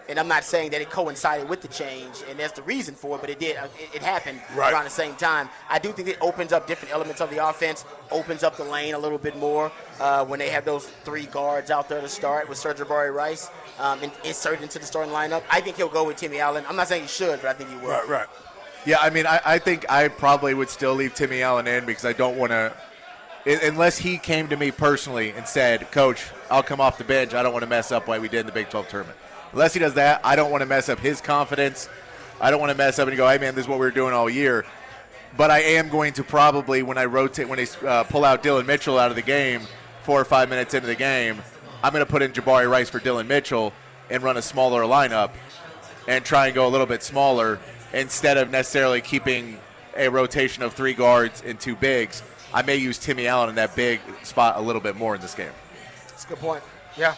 And 0.07 0.19
I'm 0.19 0.27
not 0.27 0.43
saying 0.43 0.69
that 0.71 0.81
it 0.81 0.89
coincided 0.91 1.49
with 1.49 1.61
the 1.61 1.67
change, 1.67 2.23
and 2.29 2.37
that's 2.39 2.53
the 2.53 2.61
reason 2.61 2.93
for 2.93 3.15
it, 3.17 3.21
but 3.21 3.29
it 3.29 3.39
did. 3.39 3.57
uh, 3.57 3.67
It, 3.79 3.95
it 3.95 4.01
happened 4.03 4.39
Right. 4.55 4.71
around 4.71 4.83
the 4.83 4.89
same 4.91 5.15
time. 5.15 5.49
I 5.69 5.79
do 5.79 5.91
think 5.91 6.07
it 6.07 6.17
opens 6.21 6.53
up 6.53 6.67
different 6.67 6.93
elements 6.93 7.21
of 7.21 7.31
the 7.31 7.47
offense, 7.47 7.85
opens 8.11 8.43
up 8.43 8.55
the 8.55 8.63
lane 8.63 8.93
a 8.93 8.99
little 8.99 9.17
bit 9.17 9.35
more 9.37 9.71
uh, 9.99 10.23
when 10.25 10.37
they 10.37 10.49
have 10.49 10.63
those 10.63 10.85
three 11.03 11.25
guards 11.25 11.71
out 11.71 11.89
there 11.89 12.01
to 12.01 12.07
start 12.09 12.47
with 12.47 12.57
Sir'Jabari 12.59 13.13
Rice 13.13 13.49
um, 13.79 13.99
and 14.03 14.11
inserted 14.23 14.61
into 14.61 14.77
the 14.77 14.85
starting 14.85 15.11
lineup. 15.13 15.41
I 15.49 15.59
think 15.61 15.77
he'll 15.77 15.89
go 15.89 16.03
with 16.03 16.17
Timmy 16.17 16.39
Allen. 16.39 16.63
I'm 16.69 16.75
not 16.75 16.87
saying 16.87 17.01
he 17.03 17.07
should, 17.07 17.41
but 17.41 17.49
I 17.49 17.53
think 17.53 17.71
he 17.71 17.75
will. 17.77 17.89
Right, 17.89 18.07
right. 18.07 18.27
Yeah, 18.85 18.99
I 19.01 19.09
mean, 19.09 19.25
I, 19.25 19.41
I 19.43 19.57
think 19.57 19.89
I 19.89 20.07
probably 20.09 20.53
would 20.53 20.69
still 20.69 20.93
leave 20.93 21.15
Timmy 21.15 21.41
Allen 21.41 21.65
in 21.67 21.85
because 21.87 22.05
I 22.05 22.13
don't 22.13 22.37
want 22.37 22.51
to, 22.51 22.71
unless 23.63 23.97
he 23.97 24.19
came 24.19 24.47
to 24.49 24.57
me 24.57 24.69
personally 24.69 25.31
and 25.31 25.47
said, 25.47 25.89
Coach, 25.91 26.27
I'll 26.51 26.61
come 26.61 26.79
off 26.79 26.99
the 26.99 27.03
bench. 27.03 27.33
I 27.33 27.41
don't 27.41 27.51
want 27.53 27.63
to 27.63 27.69
mess 27.69 27.91
up 27.91 28.07
like 28.07 28.21
we 28.21 28.27
did 28.29 28.41
in 28.41 28.45
the 28.45 28.51
Big 28.51 28.69
12 28.69 28.87
tournament. 28.87 29.17
Unless 29.55 29.73
he 29.73 29.79
does 29.79 29.93
that, 29.93 30.19
I 30.25 30.35
don't 30.35 30.51
want 30.51 30.63
to 30.63 30.65
mess 30.65 30.89
up 30.89 30.99
his 30.99 31.21
confidence. 31.21 31.87
I 32.41 32.51
don't 32.51 32.59
want 32.59 32.73
to 32.73 32.77
mess 32.77 32.99
up 32.99 33.07
and 33.07 33.15
go, 33.15 33.25
hey, 33.25 33.37
man, 33.37 33.55
this 33.55 33.63
is 33.63 33.69
what 33.69 33.79
we 33.79 33.85
were 33.85 33.91
doing 33.91 34.13
all 34.13 34.29
year. 34.29 34.65
But 35.37 35.49
I 35.49 35.59
am 35.59 35.87
going 35.87 36.11
to 36.13 36.25
probably, 36.25 36.83
when 36.83 36.97
I 36.97 37.05
rotate, 37.05 37.47
when 37.47 37.57
they 37.57 37.87
uh, 37.87 38.03
pull 38.03 38.25
out 38.25 38.43
Dylan 38.43 38.65
Mitchell 38.65 38.99
out 38.99 39.11
of 39.11 39.15
the 39.15 39.21
game, 39.21 39.61
four 40.03 40.19
or 40.19 40.25
five 40.25 40.49
minutes 40.49 40.73
into 40.73 40.87
the 40.87 40.95
game, 40.95 41.41
I'm 41.81 41.93
going 41.93 42.05
to 42.05 42.11
put 42.11 42.21
in 42.21 42.33
Jabari 42.33 42.69
Rice 42.69 42.89
for 42.89 42.99
Dylan 42.99 43.27
Mitchell 43.27 43.71
and 44.09 44.21
run 44.21 44.35
a 44.35 44.41
smaller 44.41 44.83
lineup 44.83 45.31
and 46.05 46.25
try 46.25 46.47
and 46.47 46.53
go 46.53 46.67
a 46.67 46.69
little 46.69 46.85
bit 46.85 47.01
smaller 47.01 47.57
instead 47.93 48.35
of 48.35 48.51
necessarily 48.51 48.99
keeping 48.99 49.57
a 49.95 50.09
rotation 50.09 50.63
of 50.63 50.73
three 50.73 50.93
guards 50.93 51.41
and 51.45 51.57
two 51.57 51.77
bigs. 51.77 52.23
I 52.53 52.61
may 52.61 52.75
use 52.75 52.97
Timmy 52.97 53.27
Allen 53.27 53.47
in 53.47 53.55
that 53.55 53.73
big 53.73 54.01
spot 54.23 54.57
a 54.57 54.61
little 54.61 54.81
bit 54.81 54.97
more 54.97 55.15
in 55.15 55.21
this 55.21 55.33
game. 55.33 55.53
That's 56.09 56.25
a 56.25 56.27
good 56.27 56.39
point. 56.39 56.61
Yeah. 56.97 57.15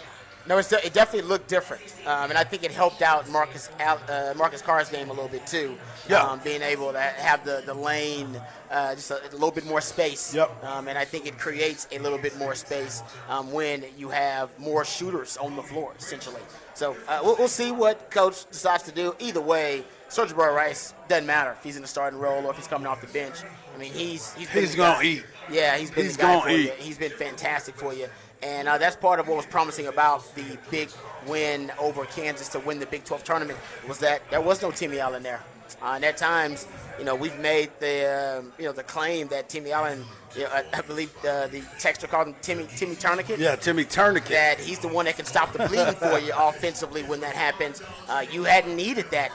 No, 0.48 0.58
it's 0.58 0.70
de- 0.70 0.86
it 0.86 0.94
definitely 0.94 1.28
looked 1.28 1.50
different, 1.50 1.84
um, 2.06 2.30
and 2.30 2.38
I 2.38 2.44
think 2.46 2.64
it 2.64 2.72
helped 2.72 3.02
out 3.02 3.30
Marcus 3.30 3.70
Al- 3.80 4.00
uh, 4.10 4.34
Marcus 4.36 4.62
Carr's 4.62 4.90
game 4.90 5.10
a 5.10 5.14
little 5.14 5.28
bit 5.28 5.46
too. 5.46 5.78
Yeah. 6.10 6.22
Um, 6.24 6.40
being 6.44 6.62
able 6.62 6.92
to 6.94 7.00
have 7.02 7.44
the 7.44 7.64
the 7.66 7.74
lane 7.74 8.40
uh, 8.72 8.96
just 8.96 9.12
a, 9.12 9.22
a 9.30 9.32
little 9.34 9.52
bit 9.52 9.66
more 9.66 9.82
space. 9.82 10.34
Yep. 10.34 10.64
Um, 10.64 10.88
and 10.88 10.98
I 10.98 11.04
think 11.06 11.26
it 11.26 11.38
creates 11.38 11.88
a 11.92 12.00
little 12.00 12.18
bit 12.18 12.38
more 12.38 12.56
space 12.56 13.04
um, 13.30 13.52
when 13.52 13.84
you 13.98 14.10
have 14.10 14.50
more 14.58 14.86
shooters 14.86 15.36
on 15.38 15.56
the 15.56 15.64
floor, 15.64 15.94
essentially. 16.00 16.42
So 16.74 16.96
uh, 17.08 17.20
we'll, 17.24 17.36
we'll 17.38 17.48
see 17.48 17.72
what 17.72 18.10
coach 18.12 18.46
decides 18.50 18.84
to 18.84 18.92
do. 18.92 19.16
Either 19.20 19.42
way, 19.42 19.84
Sir'Jabari 20.10 20.56
Rice 20.56 20.94
doesn't 21.10 21.26
matter 21.26 21.52
if 21.58 21.64
he's 21.64 21.76
in 21.76 21.82
the 21.82 21.88
starting 21.88 22.20
role 22.20 22.46
or 22.46 22.52
if 22.52 22.58
he's 22.58 22.68
coming 22.68 22.88
off 22.88 23.02
the 23.02 23.08
bench. 23.08 23.36
I 23.76 23.78
mean, 23.80 23.92
he's 23.94 24.34
he's, 24.34 24.50
He's 24.50 24.76
gonna 24.76 24.96
guy. 24.96 25.04
eat. 25.04 25.26
Yeah, 25.52 25.78
he's 25.78 25.92
been 25.92 26.06
He's 26.06 26.18
gonna 26.18 26.42
for 26.42 26.50
you. 26.50 26.58
eat. 26.70 26.74
He's 26.80 26.98
been 26.98 27.12
fantastic 27.12 27.76
for 27.76 27.94
you. 27.94 28.08
And 28.44 28.68
uh, 28.68 28.78
that's 28.78 28.96
part 28.96 29.20
of 29.20 29.28
what 29.28 29.38
was 29.38 29.46
promising 29.48 29.88
about 29.88 30.34
the 30.36 30.58
big 30.70 30.90
win 31.26 31.72
over 31.80 32.06
Kansas 32.06 32.48
to 32.50 32.60
win 32.60 32.80
the 32.80 32.86
Big 32.86 33.04
12 33.04 33.24
tournament 33.24 33.58
was 33.88 33.98
that 34.00 34.22
there 34.30 34.42
was 34.42 34.62
no 34.62 34.70
Timmy 34.72 35.00
Allen 35.00 35.24
there. 35.24 35.42
Uh, 35.82 35.94
and 35.96 36.06
at 36.06 36.18
times, 36.18 36.66
you 36.98 37.04
know, 37.04 37.14
we've 37.14 37.38
made 37.40 37.70
the 37.80 38.40
um, 38.40 38.54
you 38.58 38.64
know 38.66 38.72
the 38.72 38.84
claim 38.84 39.28
that 39.28 39.50
Timmy 39.50 39.72
Allen, 39.74 40.04
you 40.34 40.44
know, 40.44 40.50
I, 40.50 40.64
I 40.74 40.82
believe 40.82 41.14
uh, 41.26 41.48
the 41.48 41.60
texter 41.78 42.08
called 42.08 42.28
him 42.28 42.36
Timmy 42.42 42.68
Timmy 42.78 42.96
Tourniquet 42.96 43.38
Yeah, 43.38 43.58
Timmy 43.58 43.84
Tourniquet. 43.84 44.30
that 44.30 44.60
he's 44.60 44.80
the 44.80 44.88
one 44.88 45.06
that 45.06 45.18
can 45.18 45.26
stop 45.26 45.52
the 45.52 45.68
bleeding 45.68 45.94
for 45.96 46.20
you 46.20 46.32
offensively 46.38 47.04
when 47.04 47.20
that 47.20 47.36
happens. 47.36 47.82
Uh, 48.08 48.24
you 48.32 48.46
hadn't 48.46 48.76
needed 48.78 49.12
that, 49.12 49.32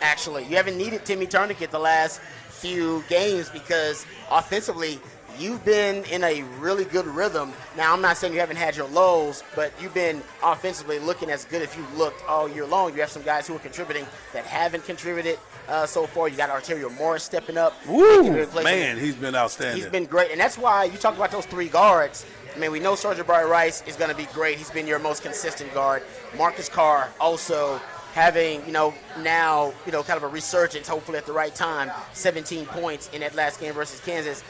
actually. 0.00 0.44
You 0.44 0.56
haven't 0.56 0.76
needed 0.78 1.04
Timmy 1.04 1.26
Tourniquet 1.26 1.72
the 1.72 1.80
last 1.80 2.20
few 2.48 3.02
games 3.08 3.50
because 3.50 4.06
offensively, 4.30 5.00
you've 5.38 5.64
been 5.64 6.04
in 6.04 6.22
a 6.24 6.42
really 6.58 6.84
good 6.84 7.06
rhythm. 7.06 7.52
Now, 7.76 7.92
I'm 7.92 8.00
not 8.00 8.16
saying 8.16 8.32
you 8.32 8.40
haven't 8.40 8.56
had 8.56 8.76
your 8.76 8.88
lows, 8.88 9.42
but 9.54 9.72
you've 9.80 9.94
been 9.94 10.22
offensively 10.42 10.98
looking 10.98 11.30
as 11.30 11.44
good 11.44 11.62
as 11.62 11.74
you've 11.76 11.96
looked 11.98 12.22
all 12.26 12.48
year 12.48 12.66
long. 12.66 12.92
You 12.94 13.00
have 13.00 13.10
some 13.10 13.22
guys 13.22 13.46
who 13.46 13.54
are 13.56 13.60
contributing 13.60 14.06
that 14.32 14.44
haven't 14.44 14.84
contributed 14.84 15.38
uh, 15.68 15.86
so 15.86 16.06
far. 16.06 16.28
You 16.28 16.36
got 16.36 16.50
Arterio 16.50 16.94
Morris 16.96 17.22
stepping 17.24 17.56
up. 17.56 17.74
Woo, 17.86 18.18
Making 18.22 18.34
a 18.34 18.38
replacement. 18.38 18.64
man, 18.64 18.98
he's 18.98 19.14
been 19.16 19.34
outstanding. 19.34 19.82
He's 19.82 19.90
been 19.90 20.06
great, 20.06 20.30
and 20.30 20.40
that's 20.40 20.58
why 20.58 20.84
you 20.84 20.98
talk 20.98 21.16
about 21.16 21.30
those 21.30 21.46
three 21.46 21.68
guards. 21.68 22.26
I 22.54 22.58
mean, 22.58 22.70
we 22.70 22.80
know 22.80 22.92
Sir'Jabari 22.92 23.48
Rice 23.48 23.82
is 23.86 23.96
going 23.96 24.10
to 24.10 24.16
be 24.16 24.26
great. 24.34 24.58
He's 24.58 24.70
been 24.70 24.86
your 24.86 24.98
most 24.98 25.22
consistent 25.22 25.72
guard. 25.72 26.02
Marcus 26.36 26.68
Carr 26.68 27.08
also 27.18 27.80
having, 28.12 28.64
you 28.66 28.72
know, 28.72 28.92
now, 29.20 29.72
you 29.86 29.92
know, 29.92 30.02
kind 30.02 30.18
of 30.18 30.22
a 30.22 30.28
resurgence, 30.28 30.86
hopefully 30.86 31.16
at 31.16 31.24
the 31.24 31.32
right 31.32 31.54
time. 31.54 31.90
17 32.12 32.66
points 32.66 33.08
in 33.14 33.20
that 33.22 33.34
last 33.34 33.58
game 33.58 33.72
versus 33.72 34.00
Kansas. 34.00 34.44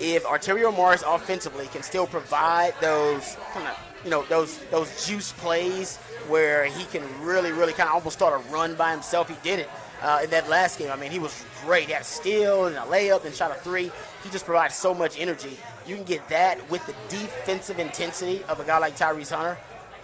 If 0.00 0.24
Arterio 0.24 0.74
Morris 0.74 1.02
offensively 1.06 1.66
can 1.68 1.82
still 1.82 2.06
provide 2.06 2.74
those 2.80 3.36
kind 3.52 3.66
of, 3.66 3.78
you 4.04 4.10
know, 4.10 4.24
those 4.24 4.58
those 4.70 5.06
juice 5.06 5.32
plays 5.32 5.96
where 6.28 6.66
he 6.66 6.84
can 6.84 7.02
really, 7.22 7.52
really 7.52 7.72
kind 7.72 7.88
of 7.88 7.94
almost 7.94 8.16
start 8.16 8.40
a 8.40 8.52
run 8.52 8.74
by 8.74 8.90
himself. 8.90 9.28
He 9.28 9.36
did 9.42 9.60
it 9.60 9.70
uh, 10.02 10.20
in 10.24 10.30
that 10.30 10.48
last 10.48 10.78
game. 10.78 10.90
I 10.90 10.96
mean, 10.96 11.10
he 11.10 11.18
was 11.18 11.44
great. 11.64 11.86
He 11.86 11.92
had 11.92 12.02
a 12.02 12.04
steal 12.04 12.66
and 12.66 12.76
a 12.76 12.80
layup 12.80 13.24
and 13.24 13.34
shot 13.34 13.50
a 13.50 13.54
three. 13.54 13.90
He 14.22 14.30
just 14.30 14.44
provides 14.44 14.74
so 14.74 14.92
much 14.92 15.18
energy. 15.18 15.56
You 15.86 15.96
can 15.96 16.04
get 16.04 16.28
that 16.28 16.68
with 16.70 16.84
the 16.86 16.94
defensive 17.08 17.78
intensity 17.78 18.42
of 18.44 18.60
a 18.60 18.64
guy 18.64 18.78
like 18.78 18.96
Tyrese 18.96 19.34
Hunter. 19.34 19.56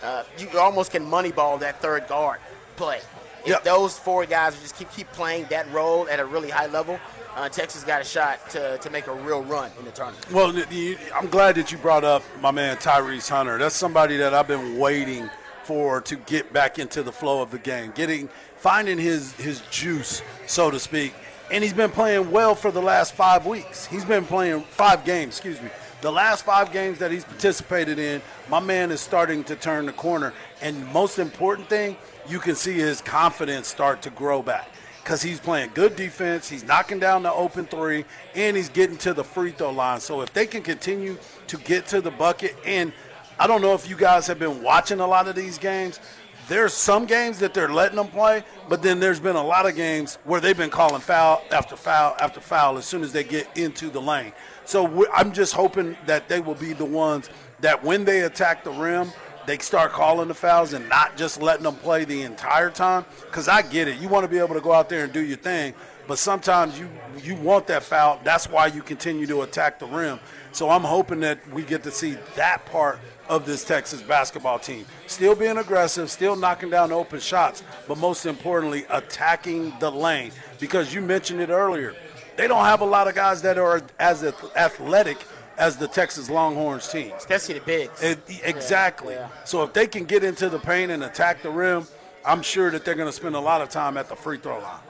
Uh, 0.02 0.24
you 0.38 0.48
almost 0.58 0.90
can 0.90 1.04
moneyball 1.04 1.60
that 1.60 1.80
third 1.80 2.08
guard 2.08 2.40
play. 2.76 3.00
If 3.42 3.48
Yep. 3.48 3.64
those 3.64 3.98
four 3.98 4.24
guys 4.26 4.58
just 4.60 4.76
keep 4.76 4.90
keep 4.92 5.10
playing 5.12 5.46
that 5.50 5.70
role 5.72 6.08
at 6.08 6.20
a 6.20 6.24
really 6.24 6.50
high 6.50 6.66
level, 6.66 6.98
uh, 7.36 7.48
Texas 7.48 7.82
got 7.84 8.00
a 8.00 8.04
shot 8.04 8.48
to, 8.50 8.78
to 8.78 8.90
make 8.90 9.06
a 9.08 9.12
real 9.14 9.42
run 9.42 9.70
in 9.78 9.84
the 9.84 9.90
tournament. 9.90 10.30
Well, 10.30 10.54
I'm 11.14 11.28
glad 11.28 11.56
that 11.56 11.72
you 11.72 11.78
brought 11.78 12.04
up 12.04 12.22
my 12.40 12.50
man 12.50 12.76
Tyrese 12.76 13.28
Hunter. 13.28 13.58
That's 13.58 13.74
somebody 13.74 14.16
that 14.18 14.32
I've 14.34 14.46
been 14.48 14.78
waiting 14.78 15.28
for 15.64 16.00
to 16.02 16.16
get 16.16 16.52
back 16.52 16.78
into 16.78 17.02
the 17.02 17.12
flow 17.12 17.40
of 17.42 17.50
the 17.50 17.58
game, 17.58 17.92
getting 17.94 18.28
finding 18.56 18.98
his 18.98 19.32
his 19.34 19.60
juice, 19.70 20.22
so 20.46 20.70
to 20.70 20.78
speak. 20.78 21.14
And 21.50 21.62
he's 21.62 21.72
been 21.74 21.90
playing 21.90 22.30
well 22.30 22.54
for 22.54 22.70
the 22.70 22.80
last 22.80 23.12
five 23.14 23.44
weeks. 23.44 23.86
He's 23.86 24.04
been 24.04 24.24
playing 24.24 24.62
five 24.62 25.04
games, 25.04 25.34
excuse 25.34 25.60
me. 25.60 25.68
the 26.00 26.10
last 26.10 26.44
five 26.44 26.72
games 26.72 26.98
that 26.98 27.10
he's 27.12 27.24
participated 27.24 27.98
in, 27.98 28.20
my 28.48 28.58
man 28.58 28.90
is 28.90 29.00
starting 29.00 29.44
to 29.44 29.54
turn 29.54 29.86
the 29.86 29.92
corner. 29.92 30.32
And 30.60 30.84
most 30.92 31.18
important 31.20 31.68
thing, 31.68 31.96
you 32.28 32.38
can 32.38 32.54
see 32.54 32.74
his 32.74 33.00
confidence 33.00 33.68
start 33.68 34.02
to 34.02 34.10
grow 34.10 34.42
back 34.42 34.68
because 35.02 35.22
he's 35.22 35.40
playing 35.40 35.70
good 35.74 35.96
defense. 35.96 36.48
He's 36.48 36.64
knocking 36.64 36.98
down 36.98 37.22
the 37.22 37.32
open 37.32 37.66
three, 37.66 38.04
and 38.34 38.56
he's 38.56 38.68
getting 38.68 38.96
to 38.98 39.12
the 39.12 39.24
free 39.24 39.50
throw 39.50 39.70
line. 39.70 40.00
So 40.00 40.20
if 40.20 40.32
they 40.32 40.46
can 40.46 40.62
continue 40.62 41.18
to 41.48 41.56
get 41.58 41.86
to 41.88 42.00
the 42.00 42.10
bucket, 42.10 42.56
and 42.64 42.92
I 43.38 43.46
don't 43.46 43.62
know 43.62 43.74
if 43.74 43.88
you 43.88 43.96
guys 43.96 44.26
have 44.28 44.38
been 44.38 44.62
watching 44.62 45.00
a 45.00 45.06
lot 45.06 45.26
of 45.28 45.34
these 45.34 45.58
games. 45.58 46.00
There's 46.48 46.74
some 46.74 47.06
games 47.06 47.38
that 47.38 47.54
they're 47.54 47.72
letting 47.72 47.96
them 47.96 48.08
play, 48.08 48.44
but 48.68 48.82
then 48.82 49.00
there's 49.00 49.20
been 49.20 49.36
a 49.36 49.42
lot 49.42 49.66
of 49.66 49.76
games 49.76 50.18
where 50.24 50.40
they've 50.40 50.56
been 50.56 50.70
calling 50.70 51.00
foul 51.00 51.42
after 51.50 51.76
foul 51.76 52.16
after 52.20 52.40
foul 52.40 52.78
as 52.78 52.84
soon 52.84 53.02
as 53.02 53.12
they 53.12 53.24
get 53.24 53.48
into 53.56 53.90
the 53.90 54.00
lane. 54.00 54.32
So 54.64 55.06
I'm 55.12 55.32
just 55.32 55.54
hoping 55.54 55.96
that 56.06 56.28
they 56.28 56.40
will 56.40 56.56
be 56.56 56.72
the 56.72 56.84
ones 56.84 57.30
that 57.60 57.82
when 57.82 58.04
they 58.04 58.22
attack 58.22 58.64
the 58.64 58.72
rim, 58.72 59.12
they 59.46 59.58
start 59.58 59.92
calling 59.92 60.28
the 60.28 60.34
fouls 60.34 60.72
and 60.72 60.88
not 60.88 61.16
just 61.16 61.40
letting 61.40 61.64
them 61.64 61.76
play 61.76 62.04
the 62.04 62.22
entire 62.22 62.70
time. 62.70 63.04
Because 63.22 63.48
I 63.48 63.62
get 63.62 63.88
it. 63.88 63.98
You 63.98 64.08
want 64.08 64.24
to 64.24 64.28
be 64.28 64.38
able 64.38 64.54
to 64.54 64.60
go 64.60 64.72
out 64.72 64.88
there 64.88 65.04
and 65.04 65.12
do 65.12 65.20
your 65.20 65.36
thing, 65.36 65.74
but 66.06 66.18
sometimes 66.18 66.78
you 66.78 66.88
you 67.22 67.34
want 67.36 67.66
that 67.68 67.82
foul. 67.82 68.20
That's 68.24 68.48
why 68.48 68.66
you 68.66 68.82
continue 68.82 69.26
to 69.26 69.42
attack 69.42 69.78
the 69.78 69.86
rim. 69.86 70.20
So 70.52 70.68
I'm 70.68 70.82
hoping 70.84 71.20
that 71.20 71.46
we 71.50 71.62
get 71.62 71.82
to 71.84 71.90
see 71.90 72.16
that 72.36 72.66
part 72.66 73.00
of 73.28 73.46
this 73.46 73.64
Texas 73.64 74.02
basketball 74.02 74.58
team. 74.58 74.84
Still 75.06 75.34
being 75.34 75.56
aggressive, 75.56 76.10
still 76.10 76.36
knocking 76.36 76.70
down 76.70 76.92
open 76.92 77.20
shots, 77.20 77.62
but 77.88 77.96
most 77.96 78.26
importantly, 78.26 78.84
attacking 78.90 79.72
the 79.80 79.90
lane. 79.90 80.32
Because 80.60 80.92
you 80.92 81.00
mentioned 81.00 81.40
it 81.40 81.48
earlier, 81.48 81.94
they 82.36 82.46
don't 82.48 82.64
have 82.64 82.80
a 82.80 82.84
lot 82.84 83.08
of 83.08 83.14
guys 83.14 83.40
that 83.42 83.58
are 83.58 83.82
as 83.98 84.24
athletic 84.56 85.18
as 85.58 85.76
the 85.76 85.88
Texas 85.88 86.30
Longhorns 86.30 86.88
team. 86.88 87.12
Especially 87.16 87.54
the 87.54 87.64
bigs. 87.64 88.02
It, 88.02 88.18
exactly. 88.44 89.14
Yeah, 89.14 89.28
yeah. 89.28 89.44
So 89.44 89.62
if 89.62 89.72
they 89.72 89.86
can 89.86 90.04
get 90.04 90.24
into 90.24 90.48
the 90.48 90.58
paint 90.58 90.90
and 90.90 91.04
attack 91.04 91.42
the 91.42 91.50
rim, 91.50 91.86
I'm 92.24 92.42
sure 92.42 92.70
that 92.70 92.84
they're 92.84 92.94
going 92.94 93.08
to 93.08 93.12
spend 93.12 93.34
a 93.34 93.40
lot 93.40 93.60
of 93.60 93.68
time 93.68 93.96
at 93.96 94.08
the 94.08 94.16
free 94.16 94.38
throw 94.38 94.58
line. 94.58 94.80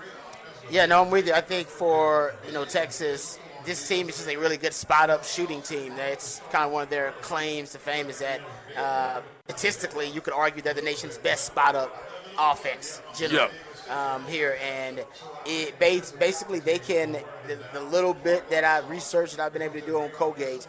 Yeah, 0.71 0.87
no, 0.87 1.03
I'm 1.03 1.11
with 1.11 1.27
you. 1.27 1.33
I 1.33 1.41
think 1.41 1.69
for 1.69 2.35
you 2.47 2.53
know 2.53 2.65
Texas, 2.65 3.39
this 3.65 3.87
team 3.87 4.09
is 4.09 4.17
just 4.17 4.29
a 4.29 4.37
really 4.37 4.57
good 4.57 4.73
spot 4.73 5.11
up 5.11 5.25
shooting 5.25 5.61
team. 5.61 5.97
That's 5.97 6.41
kind 6.51 6.65
of 6.65 6.73
one 6.73 6.85
of 6.85 6.91
their 6.91 7.13
claims 7.21 7.73
to 7.73 7.79
fame 7.79 8.09
is 8.09 8.21
that 8.21 8.41
uh, 8.77 9.21
statistically, 9.45 10.09
you 10.09 10.21
could 10.21 10.35
argue 10.35 10.63
they're 10.63 10.75
the 10.75 10.83
nation's 10.83 11.19
best 11.19 11.45
spot 11.45 11.75
up 11.75 11.95
offense 12.39 13.03
generally. 13.15 13.51
Yep 13.51 13.53
um, 13.91 14.25
here, 14.27 14.59
and 14.63 15.05
it 15.47 15.79
basically 15.79 16.61
they 16.61 16.79
can 16.79 17.13
the, 17.47 17.59
the, 17.73 17.81
little 17.81 18.15
bit 18.15 18.49
that 18.51 18.65
I've 18.65 18.89
researched 18.89 19.37
that 19.37 19.45
I've 19.45 19.53
been 19.53 19.63
able 19.63 19.81
to 19.81 19.87
do 19.87 19.99
on 19.99 20.09
Colgate, 20.11 20.67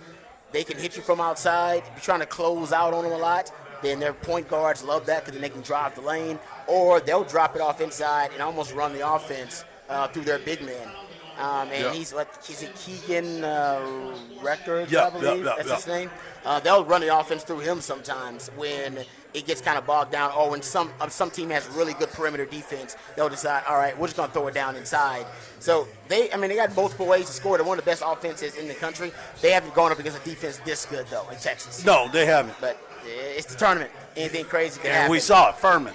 they 0.51 0.63
can 0.63 0.77
hit 0.77 0.95
you 0.95 1.03
from 1.03 1.19
outside. 1.19 1.79
If 1.79 1.89
you're 1.89 1.99
trying 2.01 2.19
to 2.21 2.25
close 2.25 2.71
out 2.71 2.93
on 2.93 3.03
them 3.03 3.13
a 3.13 3.17
lot, 3.17 3.51
then 3.81 3.99
their 3.99 4.13
point 4.13 4.47
guards 4.47 4.83
love 4.83 5.05
that 5.05 5.21
because 5.21 5.33
then 5.33 5.41
they 5.41 5.49
can 5.49 5.61
drive 5.61 5.95
the 5.95 6.01
lane, 6.01 6.39
or 6.67 6.99
they'll 6.99 7.23
drop 7.23 7.55
it 7.55 7.61
off 7.61 7.81
inside 7.81 8.31
and 8.33 8.41
almost 8.41 8.73
run 8.73 8.93
the 8.93 9.07
offense 9.07 9.65
uh, 9.89 10.07
through 10.07 10.23
their 10.23 10.39
big 10.39 10.61
man. 10.61 10.87
Um, 11.37 11.69
and 11.69 11.85
yep. 11.85 11.93
he's 11.93 12.13
what 12.13 12.29
is 12.47 12.61
it 12.61 12.75
Keegan 12.75 13.43
uh, 13.43 14.15
Records, 14.41 14.95
I 14.95 15.09
believe 15.09 15.43
that's 15.43 15.71
his 15.71 15.87
name. 15.87 16.11
Uh, 16.45 16.59
they'll 16.59 16.85
run 16.85 17.01
the 17.01 17.17
offense 17.17 17.43
through 17.43 17.59
him 17.59 17.81
sometimes 17.81 18.49
when 18.55 19.03
it 19.33 19.45
gets 19.45 19.61
kind 19.61 19.77
of 19.77 19.85
bogged 19.85 20.11
down, 20.11 20.31
or 20.31 20.49
when 20.51 20.61
some 20.61 20.91
uh, 20.99 21.07
some 21.09 21.31
team 21.31 21.49
has 21.49 21.67
really 21.69 21.93
good 21.93 22.09
perimeter 22.09 22.45
defense, 22.45 22.95
they'll 23.15 23.29
decide, 23.29 23.63
all 23.67 23.77
right, 23.77 23.97
we're 23.97 24.07
just 24.07 24.17
going 24.17 24.29
to 24.29 24.33
throw 24.33 24.47
it 24.47 24.53
down 24.53 24.75
inside. 24.75 25.25
So 25.59 25.87
they, 26.07 26.31
I 26.31 26.37
mean, 26.37 26.49
they 26.49 26.55
got 26.55 26.75
multiple 26.75 27.05
ways 27.05 27.27
to 27.27 27.33
score. 27.33 27.57
They're 27.57 27.65
one 27.65 27.79
of 27.79 27.85
the 27.85 27.89
best 27.89 28.03
offenses 28.05 28.55
in 28.55 28.67
the 28.67 28.73
country. 28.73 29.11
They 29.41 29.51
haven't 29.51 29.73
gone 29.73 29.91
up 29.91 29.99
against 29.99 30.19
a 30.19 30.23
defense 30.23 30.57
this 30.65 30.85
good 30.85 31.07
though 31.07 31.27
in 31.29 31.37
Texas. 31.37 31.85
No, 31.85 32.07
they 32.11 32.25
haven't. 32.25 32.55
But 32.61 32.77
it's 33.05 33.47
the 33.47 33.57
tournament. 33.57 33.91
Anything 34.15 34.45
crazy 34.45 34.79
can 34.79 34.87
and 34.87 34.95
happen. 34.95 35.11
we 35.11 35.19
saw 35.19 35.49
it, 35.49 35.55
Furman. 35.55 35.93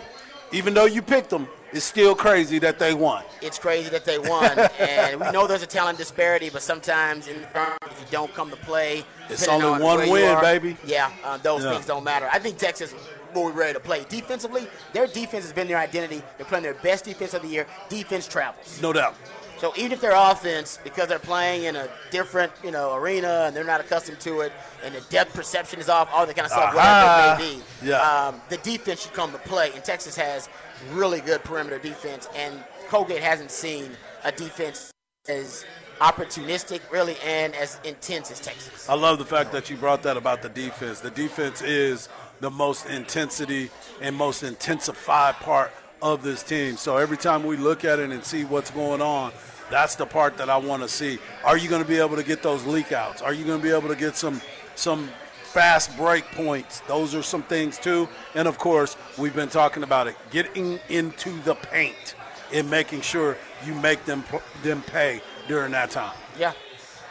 Even 0.52 0.74
though 0.74 0.86
you 0.86 1.02
picked 1.02 1.30
them, 1.30 1.46
it's 1.72 1.84
still 1.84 2.14
crazy 2.14 2.58
that 2.60 2.78
they 2.78 2.94
won. 2.94 3.24
It's 3.42 3.58
crazy 3.58 3.90
that 3.90 4.04
they 4.04 4.18
won, 4.18 4.58
and 4.78 5.20
we 5.20 5.30
know 5.30 5.46
there's 5.46 5.62
a 5.62 5.66
talent 5.66 5.98
disparity, 5.98 6.48
but 6.48 6.62
sometimes 6.62 7.28
in 7.28 7.42
the 7.42 7.46
firm, 7.48 7.76
if 7.82 8.00
you 8.00 8.06
don't 8.10 8.32
come 8.32 8.48
to 8.50 8.56
play, 8.56 9.04
it's 9.28 9.46
only 9.46 9.66
on 9.66 9.82
one 9.82 10.08
win, 10.08 10.30
are, 10.30 10.40
baby. 10.40 10.76
Yeah, 10.86 11.10
uh, 11.22 11.36
those 11.36 11.64
yeah. 11.64 11.72
things 11.72 11.84
don't 11.84 12.04
matter. 12.04 12.28
I 12.32 12.38
think 12.38 12.56
Texas 12.56 12.94
be 13.34 13.58
ready 13.58 13.74
to 13.74 13.80
play. 13.80 14.04
Defensively, 14.08 14.68
their 14.92 15.06
defense 15.06 15.44
has 15.44 15.52
been 15.52 15.68
their 15.68 15.78
identity. 15.78 16.22
They're 16.36 16.46
playing 16.46 16.64
their 16.64 16.74
best 16.74 17.04
defense 17.04 17.34
of 17.34 17.42
the 17.42 17.48
year. 17.48 17.66
Defense 17.88 18.26
travels. 18.26 18.80
No 18.82 18.92
doubt. 18.92 19.14
So 19.58 19.72
even 19.76 19.90
if 19.90 20.00
their 20.00 20.14
offense, 20.14 20.78
because 20.84 21.08
they're 21.08 21.18
playing 21.18 21.64
in 21.64 21.74
a 21.74 21.88
different, 22.12 22.52
you 22.62 22.70
know, 22.70 22.94
arena 22.94 23.44
and 23.46 23.56
they're 23.56 23.64
not 23.64 23.80
accustomed 23.80 24.20
to 24.20 24.40
it, 24.40 24.52
and 24.84 24.94
the 24.94 25.00
depth 25.10 25.34
perception 25.34 25.80
is 25.80 25.88
off, 25.88 26.08
all 26.12 26.24
that 26.26 26.36
kind 26.36 26.46
of 26.46 26.52
stuff, 26.52 26.74
uh-huh. 26.74 27.36
whatever 27.36 27.42
it 27.42 27.48
may 27.48 27.56
be, 27.56 27.88
yeah. 27.88 28.28
Um, 28.28 28.40
the 28.50 28.58
defense 28.58 29.02
should 29.02 29.14
come 29.14 29.32
to 29.32 29.38
play. 29.38 29.72
And 29.74 29.82
Texas 29.82 30.14
has 30.16 30.48
really 30.92 31.20
good 31.20 31.42
perimeter 31.42 31.78
defense, 31.78 32.28
and 32.36 32.62
Colgate 32.88 33.20
hasn't 33.20 33.50
seen 33.50 33.90
a 34.24 34.30
defense 34.30 34.92
as 35.28 35.64
opportunistic, 36.00 36.80
really, 36.92 37.16
and 37.24 37.52
as 37.56 37.80
intense 37.82 38.30
as 38.30 38.38
Texas. 38.38 38.88
I 38.88 38.94
love 38.94 39.18
the 39.18 39.24
fact 39.24 39.50
that 39.52 39.68
you 39.68 39.76
brought 39.76 40.04
that 40.04 40.16
about 40.16 40.40
the 40.40 40.48
defense. 40.48 41.00
The 41.00 41.10
defense 41.10 41.62
is 41.62 42.08
the 42.40 42.50
most 42.50 42.86
intensity 42.86 43.70
and 44.00 44.14
most 44.14 44.42
intensified 44.42 45.34
part 45.36 45.72
of 46.00 46.22
this 46.22 46.42
team. 46.42 46.76
So 46.76 46.96
every 46.96 47.16
time 47.16 47.44
we 47.44 47.56
look 47.56 47.84
at 47.84 47.98
it 47.98 48.10
and 48.10 48.24
see 48.24 48.44
what's 48.44 48.70
going 48.70 49.02
on, 49.02 49.32
that's 49.70 49.96
the 49.96 50.06
part 50.06 50.36
that 50.38 50.48
I 50.48 50.56
want 50.56 50.82
to 50.82 50.88
see. 50.88 51.18
Are 51.44 51.56
you 51.56 51.68
going 51.68 51.82
to 51.82 51.88
be 51.88 51.98
able 51.98 52.16
to 52.16 52.22
get 52.22 52.42
those 52.42 52.64
leak 52.64 52.92
outs? 52.92 53.20
Are 53.20 53.32
you 53.32 53.44
going 53.44 53.58
to 53.60 53.62
be 53.62 53.74
able 53.74 53.88
to 53.88 53.96
get 53.96 54.16
some 54.16 54.40
some 54.74 55.08
fast 55.42 55.96
break 55.96 56.24
points? 56.32 56.80
Those 56.80 57.14
are 57.14 57.22
some 57.22 57.42
things 57.42 57.78
too. 57.78 58.08
And 58.34 58.48
of 58.48 58.58
course, 58.58 58.96
we've 59.18 59.34
been 59.34 59.48
talking 59.48 59.82
about 59.82 60.06
it, 60.06 60.16
getting 60.30 60.78
into 60.88 61.38
the 61.42 61.54
paint 61.54 62.14
and 62.52 62.70
making 62.70 63.02
sure 63.02 63.36
you 63.64 63.74
make 63.74 64.04
them 64.04 64.24
them 64.62 64.82
pay 64.82 65.20
during 65.48 65.72
that 65.72 65.90
time. 65.90 66.16
Yeah, 66.38 66.52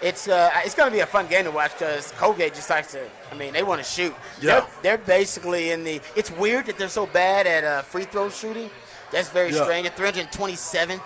it's 0.01 0.27
uh, 0.27 0.51
it's 0.63 0.75
going 0.75 0.89
to 0.89 0.95
be 0.95 1.01
a 1.01 1.05
fun 1.05 1.27
game 1.27 1.45
to 1.45 1.51
watch 1.51 1.73
because 1.73 2.11
Colgate 2.13 2.53
just 2.53 2.69
likes 2.69 2.91
to. 2.91 3.01
I 3.31 3.35
mean, 3.35 3.53
they 3.53 3.63
want 3.63 3.83
to 3.83 3.89
shoot. 3.89 4.13
Yeah. 4.41 4.59
They're, 4.59 4.97
they're, 4.97 5.05
basically 5.05 5.71
in 5.71 5.83
the. 5.83 6.01
It's 6.15 6.31
weird 6.31 6.67
that 6.67 6.77
they're 6.77 6.89
so 6.89 7.07
bad 7.07 7.47
at 7.47 7.63
uh, 7.63 7.81
free 7.81 8.03
throw 8.03 8.29
shooting. 8.29 8.69
That's 9.11 9.29
very 9.29 9.51
yeah. 9.51 9.63
strange. 9.63 9.89
They're 9.95 10.11
327th 10.11 11.01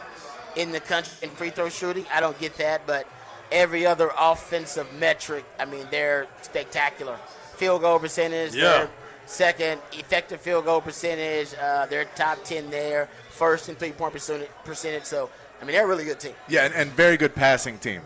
in 0.55 0.71
the 0.71 0.79
country 0.79 1.13
in 1.21 1.29
free 1.29 1.51
throw 1.51 1.69
shooting. 1.69 2.05
I 2.13 2.19
don't 2.19 2.37
get 2.39 2.57
that, 2.57 2.85
but 2.85 3.07
every 3.51 3.85
other 3.85 4.11
offensive 4.19 4.87
metric, 4.99 5.45
I 5.59 5.65
mean, 5.65 5.87
they're 5.91 6.27
spectacular. 6.41 7.17
Field 7.55 7.81
goal 7.81 7.99
percentage, 7.99 8.55
yeah. 8.55 8.87
second 9.25 9.79
effective 9.93 10.41
field 10.41 10.65
goal 10.65 10.81
percentage. 10.81 11.53
Uh, 11.61 11.85
they're 11.85 12.05
top 12.15 12.43
10 12.43 12.69
there. 12.71 13.07
First 13.29 13.69
in 13.69 13.75
three 13.75 13.91
point 13.91 14.13
percentage. 14.13 15.03
So, 15.03 15.29
I 15.61 15.65
mean, 15.65 15.73
they're 15.73 15.85
a 15.85 15.87
really 15.87 16.05
good 16.05 16.19
team. 16.19 16.33
Yeah, 16.49 16.65
and, 16.65 16.73
and 16.73 16.91
very 16.91 17.17
good 17.17 17.35
passing 17.35 17.77
team 17.77 18.01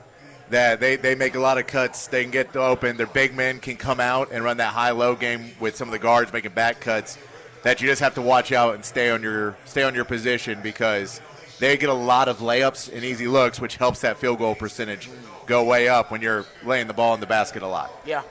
that 0.49 0.79
they, 0.79 0.95
they 0.95 1.15
make 1.15 1.36
a 1.36 1.39
lot 1.39 1.58
of 1.58 1.67
cuts. 1.67 2.08
They 2.08 2.23
can 2.23 2.31
get 2.31 2.55
open. 2.55 2.97
Their 2.97 3.08
big 3.08 3.36
men 3.36 3.60
can 3.60 3.77
come 3.77 3.99
out 3.99 4.31
and 4.31 4.43
run 4.43 4.58
that 4.58 4.73
high 4.73 4.91
low 4.91 5.15
game 5.15 5.51
with 5.60 5.75
some 5.75 5.88
of 5.88 5.91
the 5.91 5.99
guards 5.99 6.31
making 6.31 6.51
back 6.51 6.79
cuts. 6.79 7.17
That 7.63 7.81
you 7.81 7.88
just 7.88 8.01
have 8.01 8.13
to 8.15 8.21
watch 8.21 8.51
out 8.51 8.75
and 8.75 8.86
stay 8.86 9.10
on 9.10 9.23
your 9.23 9.58
stay 9.65 9.81
on 9.81 9.95
your 9.95 10.05
position 10.05 10.60
because 10.62 11.19
they 11.60 11.77
get 11.77 11.89
a 11.89 11.93
lot 11.93 12.27
of 12.27 12.38
layups 12.38 12.93
and 12.93 13.03
easy 13.03 13.27
looks, 13.27 13.60
which 13.60 13.77
helps 13.77 14.01
that 14.01 14.17
field 14.17 14.38
goal 14.38 14.53
percentage 14.53 15.10
go 15.47 15.63
way 15.63 15.88
up 15.88 16.12
when 16.12 16.21
you're 16.21 16.45
laying 16.63 16.88
the 16.88 16.93
ball 16.93 17.13
in 17.13 17.19
the 17.19 17.25
basket 17.25 17.63
a 17.63 17.67
lot. 17.67 17.91
Yeah, 18.05 18.21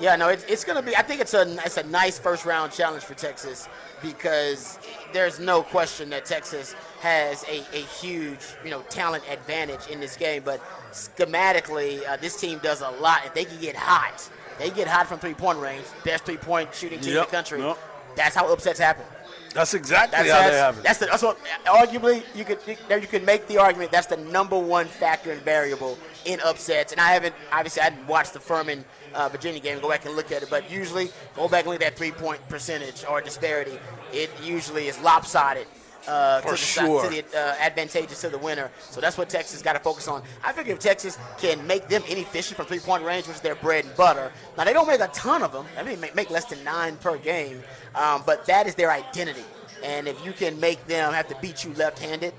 yeah, 0.00 0.16
no, 0.16 0.28
it's, 0.28 0.44
it's 0.44 0.64
going 0.64 0.76
to 0.76 0.82
be. 0.82 0.96
I 0.96 1.02
think 1.02 1.20
it's 1.20 1.34
a 1.34 1.42
it's 1.64 1.76
a 1.76 1.82
nice 1.84 2.18
first 2.18 2.46
round 2.46 2.72
challenge 2.72 3.04
for 3.04 3.14
Texas 3.14 3.68
because 4.02 4.78
there's 5.12 5.38
no 5.38 5.62
question 5.62 6.08
that 6.10 6.24
Texas 6.24 6.74
has 7.00 7.44
a, 7.44 7.58
a 7.76 7.82
huge 7.82 8.40
you 8.64 8.70
know 8.70 8.82
talent 8.88 9.24
advantage 9.30 9.88
in 9.88 10.00
this 10.00 10.16
game. 10.16 10.42
But 10.44 10.60
schematically, 10.92 12.06
uh, 12.08 12.16
this 12.16 12.40
team 12.40 12.58
does 12.62 12.80
a 12.80 12.90
lot. 12.90 13.26
If 13.26 13.34
they 13.34 13.44
can 13.44 13.60
get 13.60 13.76
hot, 13.76 14.28
they 14.58 14.70
get 14.70 14.88
hot 14.88 15.06
from 15.06 15.18
three 15.18 15.34
point 15.34 15.58
range. 15.58 15.84
Best 16.04 16.24
three 16.24 16.38
point 16.38 16.74
shooting 16.74 17.00
team 17.00 17.14
yep, 17.14 17.24
in 17.24 17.30
the 17.30 17.36
country. 17.36 17.60
Yep. 17.60 17.78
That's 18.16 18.34
how 18.34 18.50
upsets 18.52 18.80
happen. 18.80 19.04
That's 19.52 19.74
exactly 19.74 20.16
that's, 20.16 20.30
how 20.30 20.38
that's, 20.38 20.50
they 20.50 20.58
happen. 20.58 20.82
That's 20.82 20.98
the 20.98 21.06
that's 21.06 21.22
what 21.22 21.38
arguably 21.66 22.22
you 22.34 22.44
could 22.44 22.58
you, 22.66 22.76
you 22.90 23.06
could 23.06 23.24
make 23.24 23.46
the 23.48 23.58
argument 23.58 23.90
that's 23.90 24.06
the 24.06 24.16
number 24.16 24.58
one 24.58 24.86
factor 24.86 25.32
and 25.32 25.42
variable 25.42 25.98
in 26.24 26.40
upsets. 26.40 26.92
And 26.92 27.00
I 27.00 27.12
haven't 27.12 27.34
obviously 27.52 27.82
I 27.82 27.90
didn't 27.90 28.06
watch 28.06 28.30
the 28.30 28.40
Furman 28.40 28.84
uh, 29.14 29.28
Virginia 29.28 29.60
game. 29.60 29.80
Go 29.80 29.88
back 29.88 30.04
and 30.06 30.16
look 30.16 30.32
at 30.32 30.42
it. 30.42 30.50
But 30.50 30.70
usually, 30.70 31.10
go 31.34 31.48
back 31.48 31.64
and 31.64 31.72
look 31.72 31.82
at 31.82 31.90
that 31.90 31.96
three 31.96 32.12
point 32.12 32.46
percentage 32.48 33.04
or 33.08 33.20
disparity. 33.20 33.78
It 34.12 34.30
usually 34.42 34.88
is 34.88 35.00
lopsided. 35.00 35.66
Uh, 36.08 36.40
For 36.40 36.48
to 36.48 36.52
the, 36.52 36.56
sure. 36.56 37.04
to 37.04 37.10
the 37.10 37.38
uh, 37.38 37.54
advantageous 37.60 38.22
to 38.22 38.30
the 38.30 38.38
winner. 38.38 38.70
So 38.80 39.02
that's 39.02 39.18
what 39.18 39.28
Texas 39.28 39.60
got 39.60 39.74
to 39.74 39.78
focus 39.78 40.08
on. 40.08 40.22
I 40.42 40.50
figure 40.50 40.72
if 40.72 40.78
Texas 40.78 41.18
can 41.36 41.64
make 41.66 41.88
them 41.88 42.02
inefficient 42.08 42.56
from 42.56 42.64
three-point 42.64 43.04
range, 43.04 43.26
which 43.26 43.36
is 43.36 43.42
their 43.42 43.54
bread 43.54 43.84
and 43.84 43.94
butter. 43.96 44.32
Now 44.56 44.64
they 44.64 44.72
don't 44.72 44.86
make 44.86 45.00
a 45.00 45.08
ton 45.08 45.42
of 45.42 45.52
them. 45.52 45.66
I 45.76 45.82
mean, 45.82 46.00
make, 46.00 46.14
make 46.14 46.30
less 46.30 46.46
than 46.46 46.64
nine 46.64 46.96
per 46.96 47.18
game, 47.18 47.62
um, 47.94 48.22
but 48.24 48.46
that 48.46 48.66
is 48.66 48.74
their 48.74 48.90
identity. 48.90 49.44
And 49.84 50.08
if 50.08 50.24
you 50.24 50.32
can 50.32 50.58
make 50.58 50.84
them 50.86 51.12
have 51.12 51.28
to 51.28 51.36
beat 51.42 51.64
you 51.64 51.74
left-handed, 51.74 52.32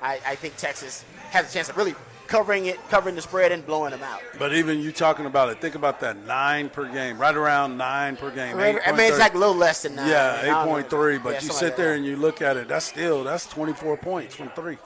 I, 0.00 0.18
I 0.26 0.34
think 0.34 0.56
Texas 0.56 1.04
has 1.30 1.50
a 1.50 1.52
chance 1.52 1.68
of 1.68 1.76
really 1.76 1.94
covering 2.32 2.66
it, 2.66 2.78
covering 2.88 3.14
the 3.14 3.22
spread, 3.22 3.52
and 3.52 3.64
blowing 3.64 3.90
them 3.90 4.02
out. 4.02 4.20
But 4.38 4.54
even 4.54 4.80
you 4.80 4.90
talking 4.90 5.26
about 5.26 5.50
it, 5.50 5.60
think 5.60 5.74
about 5.74 6.00
that 6.00 6.16
nine 6.26 6.70
per 6.70 6.86
game, 6.90 7.18
right 7.18 7.34
around 7.34 7.76
nine 7.76 8.16
per 8.16 8.30
game. 8.30 8.58
I 8.58 8.72
mean, 8.72 8.80
I 8.86 8.92
mean, 8.92 9.00
it's 9.02 9.18
like 9.18 9.34
a 9.34 9.38
little 9.38 9.54
less 9.54 9.82
than 9.82 9.94
nine. 9.96 10.08
yeah, 10.08 10.42
eight 10.62 10.66
point 10.66 10.88
three. 10.88 11.18
But 11.18 11.34
Yeah, 11.34 11.40
you 11.42 11.48
sit 11.52 11.64
like 11.66 11.76
there 11.76 11.94
and 11.94 12.04
you 12.04 12.16
look 12.16 12.40
at 12.42 12.56
it, 12.56 12.68
that's 12.68 12.86
still 12.86 13.22
that's 13.22 13.46
twenty 13.46 13.74
four 13.74 13.96
points 13.96 14.34
from 14.34 14.48
three. 14.50 14.78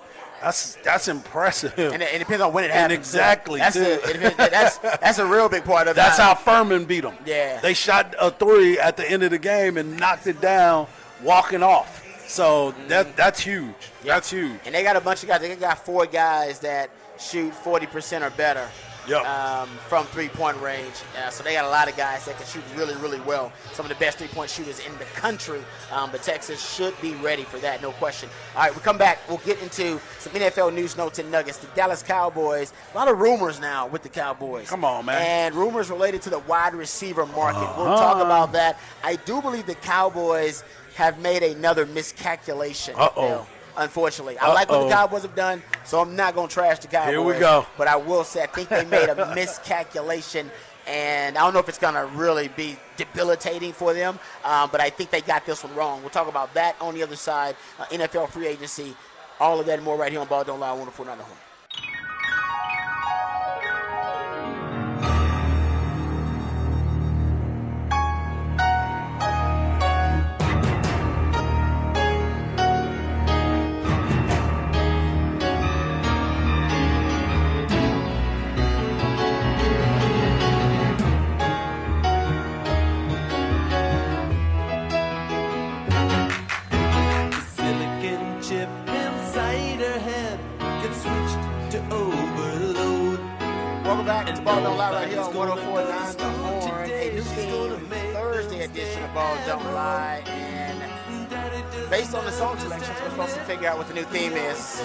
That's 0.42 0.74
that's 0.85 1.09
impressive. 1.09 1.78
And 1.78 2.02
it, 2.02 2.12
it 2.14 2.18
depends 2.18 2.42
on 2.42 2.52
when 2.52 2.64
it 2.64 2.70
happens. 2.70 2.90
too. 2.96 2.98
exactly, 3.18 3.61
That's, 3.61 3.76
depends- 3.76 4.37
that's 4.37 4.78
that's 4.78 5.18
a 5.18 5.26
real 5.26 5.48
big 5.48 5.64
part 5.64 5.87
of 5.88 5.92
it. 5.92 5.96
That's 6.00 6.18
how 6.18 6.35
Furman 6.35 6.85
beat 6.85 7.02
them. 7.02 7.14
Yeah. 7.24 7.59
They 7.61 7.72
shot 7.72 8.14
a 8.20 8.30
three 8.30 8.78
at 8.78 8.96
the 8.98 9.11
end 9.11 9.22
of 9.22 9.30
the 9.30 9.38
game 9.38 9.78
and 9.78 9.98
knocked 9.98 10.26
it 10.26 10.40
down, 10.40 10.88
walking 11.22 11.62
off. 11.62 12.02
So 12.28 12.74
that 12.88 13.16
that's 13.16 13.40
huge. 13.40 13.74
That's 14.04 14.30
huge. 14.30 14.61
And 14.66 14.74
they 14.74 14.82
got 14.82 14.96
a 14.96 15.00
bunch 15.00 15.22
of 15.22 15.28
guys. 15.28 15.40
They 15.40 15.54
got 15.56 15.78
four 15.85 16.04
guys 16.06 16.59
that 16.61 16.90
shoot 17.20 17.52
40% 17.52 18.22
or 18.26 18.31
better 18.31 18.68
Yep. 19.09 19.24
um, 19.24 19.68
from 19.88 20.05
three-point 20.07 20.61
range. 20.61 20.94
Uh, 21.16 21.31
so 21.31 21.44
they 21.44 21.52
got 21.52 21.64
a 21.64 21.68
lot 21.68 21.88
of 21.88 21.96
guys 21.96 22.24
that 22.24 22.37
can 22.38 22.44
shoot 22.46 22.64
really, 22.74 22.96
really 22.96 23.20
well. 23.20 23.52
Some 23.72 23.87
of 23.87 23.88
the 23.88 23.94
best 24.05 24.18
three-point 24.18 24.50
shooters 24.50 24.81
in 24.81 24.92
the 24.98 25.05
country. 25.05 25.61
Um, 25.92 26.11
but 26.11 26.24
Texas 26.24 26.61
should 26.74 27.00
be 27.00 27.14
ready 27.14 27.44
for 27.44 27.59
that, 27.59 27.81
no 27.81 27.92
question. 27.92 28.29
All 28.57 28.62
right, 28.62 28.74
we 28.74 28.81
come 28.81 28.98
back. 28.98 29.18
We'll 29.29 29.38
get 29.38 29.62
into 29.62 30.00
some 30.18 30.33
NFL 30.33 30.74
news 30.74 30.96
notes 30.96 31.20
and 31.20 31.31
nuggets. 31.31 31.59
The 31.59 31.68
Dallas 31.68 32.02
Cowboys. 32.02 32.72
A 32.92 32.96
lot 32.96 33.07
of 33.07 33.20
rumors 33.20 33.61
now 33.61 33.87
with 33.87 34.02
the 34.02 34.09
Cowboys. 34.09 34.68
Come 34.68 34.85
on, 34.85 35.05
man. 35.05 35.22
And 35.22 35.55
rumors 35.55 35.88
related 35.88 36.20
to 36.22 36.31
the 36.31 36.40
wide 36.40 36.74
receiver 36.74 37.26
market. 37.26 37.61
We'll 37.76 37.87
Uh-huh. 37.87 37.96
talk 38.14 38.16
about 38.20 38.50
that. 38.55 38.81
I 39.05 39.14
do 39.14 39.40
believe 39.40 39.66
the 39.66 39.76
Cowboys 39.76 40.64
have 40.96 41.20
made 41.20 41.44
another 41.44 41.87
miscalculation. 41.87 42.96
Uh-oh. 42.96 43.29
Bill 43.29 43.46
unfortunately. 43.76 44.38
I 44.38 44.52
like 44.52 44.68
what 44.68 44.80
Uh-oh. 44.80 44.88
the 44.88 44.94
Cowboys 44.94 45.22
have 45.22 45.34
done, 45.34 45.62
so 45.84 46.00
I'm 46.00 46.16
not 46.16 46.34
going 46.34 46.48
to 46.48 46.54
trash 46.54 46.78
the 46.80 46.88
Cowboys. 46.88 47.10
Here 47.10 47.22
we 47.22 47.38
go. 47.38 47.66
But 47.76 47.88
I 47.88 47.96
will 47.96 48.24
say 48.24 48.42
I 48.42 48.46
think 48.46 48.68
they 48.68 48.84
made 48.84 49.08
a 49.08 49.34
miscalculation, 49.34 50.50
and 50.86 51.36
I 51.36 51.40
don't 51.42 51.52
know 51.52 51.60
if 51.60 51.68
it's 51.68 51.78
going 51.78 51.94
to 51.94 52.06
really 52.16 52.48
be 52.48 52.76
debilitating 52.96 53.72
for 53.72 53.92
them, 53.94 54.18
um, 54.44 54.68
but 54.70 54.80
I 54.80 54.90
think 54.90 55.10
they 55.10 55.20
got 55.20 55.46
this 55.46 55.64
one 55.64 55.74
wrong. 55.74 56.00
We'll 56.00 56.10
talk 56.10 56.28
about 56.28 56.52
that 56.54 56.76
on 56.80 56.94
the 56.94 57.02
other 57.02 57.16
side, 57.16 57.56
uh, 57.78 57.84
NFL 57.86 58.30
free 58.30 58.46
agency, 58.46 58.96
all 59.40 59.60
of 59.60 59.66
that 59.66 59.74
and 59.74 59.84
more 59.84 59.96
right 59.96 60.10
here 60.10 60.20
on 60.20 60.26
Ball 60.26 60.44
Don't 60.44 60.60
Lie, 60.60 60.68
104.9 60.76 60.96
The 60.96 61.04
Horn. 61.04 61.38
Welcome 93.87 94.07
back 94.07 94.35
to 94.35 94.42
Ball 94.42 94.62
Don't 94.62 94.77
Lie 94.77 94.92
right 94.92 95.09
here 95.09 95.20
on 95.20 95.33
104.9 95.33 96.16
The 96.18 96.25
Horn, 96.25 96.90
a 96.90 97.12
new 97.12 97.22
theme 97.22 97.87
Thursday 98.12 98.64
edition 98.64 99.03
of 99.05 99.14
Ball 99.14 99.37
Don't 99.46 99.64
Lie, 99.72 100.22
and 100.27 101.90
based 101.90 102.14
on 102.14 102.25
the 102.25 102.33
song 102.33 102.59
selections, 102.59 102.96
we're 103.03 103.11
supposed 103.11 103.35
to 103.35 103.40
figure 103.42 103.68
out 103.68 103.79
what 103.79 103.87
the 103.87 103.94
new 103.94 104.03
theme 104.05 104.33
is. 104.33 104.81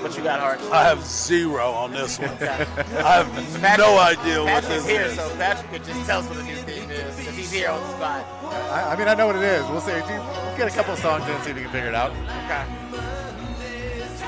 What 0.00 0.16
you 0.16 0.22
got, 0.22 0.40
Hart? 0.40 0.60
I 0.72 0.84
have 0.84 1.04
zero 1.04 1.70
on 1.72 1.90
this 1.92 2.18
one. 2.18 2.30
I 2.40 3.22
have 3.24 3.60
Patrick- 3.60 3.78
no 3.86 3.98
idea 3.98 4.38
what 4.42 4.48
Patrick's 4.62 4.84
this 4.84 4.86
here, 4.88 5.02
is. 5.02 5.16
so 5.16 5.28
Patrick 5.36 5.70
could 5.72 5.84
just 5.84 6.06
tell 6.06 6.20
us 6.20 6.28
what 6.28 6.38
the 6.38 6.44
new 6.44 6.54
theme 6.56 6.90
is 6.90 7.16
because 7.16 7.34
he's 7.36 7.50
here 7.52 7.70
on 7.70 7.80
the 7.80 7.96
spot. 7.96 8.24
I, 8.70 8.92
I 8.92 8.96
mean, 8.96 9.08
I 9.08 9.14
know 9.14 9.26
what 9.26 9.36
it 9.36 9.42
is. 9.42 9.68
We'll 9.68 9.80
see. 9.80 9.92
We'll 9.92 10.56
get 10.56 10.68
a 10.68 10.74
couple 10.74 10.94
songs 10.96 11.24
in 11.24 11.30
and 11.32 11.42
see 11.44 11.50
if 11.50 11.56
we 11.56 11.62
can 11.62 11.72
figure 11.72 11.88
it 11.88 11.94
out. 11.94 12.10
Okay. 12.12 12.64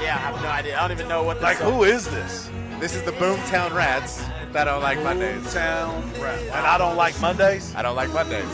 Yeah, 0.02 0.16
I 0.16 0.18
have 0.18 0.42
no 0.42 0.48
idea. 0.48 0.76
I 0.78 0.80
don't 0.88 0.96
even 0.96 1.08
know 1.08 1.22
what 1.22 1.36
the 1.38 1.44
Like, 1.44 1.58
song- 1.58 1.72
who 1.72 1.84
is 1.84 2.06
this? 2.10 2.50
This 2.84 2.96
is 2.96 3.02
the 3.04 3.12
Boomtown 3.12 3.72
Rats 3.72 4.22
that 4.52 4.64
don't 4.64 4.82
like 4.82 5.02
Mondays. 5.02 5.54
Town 5.54 6.02
Rap. 6.20 6.38
And 6.38 6.66
I 6.66 6.76
don't 6.76 6.96
like 6.96 7.18
Mondays? 7.18 7.74
I 7.74 7.80
don't 7.80 7.96
like 7.96 8.12
Mondays. 8.12 8.44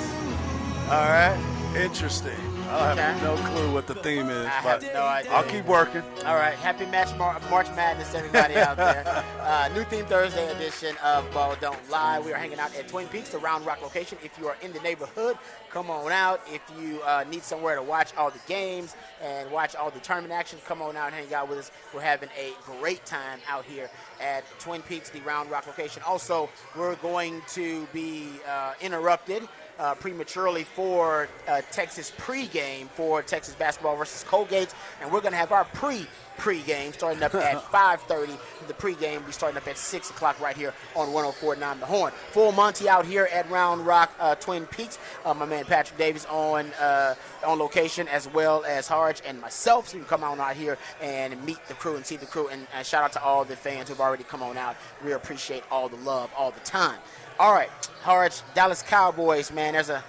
All 0.88 1.08
right. 1.10 1.36
Interesting. 1.74 2.49
I 2.72 2.94
have 2.94 2.98
Okay. 2.98 3.24
no 3.24 3.36
clue 3.50 3.72
what 3.74 3.86
the 3.88 3.96
theme 3.96 4.30
is, 4.30 4.46
I 4.46 4.60
but 4.62 4.82
have 4.84 4.94
no 4.94 5.02
idea. 5.02 5.32
I'll 5.32 5.42
keep 5.42 5.64
working. 5.66 6.02
All 6.24 6.36
right, 6.36 6.54
happy 6.54 6.86
match 6.86 7.12
Mar- 7.18 7.40
March 7.50 7.66
Madness, 7.74 8.14
everybody 8.14 8.56
out 8.56 8.76
there. 8.76 9.24
Uh, 9.50 9.68
new 9.74 9.82
theme 9.84 10.06
Thursday 10.06 10.48
edition 10.52 10.94
of 11.02 11.28
Ball 11.32 11.56
Don't 11.60 11.90
Lie. 11.90 12.20
We 12.20 12.32
are 12.32 12.36
hanging 12.36 12.60
out 12.60 12.72
at 12.76 12.86
Twin 12.86 13.08
Peaks, 13.08 13.30
the 13.30 13.38
Round 13.38 13.66
Rock 13.66 13.82
location. 13.82 14.16
If 14.22 14.38
you 14.38 14.46
are 14.46 14.56
in 14.62 14.72
the 14.72 14.78
neighborhood, 14.80 15.36
come 15.70 15.90
on 15.90 16.12
out. 16.12 16.40
If 16.46 16.60
you 16.80 17.02
uh, 17.02 17.24
need 17.28 17.42
somewhere 17.42 17.74
to 17.74 17.82
watch 17.82 18.14
all 18.16 18.30
the 18.30 18.38
games 18.46 18.94
and 19.20 19.50
watch 19.50 19.74
all 19.74 19.90
the 19.90 19.98
tournament 19.98 20.32
action, 20.32 20.60
come 20.66 20.80
on 20.82 20.94
out 20.96 21.06
and 21.06 21.16
hang 21.16 21.34
out 21.34 21.48
with 21.48 21.58
us. 21.58 21.72
We're 21.92 22.00
having 22.02 22.28
a 22.38 22.52
great 22.78 23.04
time 23.06 23.40
out 23.48 23.64
here 23.64 23.90
at 24.20 24.44
Twin 24.60 24.82
Peaks, 24.82 25.10
the 25.10 25.20
Round 25.22 25.50
Rock 25.50 25.66
location. 25.66 26.00
Also, 26.06 26.48
we're 26.76 26.94
going 26.96 27.42
to 27.48 27.86
be 27.92 28.28
uh, 28.48 28.74
interrupted 28.80 29.48
uh, 29.80 29.94
prematurely 29.94 30.62
for 30.62 31.28
uh, 31.48 31.62
Texas 31.72 32.12
pregame 32.18 32.86
for 32.88 33.22
Texas 33.22 33.54
basketball 33.54 33.96
versus 33.96 34.22
Colgate, 34.24 34.74
and 35.00 35.10
we're 35.10 35.22
going 35.22 35.32
to 35.32 35.38
have 35.38 35.52
our 35.52 35.64
pre 35.64 36.06
pregame 36.40 36.92
starting 36.92 37.22
up 37.22 37.34
at 37.36 37.62
5:30. 37.62 38.36
The 38.66 38.74
pregame 38.74 39.18
will 39.18 39.26
be 39.26 39.32
starting 39.32 39.56
up 39.56 39.66
at 39.66 39.76
6 39.76 40.10
o'clock 40.10 40.40
right 40.40 40.56
here 40.56 40.72
on 40.94 41.08
104.9 41.08 41.80
The 41.80 41.86
Horn. 41.86 42.12
Full 42.30 42.52
Monty 42.52 42.88
out 42.88 43.04
here 43.04 43.28
at 43.32 43.48
Round 43.50 43.84
Rock 43.86 44.12
uh, 44.18 44.34
Twin 44.36 44.66
Peaks. 44.66 44.98
Uh, 45.24 45.34
my 45.34 45.44
man 45.44 45.64
Patrick 45.64 45.98
Davis 45.98 46.24
on 46.26 46.70
uh, 46.80 47.14
on 47.44 47.58
location 47.58 48.08
as 48.08 48.28
well 48.32 48.64
as 48.64 48.88
Harge 48.88 49.22
and 49.26 49.40
myself. 49.40 49.88
So 49.88 49.96
you 49.96 50.04
can 50.04 50.08
come 50.08 50.24
on 50.24 50.40
out 50.40 50.56
here 50.56 50.78
and 51.00 51.42
meet 51.44 51.58
the 51.68 51.74
crew 51.74 51.96
and 51.96 52.06
see 52.06 52.16
the 52.16 52.26
crew. 52.26 52.48
And, 52.48 52.66
and 52.74 52.86
shout 52.86 53.04
out 53.04 53.12
to 53.12 53.22
all 53.22 53.44
the 53.44 53.56
fans 53.56 53.88
who've 53.88 54.00
already 54.00 54.24
come 54.24 54.42
on 54.42 54.56
out. 54.56 54.76
We 55.04 55.12
appreciate 55.12 55.64
all 55.70 55.88
the 55.88 55.96
love 55.96 56.30
all 56.36 56.50
the 56.50 56.60
time. 56.60 56.98
All 57.38 57.52
right, 57.52 57.70
Harge, 58.02 58.42
Dallas 58.54 58.82
Cowboys, 58.82 59.50
man. 59.50 59.72
There's 59.72 59.88
a 59.88 60.04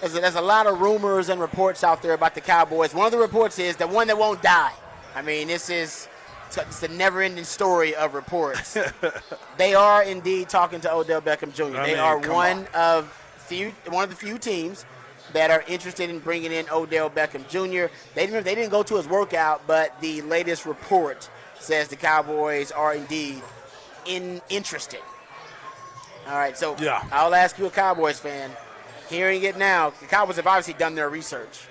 there's 0.00 0.14
a, 0.14 0.20
there's 0.20 0.34
a 0.36 0.40
lot 0.40 0.66
of 0.66 0.80
rumors 0.80 1.28
and 1.28 1.40
reports 1.40 1.82
out 1.82 2.02
there 2.02 2.12
about 2.12 2.34
the 2.34 2.40
Cowboys. 2.40 2.94
One 2.94 3.06
of 3.06 3.12
the 3.12 3.18
reports 3.18 3.58
is 3.58 3.76
the 3.76 3.86
one 3.86 4.06
that 4.08 4.18
won't 4.18 4.42
die. 4.42 4.72
I 5.14 5.22
mean, 5.22 5.48
this 5.48 5.70
is 5.70 6.08
it's 6.56 6.80
the 6.80 6.88
never-ending 6.88 7.44
story 7.44 7.94
of 7.94 8.14
reports. 8.14 8.76
they 9.58 9.74
are 9.74 10.02
indeed 10.02 10.48
talking 10.48 10.80
to 10.80 10.92
Odell 10.92 11.20
Beckham 11.20 11.52
Jr. 11.52 11.76
I 11.78 11.86
they 11.86 11.92
mean, 11.92 11.98
are 11.98 12.18
one 12.18 12.58
on. 12.58 12.66
of 12.74 13.12
few 13.36 13.72
one 13.88 14.04
of 14.04 14.10
the 14.10 14.16
few 14.16 14.38
teams 14.38 14.84
that 15.34 15.50
are 15.50 15.62
interested 15.68 16.08
in 16.08 16.18
bringing 16.20 16.52
in 16.52 16.66
Odell 16.70 17.10
Beckham 17.10 17.46
Jr. 17.48 17.92
They 18.14 18.26
didn't 18.26 18.44
they 18.44 18.54
didn't 18.54 18.70
go 18.70 18.82
to 18.82 18.96
his 18.96 19.06
workout, 19.08 19.66
but 19.66 19.98
the 20.00 20.22
latest 20.22 20.64
report 20.66 21.28
says 21.58 21.88
the 21.88 21.96
Cowboys 21.96 22.70
are 22.72 22.94
indeed 22.94 23.42
in 24.06 24.40
interested. 24.48 25.00
All 26.26 26.36
right, 26.36 26.56
so 26.56 26.76
Yeah. 26.78 27.02
I'll 27.10 27.34
ask 27.34 27.58
you, 27.58 27.66
a 27.66 27.70
Cowboys 27.70 28.18
fan, 28.18 28.50
hearing 29.08 29.42
it 29.44 29.56
now, 29.56 29.90
the 29.90 30.06
Cowboys 30.06 30.36
have 30.36 30.46
obviously 30.46 30.74
done 30.74 30.94
their 30.94 31.08
research. 31.08 31.66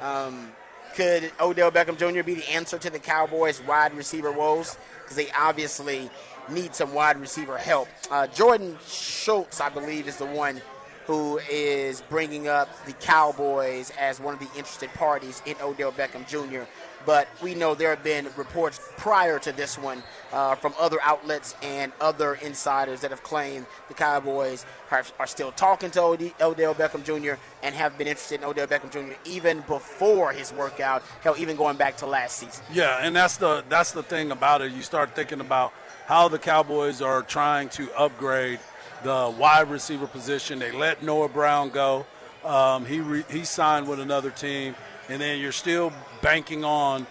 Um, 0.00 0.50
could 0.94 1.32
Odell 1.40 1.70
Beckham 1.70 1.96
Jr. 1.96 2.22
be 2.22 2.34
the 2.34 2.50
answer 2.50 2.78
to 2.78 2.90
the 2.90 2.98
Cowboys' 2.98 3.62
wide 3.62 3.94
receiver 3.94 4.32
woes? 4.32 4.76
Because 5.02 5.16
they 5.16 5.30
obviously 5.32 6.10
need 6.50 6.74
some 6.74 6.92
wide 6.94 7.20
receiver 7.20 7.56
help. 7.56 7.88
Uh, 8.10 8.26
Jordan 8.28 8.76
Schultz, 8.86 9.60
I 9.60 9.68
believe, 9.68 10.08
is 10.08 10.16
the 10.16 10.26
one 10.26 10.60
who 11.06 11.38
is 11.50 12.02
bringing 12.02 12.48
up 12.48 12.68
the 12.86 12.92
Cowboys 12.94 13.90
as 13.98 14.20
one 14.20 14.34
of 14.34 14.40
the 14.40 14.48
interested 14.56 14.92
parties 14.94 15.42
in 15.46 15.56
Odell 15.60 15.92
Beckham 15.92 16.26
Jr. 16.28 16.68
But 17.06 17.28
we 17.42 17.54
know 17.54 17.74
there 17.74 17.90
have 17.90 18.04
been 18.04 18.28
reports 18.36 18.80
prior 18.96 19.38
to 19.40 19.52
this 19.52 19.78
one 19.78 20.02
uh, 20.32 20.54
from 20.54 20.74
other 20.78 20.98
outlets 21.02 21.54
and 21.62 21.92
other 22.00 22.34
insiders 22.34 23.00
that 23.00 23.10
have 23.10 23.22
claimed 23.22 23.66
the 23.88 23.94
Cowboys 23.94 24.66
are, 24.90 25.04
are 25.18 25.26
still 25.26 25.52
talking 25.52 25.90
to 25.92 26.02
OD, 26.02 26.32
Odell 26.40 26.74
Beckham 26.74 27.04
Jr. 27.04 27.40
and 27.62 27.74
have 27.74 27.96
been 27.96 28.06
interested 28.06 28.40
in 28.40 28.46
Odell 28.46 28.66
Beckham 28.66 28.90
Jr. 28.90 29.14
even 29.24 29.60
before 29.62 30.32
his 30.32 30.52
workout, 30.52 31.02
hell, 31.22 31.34
even 31.38 31.56
going 31.56 31.76
back 31.76 31.96
to 31.98 32.06
last 32.06 32.38
season. 32.38 32.64
Yeah, 32.72 32.98
and 33.00 33.14
that's 33.16 33.36
the 33.36 33.64
that's 33.68 33.92
the 33.92 34.02
thing 34.02 34.30
about 34.30 34.62
it. 34.62 34.72
You 34.72 34.82
start 34.82 35.14
thinking 35.14 35.40
about 35.40 35.72
how 36.06 36.28
the 36.28 36.38
Cowboys 36.38 37.00
are 37.00 37.22
trying 37.22 37.68
to 37.70 37.90
upgrade 37.92 38.58
the 39.02 39.34
wide 39.38 39.70
receiver 39.70 40.06
position. 40.06 40.58
They 40.58 40.72
let 40.72 41.02
Noah 41.02 41.28
Brown 41.28 41.70
go. 41.70 42.06
Um, 42.44 42.84
he 42.84 43.00
re, 43.00 43.24
he 43.30 43.44
signed 43.44 43.86
with 43.86 44.00
another 44.00 44.30
team, 44.30 44.74
and 45.10 45.20
then 45.20 45.40
you're 45.40 45.52
still 45.52 45.92
banking 46.22 46.64
on 46.64 47.06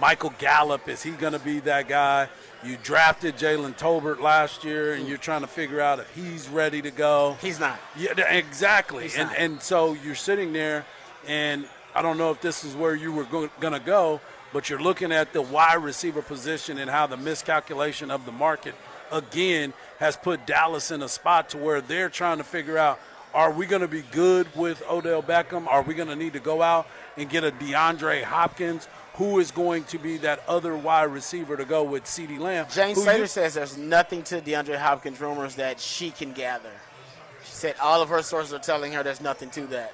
Michael 0.00 0.32
Gallup. 0.38 0.88
Is 0.88 1.02
he 1.02 1.10
going 1.10 1.34
to 1.34 1.38
be 1.38 1.60
that 1.60 1.88
guy? 1.88 2.28
You 2.64 2.76
drafted 2.82 3.36
Jalen 3.36 3.76
Tolbert 3.76 4.20
last 4.20 4.64
year, 4.64 4.94
and 4.94 5.06
you're 5.08 5.18
trying 5.18 5.40
to 5.42 5.46
figure 5.46 5.80
out 5.80 5.98
if 5.98 6.10
he's 6.14 6.48
ready 6.48 6.80
to 6.82 6.90
go. 6.90 7.36
He's 7.40 7.58
not. 7.60 7.78
Yeah, 7.96 8.12
exactly. 8.30 9.04
He's 9.04 9.16
And 9.16 9.28
not. 9.28 9.38
and 9.38 9.62
so 9.62 9.94
you're 9.94 10.14
sitting 10.14 10.52
there, 10.52 10.86
and 11.26 11.66
I 11.94 12.02
don't 12.02 12.18
know 12.18 12.30
if 12.30 12.40
this 12.40 12.64
is 12.64 12.74
where 12.74 12.94
you 12.94 13.12
were 13.12 13.24
going 13.24 13.72
to 13.72 13.80
go, 13.80 14.20
but 14.52 14.70
you're 14.70 14.80
looking 14.80 15.12
at 15.12 15.32
the 15.32 15.42
wide 15.42 15.82
receiver 15.82 16.22
position 16.22 16.78
and 16.78 16.90
how 16.90 17.06
the 17.06 17.16
miscalculation 17.16 18.10
of 18.10 18.24
the 18.26 18.32
market 18.32 18.74
again 19.10 19.72
has 19.98 20.16
put 20.16 20.46
Dallas 20.46 20.90
in 20.90 21.02
a 21.02 21.08
spot 21.08 21.50
to 21.50 21.58
where 21.58 21.80
they're 21.80 22.08
trying 22.08 22.38
to 22.38 22.44
figure 22.44 22.78
out 22.78 22.98
are 23.34 23.50
we 23.50 23.66
going 23.66 23.82
to 23.82 23.88
be 23.88 24.02
good 24.12 24.46
with 24.54 24.82
Odell 24.88 25.22
Beckham? 25.22 25.66
Are 25.66 25.82
we 25.82 25.94
going 25.94 26.08
to 26.08 26.16
need 26.16 26.34
to 26.34 26.40
go 26.40 26.62
out 26.62 26.86
and 27.16 27.28
get 27.28 27.44
a 27.44 27.50
DeAndre 27.50 28.22
Hopkins? 28.22 28.88
Who 29.14 29.38
is 29.40 29.50
going 29.50 29.84
to 29.84 29.98
be 29.98 30.16
that 30.18 30.42
other 30.48 30.74
wide 30.76 31.04
receiver 31.04 31.56
to 31.56 31.64
go 31.64 31.82
with 31.82 32.04
CeeDee 32.04 32.38
Lamb? 32.38 32.66
Jane 32.72 32.94
Slater 32.96 33.20
you- 33.20 33.26
says 33.26 33.54
there's 33.54 33.76
nothing 33.76 34.22
to 34.24 34.40
DeAndre 34.40 34.78
Hopkins 34.78 35.20
rumors 35.20 35.54
that 35.56 35.80
she 35.80 36.10
can 36.10 36.32
gather. 36.32 36.70
She 37.44 37.52
said 37.52 37.74
all 37.80 38.00
of 38.00 38.08
her 38.08 38.22
sources 38.22 38.54
are 38.54 38.58
telling 38.58 38.92
her 38.92 39.02
there's 39.02 39.20
nothing 39.20 39.50
to 39.50 39.66
that. 39.68 39.92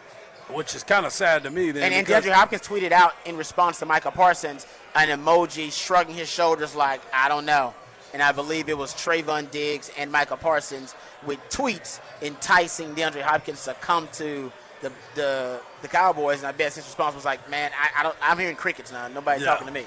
which 0.49 0.75
is 0.75 0.83
kind 0.83 1.05
of 1.05 1.13
sad 1.13 1.43
to 1.43 1.51
me. 1.51 1.73
Then 1.73 1.83
And, 1.93 1.95
and 1.95 2.07
DeAndre 2.07 2.33
Hopkins 2.33 2.63
tweeted 2.63 2.91
out 2.93 3.15
in 3.27 3.37
response 3.37 3.79
to 3.81 3.87
Micah 3.87 4.11
Parsons 4.11 4.67
an 4.95 5.09
emoji 5.09 5.71
shrugging 5.73 6.15
his 6.15 6.29
shoulders 6.29 6.75
like, 6.75 7.01
I 7.13 7.29
don't 7.29 7.45
know. 7.45 7.75
And 8.15 8.23
I 8.23 8.33
believe 8.33 8.69
it 8.69 8.79
was 8.79 8.95
Trevon 8.95 9.51
Diggs 9.51 9.91
and 9.99 10.11
Micah 10.11 10.37
Parsons 10.37 10.95
with 11.27 11.39
tweets 11.51 12.01
enticing 12.23 12.95
DeAndre 12.95 13.23
Hopkins 13.23 13.65
to 13.65 13.75
come 13.75 14.09
to 14.15 14.51
the 14.81 14.93
the, 15.15 15.61
the 15.83 15.89
Cowboys. 15.89 16.39
And 16.39 16.47
I 16.47 16.53
bet 16.53 16.75
his 16.75 16.85
response 16.85 17.15
was 17.15 17.25
like, 17.25 17.49
man, 17.51 17.71
I, 17.79 18.01
I 18.01 18.03
don't, 18.03 18.17
I'm 18.23 18.39
hearing 18.39 18.57
crickets 18.57 18.93
now. 18.93 19.09
Nobody's 19.09 19.43
Yeah. 19.43 19.49
talking 19.53 19.67
to 19.67 19.73
me. 19.73 19.85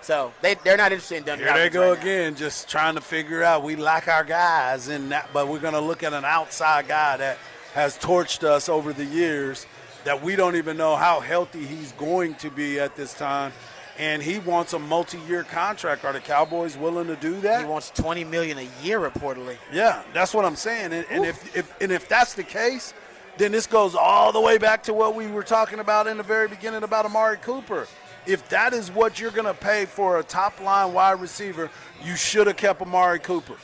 So 0.00 0.32
they, 0.42 0.54
they're 0.64 0.76
not 0.76 0.92
interested 0.92 1.16
in 1.16 1.24
DeAndre 1.24 1.38
Here 1.38 1.54
they 1.54 1.68
go 1.70 1.90
right 1.90 1.96
now. 1.96 2.02
again, 2.02 2.34
just 2.36 2.68
trying 2.70 2.94
to 2.94 3.00
figure 3.00 3.42
out. 3.42 3.64
We 3.64 3.74
like 3.76 4.06
our 4.08 4.22
guys, 4.24 4.88
in 4.88 5.08
that, 5.08 5.28
but 5.32 5.48
we're 5.48 5.58
going 5.58 5.74
to 5.74 5.80
look 5.80 6.02
at 6.04 6.12
an 6.12 6.24
outside 6.24 6.86
guy 6.88 7.16
that 7.16 7.36
has 7.74 7.98
torched 7.98 8.44
us 8.44 8.68
over 8.68 8.92
the 8.92 9.04
years. 9.04 9.66
That 10.04 10.22
we 10.22 10.36
don't 10.36 10.54
even 10.54 10.76
know 10.76 10.94
how 10.94 11.18
healthy 11.18 11.66
he's 11.66 11.90
going 11.92 12.36
to 12.36 12.50
be 12.50 12.78
at 12.78 12.94
this 12.94 13.12
time, 13.12 13.52
and 13.98 14.22
he 14.22 14.38
wants 14.38 14.72
a 14.72 14.78
multi-year 14.78 15.42
contract. 15.42 16.04
Are 16.04 16.12
the 16.12 16.20
Cowboys 16.20 16.76
willing 16.76 17.08
to 17.08 17.16
do 17.16 17.40
that? 17.40 17.60
He 17.60 17.66
wants 17.66 17.90
20 17.90 18.24
million 18.24 18.58
a 18.58 18.68
year 18.82 19.00
reportedly. 19.00 19.56
Yeah, 19.72 20.02
that's 20.14 20.32
what 20.32 20.44
I'm 20.44 20.56
saying. 20.56 20.92
And, 20.92 21.06
and 21.10 21.24
if, 21.24 21.56
if 21.56 21.82
and 21.82 21.90
if 21.90 22.08
that's 22.08 22.34
the 22.34 22.44
case, 22.44 22.94
then 23.36 23.52
this 23.52 23.66
goes 23.66 23.94
all 23.94 24.32
the 24.32 24.40
way 24.40 24.58
back 24.58 24.84
to 24.84 24.94
what 24.94 25.14
we 25.14 25.26
were 25.26 25.42
talking 25.42 25.80
about 25.80 26.06
in 26.06 26.16
the 26.16 26.22
very 26.22 26.48
beginning 26.48 26.82
about 26.84 27.04
Amari 27.04 27.38
Cooper. 27.38 27.86
If 28.26 28.48
that 28.50 28.72
is 28.72 28.90
what 28.90 29.18
you're 29.18 29.30
going 29.30 29.46
to 29.46 29.54
pay 29.54 29.86
for 29.86 30.18
a 30.18 30.22
top 30.22 30.60
line 30.60 30.92
wide 30.92 31.20
receiver, 31.20 31.70
you 32.02 32.14
should 32.14 32.46
have 32.46 32.56
kept 32.56 32.80
Amari 32.82 33.18
Cooper. 33.18 33.56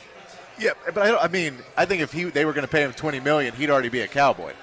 Yeah, 0.57 0.71
but 0.85 0.97
I, 0.97 1.07
don't, 1.07 1.23
I 1.23 1.27
mean, 1.27 1.57
I 1.77 1.85
think 1.85 2.01
if 2.01 2.11
he 2.11 2.25
they 2.25 2.45
were 2.45 2.53
going 2.53 2.65
to 2.65 2.71
pay 2.71 2.81
him 2.81 2.93
twenty 2.93 3.19
million, 3.19 3.53
he'd 3.53 3.69
already 3.69 3.89
be 3.89 4.01
a 4.01 4.07
Cowboy. 4.07 4.53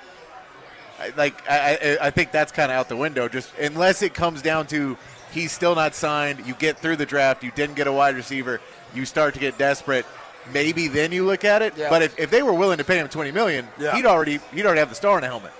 I, 0.99 1.13
like 1.17 1.51
I, 1.51 1.99
I, 2.01 2.07
I 2.07 2.11
think 2.11 2.33
that's 2.33 2.53
kind 2.53 2.71
of 2.71 2.79
out 2.79 2.89
the 2.89 2.97
window. 2.97 3.29
Just 3.29 3.53
unless 3.59 4.03
it 4.03 4.15
comes 4.15 4.41
down 4.41 4.67
to 4.69 4.97
he's 5.33 5.53
still 5.53 5.75
not 5.75 5.95
signed, 5.95 6.47
you 6.47 6.55
get 6.55 6.79
through 6.79 6.97
the 6.97 7.07
draft, 7.07 7.43
you 7.43 7.51
didn't 7.51 7.75
get 7.77 7.87
a 7.87 7.93
wide 7.93 8.15
receiver, 8.15 8.61
you 8.95 9.05
start 9.05 9.35
to 9.35 9.41
get 9.41 9.59
desperate. 9.59 10.07
Maybe 10.53 10.89
then 10.89 11.13
you 11.13 11.25
look 11.25 11.45
at 11.45 11.63
it. 11.63 11.75
Yeah. 11.77 11.89
But 11.89 12.03
if, 12.03 12.19
if 12.19 12.31
they 12.31 12.43
were 12.43 12.53
willing 12.53 12.79
to 12.79 12.85
pay 12.85 12.99
him 12.99 13.09
twenty 13.09 13.31
million, 13.33 13.69
Yeah. 13.79 13.95
he'd 13.95 14.07
already 14.07 14.41
he'd 14.53 14.67
already 14.67 14.81
have 14.81 14.89
the 14.89 14.95
star 14.95 15.17
in 15.17 15.23
the 15.23 15.29
helmet. 15.29 15.53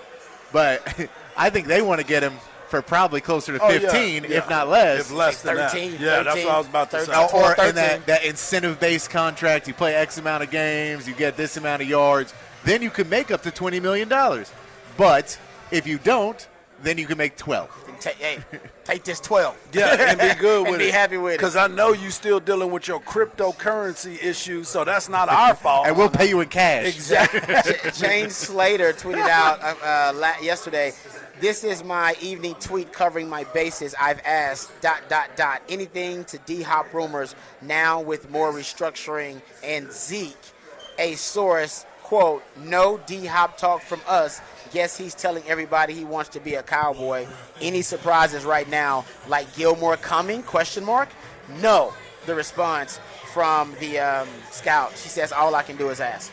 But 0.53 1.09
I 1.37 1.51
think 1.51 1.67
they 1.69 1.83
want 1.83 2.01
to 2.01 2.07
get 2.07 2.23
him 2.23 2.35
for 2.69 2.83
probably 2.83 3.21
closer 3.21 3.57
to 3.57 3.63
Oh, 3.63 3.69
yeah, 3.71 3.79
fifteen, 3.79 4.25
yeah. 4.25 4.39
if 4.39 4.51
not 4.51 4.69
less. 4.69 5.01
If 5.03 5.13
less 5.13 5.43
than 5.43 5.57
13, 5.57 5.93
that. 5.93 6.01
Yeah, 6.01 6.23
that's 6.23 6.45
what 6.45 6.55
I 6.55 6.59
was 6.59 6.67
about 6.67 6.91
to 6.91 6.99
13. 6.99 7.15
say. 7.15 7.29
Oh, 7.33 7.43
or 7.59 7.67
in 7.69 7.75
that, 7.77 8.07
that 8.07 8.25
incentive 8.25 8.81
based 8.81 9.11
contract, 9.11 9.69
you 9.69 9.75
play 9.75 9.95
X 9.95 10.19
amount 10.19 10.43
of 10.43 10.51
games, 10.51 11.07
you 11.07 11.15
get 11.15 11.37
this 11.37 11.57
amount 11.57 11.83
of 11.83 11.89
yards, 11.89 12.33
then 12.65 12.81
you 12.83 12.91
can 12.91 13.09
make 13.09 13.31
up 13.31 13.43
to 13.43 13.51
$20 13.51 13.81
million. 13.83 14.09
But 14.97 15.39
if 15.71 15.87
you 15.87 15.99
don't, 15.99 16.47
then 16.83 16.97
you 16.99 17.07
can 17.07 17.19
make 17.19 17.37
12. 17.37 17.69
And 18.07 18.17
hey, 18.17 18.39
take 18.85 19.05
this 19.05 19.21
12. 19.21 19.57
Yeah, 19.73 20.11
and 20.11 20.19
be 20.19 20.41
good 20.41 20.63
And 20.67 20.71
with 20.73 20.81
be 20.81 20.87
it. 20.87 20.95
happy 20.95 21.17
with 21.17 21.35
it. 21.35 21.39
Because 21.39 21.57
I 21.57 21.67
know 21.67 21.93
you're 21.93 22.11
still 22.11 22.41
dealing 22.41 22.71
with 22.71 22.89
your 22.89 23.01
cryptocurrency 23.01 24.23
issues, 24.23 24.69
so 24.69 24.85
that's 24.85 25.09
not 25.09 25.29
our 25.29 25.55
fault. 25.55 25.87
And 25.87 25.97
we'll 25.97 26.11
pay 26.11 26.29
you 26.29 26.41
in 26.41 26.49
cash. 26.49 26.87
Exactly. 26.87 27.91
Jane 27.93 28.31
Slater 28.31 28.93
tweeted 28.93 29.29
out 29.29 29.61
uh, 29.63 29.75
uh, 29.85 30.35
yesterday. 30.43 30.93
This 31.41 31.65
is 31.65 31.83
my 31.83 32.15
evening 32.21 32.55
tweet 32.61 32.93
covering 32.93 33.29
my 33.29 33.45
bases. 33.53 33.95
I've 34.01 34.21
asked 34.25 34.71
dot 34.81 35.03
dot 35.09 35.31
dot 35.37 35.63
anything 35.69 36.25
to 36.27 36.39
D 36.39 36.63
Hop 36.63 36.93
rumors 36.95 37.35
now 37.61 38.01
with 38.01 38.31
more 38.31 38.53
restructuring 38.53 39.41
and 39.65 39.91
Zeke. 39.91 40.37
A 40.99 41.15
source 41.15 41.85
quote 42.03 42.43
No 42.65 43.01
D 43.07 43.27
Hop 43.27 43.57
talk 43.57 43.81
from 43.83 44.01
us. 44.07 44.41
Guess 44.73 44.97
he's 44.97 45.15
telling 45.15 45.43
everybody 45.47 45.93
he 45.93 46.05
wants 46.05 46.31
to 46.31 46.41
be 46.41 46.55
a 46.55 46.63
cowboy. 46.63 47.27
Any 47.61 47.83
surprises 47.83 48.45
right 48.45 48.69
now, 48.69 49.05
like 49.29 49.55
Gilmore 49.55 49.97
coming? 49.97 50.43
Question 50.43 50.85
mark. 50.85 51.09
No. 51.61 51.93
The 52.27 52.35
response 52.35 53.01
from 53.33 53.75
the 53.81 53.99
um, 53.99 54.29
scout. 54.51 54.93
She 54.97 55.09
says 55.09 55.33
all 55.33 55.55
I 55.55 55.63
can 55.63 55.77
do 55.77 55.91
is 55.91 56.01
ask. 56.01 56.31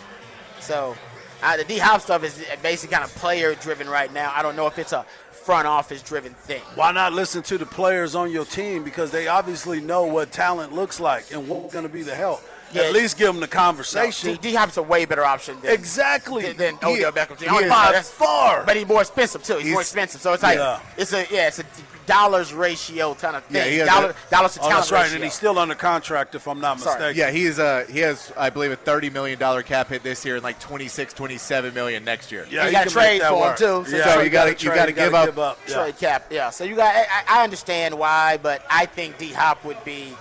So 0.59 0.95
uh, 1.41 1.57
the 1.57 1.63
D 1.63 1.77
Hop 1.79 2.01
stuff 2.01 2.23
is 2.23 2.45
basically 2.61 2.93
kind 2.93 3.03
of 3.03 3.15
player 3.15 3.55
driven 3.55 3.89
right 3.89 4.11
now. 4.13 4.31
I 4.35 4.41
don't 4.41 4.55
know 4.55 4.67
if 4.67 4.77
it's 4.77 4.91
a 4.91 5.05
front 5.31 5.67
office 5.67 6.03
driven 6.03 6.33
thing. 6.33 6.61
Why 6.75 6.91
not 6.91 7.13
listen 7.13 7.41
to 7.43 7.57
the 7.57 7.65
players 7.65 8.13
on 8.13 8.29
your 8.31 8.45
team 8.45 8.83
because 8.83 9.09
they 9.09 9.27
obviously 9.27 9.79
know 9.79 10.03
what 10.03 10.31
talent 10.31 10.73
looks 10.73 10.99
like 10.99 11.31
and 11.33 11.47
what's 11.47 11.73
going 11.73 11.87
to 11.87 11.91
be 11.91 12.03
the 12.03 12.13
help. 12.13 12.43
Yeah. 12.71 12.83
At 12.83 12.93
least 12.93 13.17
give 13.17 13.27
them 13.27 13.39
the 13.39 13.47
conversation. 13.47 14.37
D 14.41 14.53
Hop's 14.53 14.77
a 14.77 14.83
way 14.83 15.05
better 15.05 15.25
option 15.25 15.57
than 15.61 15.71
exactly. 15.73 16.43
than, 16.53 16.57
than 16.57 16.77
He- 16.95 17.03
Odell 17.05 17.11
Beckham. 17.11 17.39
he 17.39 17.47
Only 17.47 17.63
is 17.65 17.69
by- 17.69 17.75
by 17.85 17.91
that's- 17.91 18.09
far. 18.11 18.63
but 18.63 18.75
he's 18.75 18.87
more 18.87 19.01
expensive 19.01 19.43
too. 19.43 19.57
He's, 19.57 19.71
more 19.71 19.81
expensive, 19.81 20.21
so 20.21 20.33
it's 20.33 20.43
like 20.43 20.57
Yeah. 20.57 20.79
it's 20.97 21.13
a 21.13 21.25
yeah, 21.31 21.47
it's 21.47 21.59
a 21.59 21.63
dollars 22.05 22.53
ratio 22.53 23.13
kind 23.13 23.35
of 23.35 23.43
thing. 23.45 23.55
Yeah, 23.77 23.83
he 23.83 23.89
Dollar, 23.89 24.09
a- 24.09 24.31
dollars 24.31 24.53
to 24.55 24.59
oh, 24.61 24.63
talent 24.63 24.77
that's 24.77 24.91
right. 24.91 25.01
ratio. 25.03 25.15
And 25.15 25.23
he's 25.23 25.33
still 25.35 25.59
under 25.59 25.75
contract, 25.75 26.33
if 26.33 26.47
I'm 26.47 26.59
not 26.59 26.79
Sorry. 26.79 26.95
mistaken. 26.99 27.17
Yeah, 27.19 27.29
he 27.31 27.45
is. 27.45 27.59
Uh, 27.59 27.85
he 27.89 27.99
has, 27.99 28.31
I 28.35 28.49
believe, 28.49 28.71
a 28.71 28.75
thirty 28.75 29.09
million 29.11 29.37
dollar 29.37 29.61
cap 29.63 29.89
hit 29.89 30.01
this 30.03 30.25
year, 30.25 30.35
and 30.35 30.43
like 30.43 30.59
26, 30.59 31.13
27 31.13 31.73
million 31.73 32.03
next 32.03 32.31
year. 32.31 32.47
Yeah, 32.49 32.61
You 32.63 32.67
he 32.69 32.71
gotta 32.73 32.89
trade 32.89 33.05
make 33.13 33.21
that 33.21 33.29
for 33.31 33.49
him, 33.51 33.55
too, 33.85 33.89
so- 33.91 33.97
Yeah, 33.97 34.13
So 34.15 34.21
you 34.21 34.29
gotta- 34.31 34.55
you 34.59 34.73
gotta 34.73 34.91
give 34.91 35.13
up- 35.13 35.57
Yeah. 35.67 35.73
trade 35.75 35.99
cap. 35.99 36.25
Yeah, 36.31 36.49
so 36.49 36.63
you 36.63 36.75
got. 36.75 36.95
I, 36.95 37.07
I 37.41 37.43
understand 37.43 37.93
why, 37.97 38.37
but 38.41 38.63
I 38.69 38.85
think 38.87 39.17
D 39.19 39.31
Hop 39.33 39.63
would 39.63 39.83
be. 39.83 40.15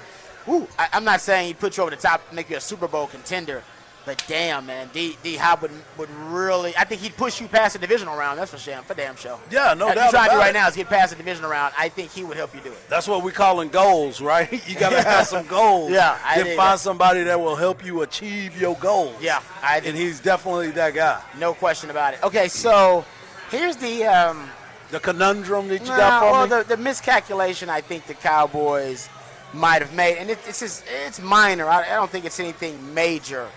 Ooh, 0.49 0.67
I, 0.79 0.89
I'm 0.93 1.05
not 1.05 1.21
saying 1.21 1.49
he'd 1.49 1.59
put 1.59 1.77
you 1.77 1.83
over 1.83 1.91
the 1.91 1.97
top, 1.97 2.21
make 2.33 2.49
you 2.51 2.57
a 2.57 2.61
Super 2.61 2.89
Bowl 2.89 3.07
contender, 3.07 3.63
but 4.07 4.23
damn, 4.27 4.65
man, 4.65 4.89
D 4.95 5.19
D 5.23 5.37
Hop 5.37 5.61
would 5.61 5.71
would 5.99 6.09
really. 6.11 6.75
I 6.77 6.85
think 6.85 7.03
he'd 7.03 7.15
push 7.17 7.41
you 7.41 7.49
past 7.49 7.75
the 7.75 7.79
divisional 7.79 8.17
round. 8.17 8.39
That's 8.39 8.51
for 8.55 8.71
damn 8.71 8.83
for 8.83 8.95
damn 8.95 9.17
sure. 9.17 9.39
Yeah, 9.51 9.75
no 9.75 9.87
What 9.87 9.97
doubt 9.97 10.03
you're 10.05 10.11
trying 10.13 10.29
to 10.31 10.35
do 10.37 10.39
right 10.39 10.51
it. 10.51 10.53
now 10.55 10.67
is 10.69 10.77
get 10.77 10.89
past 10.89 11.11
the 11.11 11.17
divisional 11.17 11.51
round. 11.51 11.75
I 11.77 11.91
think 11.91 12.11
he 12.13 12.25
would 12.25 12.39
help 12.39 12.55
you 12.55 12.63
do 12.63 12.73
it. 12.73 12.79
That's 12.89 13.07
what 13.07 13.23
we 13.23 13.33
calling 13.33 13.69
goals, 13.69 14.23
right? 14.23 14.51
You 14.69 14.77
got 14.79 14.91
to 14.91 15.03
have 15.03 15.27
some 15.27 15.47
goals. 15.47 15.91
Yeah, 15.91 16.19
I 16.25 16.37
Then 16.43 16.57
find 16.57 16.73
that. 16.75 16.81
somebody 16.81 17.23
that 17.25 17.39
will 17.39 17.57
help 17.57 17.85
you 17.85 18.01
achieve 18.01 18.59
your 18.59 18.77
goals. 18.77 19.17
Yeah, 19.21 19.43
I 19.63 19.77
and 19.77 19.85
think 19.85 19.97
he's 19.97 20.21
definitely 20.21 20.71
that 20.71 20.95
guy. 20.95 21.21
no 21.39 21.53
question 21.53 21.91
about 21.91 22.15
it. 22.15 22.23
Okay, 22.23 22.49
so 22.49 23.05
here's 23.51 23.77
the. 23.77 24.05
Um, 24.07 24.49
The 24.91 25.01
conundrum 25.01 25.69
that 25.69 25.83
you 25.83 25.89
Nah, 25.89 25.97
got 25.99 26.21
for 26.23 26.31
well, 26.33 26.43
me. 26.45 26.49
the, 26.63 26.77
the 26.77 26.83
miscalculation 26.83 27.69
I 27.69 27.83
think 27.83 28.07
the 28.07 28.15
Cowboys 28.15 29.11
might 29.53 29.83
have 29.83 29.95
made, 29.95 30.19
and 30.19 30.31
it, 30.31 30.39
it's 30.47 30.61
just 30.61 30.85
it's 31.07 31.21
minor. 31.21 31.67
I, 31.67 31.83
I 31.85 31.95
don't 31.97 32.11
think 32.11 32.25
it's 32.25 32.41
anything 32.41 32.95
major. 32.95 33.49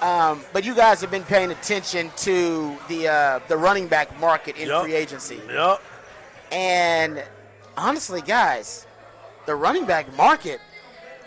Um, 0.00 0.42
but 0.52 0.64
you 0.64 0.74
guys 0.74 1.00
have 1.02 1.10
been 1.10 1.24
paying 1.24 1.50
attention 1.50 2.10
to 2.18 2.76
the 2.88 3.08
uh, 3.08 3.40
the 3.48 3.56
running 3.56 3.86
back 3.86 4.18
market 4.18 4.56
in 4.56 4.68
Yup. 4.68 4.84
free 4.84 4.94
agency, 4.94 5.40
Yep. 5.48 5.82
and 6.52 7.22
honestly, 7.76 8.22
guys, 8.22 8.86
the 9.46 9.54
running 9.54 9.84
back 9.84 10.14
market, 10.16 10.60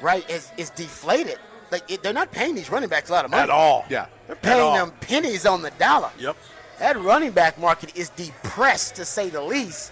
right, 0.02 0.28
is 0.30 0.52
is 0.58 0.70
deflated. 0.72 1.38
Like 1.72 1.90
it, 1.90 2.04
they're 2.04 2.14
not 2.14 2.32
paying 2.32 2.56
these 2.56 2.70
running 2.70 2.90
backs 2.90 3.10
a 3.10 3.14
lot 3.14 3.26
of 3.26 3.32
money 3.32 3.44
At 3.44 3.50
all. 3.50 3.86
Yeah. 3.90 4.06
They're 4.28 4.36
paying 4.36 4.74
them 4.74 4.92
pennies 5.02 5.46
on 5.46 5.62
the 5.64 5.72
dollar. 5.72 6.12
Yep. 6.20 6.38
That 6.80 7.00
running 7.02 7.32
back 7.32 7.60
market 7.60 7.96
is 7.96 8.10
depressed 8.10 8.96
to 8.96 9.06
say 9.06 9.30
the 9.30 9.42
least. 9.42 9.92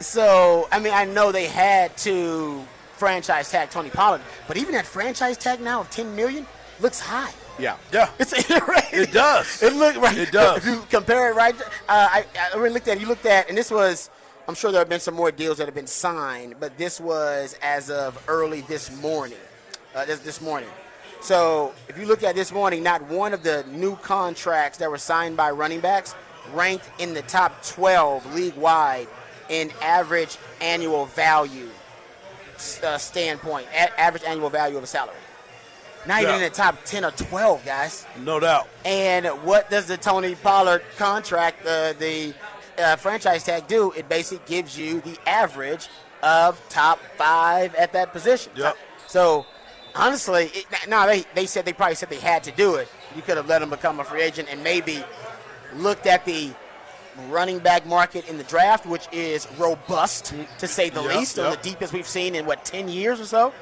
So, 0.00 0.68
I 0.72 0.78
mean, 0.80 0.92
I 0.92 1.04
know 1.04 1.30
they 1.32 1.46
had 1.46 1.96
to 1.98 2.64
franchise 3.02 3.50
tag 3.50 3.68
Tony 3.68 3.90
Pollard, 3.90 4.20
but 4.46 4.56
even 4.56 4.74
that 4.74 4.86
franchise 4.86 5.36
tag 5.36 5.60
now 5.60 5.80
of 5.80 5.90
10 5.90 6.14
million 6.14 6.46
looks 6.78 7.00
high. 7.00 7.32
Yeah. 7.58 7.76
Yeah. 7.92 8.08
It's 8.20 8.32
right. 8.48 8.92
It 8.92 9.12
does. 9.12 9.60
It 9.66 9.72
look 9.72 9.96
right. 9.96 10.16
It 10.16 10.30
does. 10.30 10.58
If 10.58 10.66
you 10.66 10.84
compare 10.88 11.28
it 11.32 11.34
right, 11.34 11.60
uh, 11.60 11.64
I, 11.88 12.24
I 12.54 12.56
really 12.56 12.74
looked 12.74 12.86
at. 12.86 13.00
You 13.00 13.08
looked 13.08 13.26
at, 13.26 13.48
and 13.48 13.58
this 13.58 13.72
was. 13.72 14.08
I'm 14.46 14.54
sure 14.54 14.70
there 14.70 14.80
have 14.80 14.88
been 14.88 15.00
some 15.00 15.14
more 15.14 15.32
deals 15.32 15.58
that 15.58 15.66
have 15.66 15.74
been 15.74 15.88
signed, 15.88 16.54
but 16.60 16.78
this 16.78 17.00
was 17.00 17.56
as 17.60 17.90
of 17.90 18.22
early 18.28 18.60
this 18.62 18.96
morning. 19.02 19.44
Uh, 19.96 20.04
this 20.04 20.20
this 20.20 20.40
morning. 20.40 20.70
So 21.20 21.72
if 21.88 21.98
you 21.98 22.06
look 22.06 22.22
at 22.22 22.36
this 22.36 22.52
morning, 22.52 22.84
not 22.84 23.02
one 23.08 23.34
of 23.34 23.42
the 23.42 23.64
new 23.72 23.96
contracts 23.96 24.78
that 24.78 24.88
were 24.88 25.02
signed 25.12 25.36
by 25.36 25.50
running 25.50 25.80
backs 25.80 26.14
ranked 26.54 26.88
in 27.00 27.14
the 27.14 27.22
top 27.22 27.64
12 27.64 28.32
league 28.32 28.54
wide 28.54 29.08
in 29.48 29.72
average 29.82 30.38
annual 30.60 31.06
value 31.06 31.68
uh, 32.82 32.98
standpoint, 32.98 33.66
a- 33.72 34.00
average 34.00 34.24
annual 34.24 34.50
value 34.50 34.76
of 34.76 34.84
a 34.84 34.86
salary. 34.86 35.16
Not 36.06 36.22
even 36.22 36.30
Yeah. 36.34 36.36
in 36.38 36.42
the 36.44 36.50
top 36.50 36.76
10 36.84 37.04
or 37.04 37.12
12, 37.12 37.64
guys. 37.64 38.06
No 38.18 38.40
doubt. 38.40 38.68
And 38.84 39.26
what 39.44 39.70
does 39.70 39.86
the 39.86 39.96
Tony 39.96 40.34
Pollard 40.34 40.82
contract, 40.98 41.64
uh, 41.66 41.92
the 41.92 42.34
uh, 42.78 42.96
franchise 42.96 43.44
tag, 43.44 43.68
do? 43.68 43.92
It 43.92 44.08
basically 44.08 44.44
gives 44.46 44.76
you 44.76 45.00
the 45.02 45.16
average 45.26 45.88
of 46.22 46.60
top 46.68 46.98
five 47.16 47.74
at 47.76 47.92
that 47.92 48.12
position. 48.12 48.52
Yep. 48.56 48.76
So, 49.06 49.46
honestly, 49.94 50.46
it, 50.54 50.66
now 50.88 51.06
they, 51.06 51.24
they 51.34 51.46
said 51.46 51.64
they 51.64 51.72
probably 51.72 51.94
said 51.94 52.10
they 52.10 52.16
had 52.18 52.42
to 52.44 52.50
do 52.52 52.74
it. 52.76 52.88
You 53.14 53.22
could 53.22 53.36
have 53.36 53.46
let 53.46 53.62
him 53.62 53.70
become 53.70 54.00
a 54.00 54.04
free 54.04 54.22
agent 54.22 54.48
and 54.50 54.62
maybe 54.64 55.04
looked 55.74 56.06
at 56.06 56.24
the 56.24 56.52
running 57.28 57.58
back 57.58 57.86
market 57.86 58.28
in 58.28 58.38
the 58.38 58.44
draft, 58.44 58.86
which 58.86 59.06
is 59.12 59.46
robust 59.58 60.34
to 60.58 60.66
say 60.66 60.88
the 60.90 61.02
Yep, 61.02 61.14
least, 61.14 61.38
or 61.38 61.42
yep. 61.50 61.62
the 61.62 61.68
deepest 61.68 61.92
we've 61.92 62.06
seen 62.06 62.34
in 62.34 62.46
what 62.46 62.64
10 62.64 62.88
years 62.88 63.20
or 63.20 63.26
so. 63.26 63.52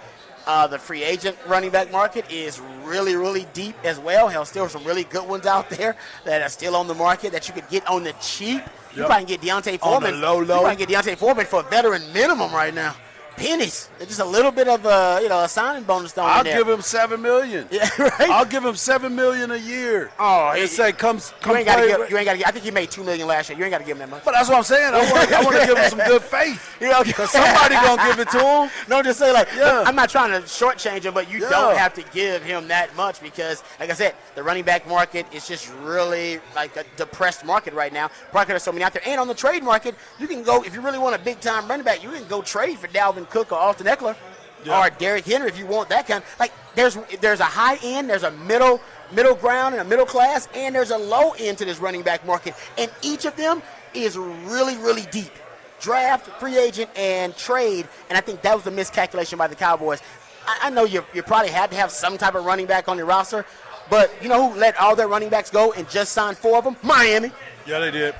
Uh, 0.47 0.67
the 0.67 0.79
free 0.79 1.03
agent 1.05 1.37
running 1.47 1.71
back 1.71 1.93
market 1.93 2.25
is 2.31 2.61
really, 2.83 3.15
really 3.15 3.47
deep 3.53 3.77
as 3.85 3.99
well. 3.99 4.27
Hell, 4.27 4.45
still 4.47 4.69
some 4.69 4.85
really 4.85 5.05
good 5.05 5.29
ones 5.29 5.45
out 5.47 5.69
there 5.69 5.97
that 6.25 6.41
are 6.43 6.49
still 6.49 6.75
on 6.77 6.87
the 6.87 6.95
market 6.95 7.31
that 7.33 7.47
you 7.47 7.55
could 7.55 7.69
get 7.69 7.87
on 7.87 8.05
the 8.05 8.13
cheap. 8.21 8.63
You 8.95 9.05
probably 9.05 9.27
can 9.27 9.41
get 9.41 9.43
D'Onta 9.43 9.79
Foreman. 9.79 10.15
On 10.15 10.21
the 10.21 10.21
Foreman. 10.21 10.21
low, 10.21 10.41
You 10.41 10.47
probably 10.47 10.77
can 10.77 10.87
get 10.87 11.05
D'Onta 11.05 11.17
Foreman 11.17 11.47
for 11.47 11.61
a 11.61 11.63
veteran 11.65 12.03
minimum 12.13 12.53
right 12.53 12.75
now. 12.75 12.97
Pennies. 13.37 13.89
Just 14.01 14.21
a 14.21 14.25
little 14.25 14.51
bit 14.51 14.69
of 14.69 14.85
a 14.87 15.21
you 15.23 15.29
know 15.29 15.43
a 15.45 15.49
signing 15.49 15.85
bonus 15.85 16.13
thrown 16.13 16.29
I'll 16.29 16.45
give 16.45 16.69
him 16.69 16.83
seven 16.83 17.23
million. 17.23 17.69
Yeah, 17.71 17.89
right. 17.99 18.31
I'll 18.31 18.45
give 18.45 18.65
him 18.65 18.75
seven 18.77 19.15
million 19.15 19.51
a 19.51 19.57
year. 19.57 20.11
Oh, 20.19 20.49
and 20.51 20.61
he- 20.61 20.67
say 20.67 20.93
come, 20.93 21.17
you 21.17 21.23
come 21.41 21.57
ain't 21.57 21.67
got 21.67 21.77
to 21.81 21.87
give. 21.87 22.11
You 22.11 22.17
ain't 22.19 22.27
got 22.27 22.37
to. 22.39 22.47
I 22.47 22.51
think 22.51 22.65
he 22.65 22.71
made 22.71 22.91
two 22.91 23.05
million 23.05 23.27
last 23.29 23.49
year. 23.49 23.59
You 23.59 23.65
ain't 23.65 23.71
got 23.73 23.79
to 23.79 23.85
give 23.85 23.97
him 23.97 24.01
that 24.01 24.11
much. 24.11 24.25
but 24.25 24.33
that's 24.33 24.49
what 24.49 24.59
I'm 24.59 24.65
saying. 24.65 24.95
I 24.95 24.99
want, 25.13 25.33
I 25.33 25.43
want 25.45 25.57
to 25.61 25.67
give 25.67 25.79
him 25.79 25.91
some 25.91 25.99
good 26.07 26.23
faith. 26.23 26.67
You 26.81 26.89
know, 26.89 27.05
Because 27.05 27.31
somebody 27.31 27.75
gonna 27.75 28.03
give 28.05 28.19
it 28.21 28.31
to 28.31 28.39
him. 28.41 28.71
No, 28.89 29.03
just 29.03 29.19
say 29.19 29.33
like, 29.33 29.49
Yeah. 29.55 29.85
I'm 29.87 29.95
not 29.95 30.09
trying 30.09 30.31
to 30.31 30.47
shortchange 30.47 31.03
him, 31.05 31.13
but 31.13 31.31
you 31.31 31.41
Yeah. 31.41 31.51
don't 31.51 31.77
have 31.77 31.93
to 31.95 32.03
give 32.15 32.43
him 32.43 32.69
that 32.69 32.97
much 32.97 33.21
because, 33.21 33.63
like 33.79 33.91
I 33.91 33.93
said, 33.93 34.15
the 34.35 34.43
running 34.43 34.65
back 34.65 34.89
market 34.89 35.27
is 35.31 35.47
just 35.47 35.71
really 35.83 36.41
like 36.57 36.75
a 36.79 36.85
depressed 36.97 37.45
market 37.45 37.75
right 37.75 37.93
now. 37.93 38.09
Probably 38.31 38.47
there's 38.53 38.63
so 38.63 38.73
many 38.73 38.83
out 38.83 38.95
there, 38.95 39.03
and 39.07 39.21
on 39.21 39.29
the 39.29 39.35
trade 39.35 39.63
market, 39.63 39.95
you 40.19 40.27
can 40.27 40.43
go 40.43 40.63
if 40.63 40.75
you 40.75 40.81
really 40.81 40.99
want 40.99 41.15
a 41.15 41.19
big 41.19 41.39
time 41.41 41.69
running 41.69 41.85
back, 41.85 42.03
you 42.03 42.11
can 42.11 42.27
go 42.29 42.41
trade 42.41 42.79
for 42.79 42.89
Dalvin 42.89 43.20
Cook 43.27 43.53
or 43.53 43.59
Austin 43.59 43.87
Ekeler 43.87 44.17
Yeah. 44.65 44.87
or 44.87 44.91
Derrick 44.91 45.25
Henry 45.25 45.49
if 45.49 45.59
you 45.59 45.67
want 45.67 45.89
that 45.91 46.07
kind. 46.07 46.23
Like 46.39 46.53
there's 46.75 46.97
there's 47.21 47.41
a 47.41 47.45
high 47.45 47.79
end, 47.83 48.09
there's 48.11 48.23
a 48.25 48.31
middle 48.33 48.81
middle 49.13 49.35
ground 49.35 49.75
and 49.75 49.83
a 49.83 49.85
middle 49.85 50.07
class, 50.07 50.49
and 50.55 50.75
there's 50.75 50.91
a 50.91 50.99
low 50.99 51.33
end 51.39 51.59
to 51.59 51.65
this 51.65 51.79
running 51.79 52.03
back 52.03 52.25
market, 52.27 52.55
and 52.79 52.91
each 53.03 53.25
of 53.25 53.35
them 53.37 53.63
is 53.95 54.17
really 54.17 54.77
really 54.79 55.07
deep 55.11 55.33
draft, 55.81 56.27
free 56.39 56.59
agent, 56.59 56.91
and 56.95 57.35
trade. 57.37 57.89
And 58.09 58.19
I 58.19 58.21
think 58.21 58.43
that 58.43 58.55
was 58.55 58.65
the 58.65 58.71
miscalculation 58.71 59.39
by 59.39 59.47
the 59.47 59.55
Cowboys. 59.57 60.01
I, 60.47 60.59
I 60.65 60.71
know 60.71 60.85
you, 60.85 61.05
you 61.15 61.23
probably 61.23 61.51
had 61.51 61.71
to 61.71 61.77
have 61.77 61.91
some 61.91 62.19
type 62.19 62.35
of 62.35 62.45
running 62.45 62.67
back 62.67 62.87
on 62.89 62.99
your 62.99 63.07
roster, 63.07 63.47
but 63.89 64.13
you 64.23 64.29
know 64.29 64.51
who 64.51 64.59
let 64.59 64.77
all 64.79 64.95
their 64.95 65.09
running 65.09 65.31
backs 65.31 65.49
go 65.51 65.73
and 65.73 65.89
just 65.89 66.13
signed 66.13 66.37
four 66.37 66.59
of 66.59 66.65
them? 66.65 66.77
Miami. 66.83 67.31
Yeah, 67.67 67.79
they 67.79 67.91
did. 67.91 68.15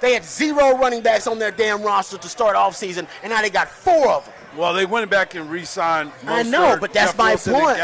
They 0.00 0.14
had 0.14 0.24
zero 0.24 0.76
running 0.76 1.00
backs 1.00 1.26
on 1.28 1.38
their 1.38 1.50
damn 1.52 1.80
roster 1.82 2.18
to 2.18 2.28
start 2.28 2.56
off 2.56 2.74
season, 2.76 3.06
and 3.22 3.32
now 3.32 3.40
they 3.40 3.50
got 3.50 3.68
four 3.68 4.08
of 4.12 4.24
them. 4.24 4.34
Well, 4.56 4.72
they 4.72 4.86
went 4.86 5.10
back 5.10 5.34
and 5.34 5.50
re-signed. 5.50 6.12
I 6.26 6.42
know, 6.42 6.76
but 6.80 6.92
that's 6.92 7.12
Jeff 7.12 7.18
my 7.18 7.30
Wilson, 7.30 7.52
point. 7.54 7.78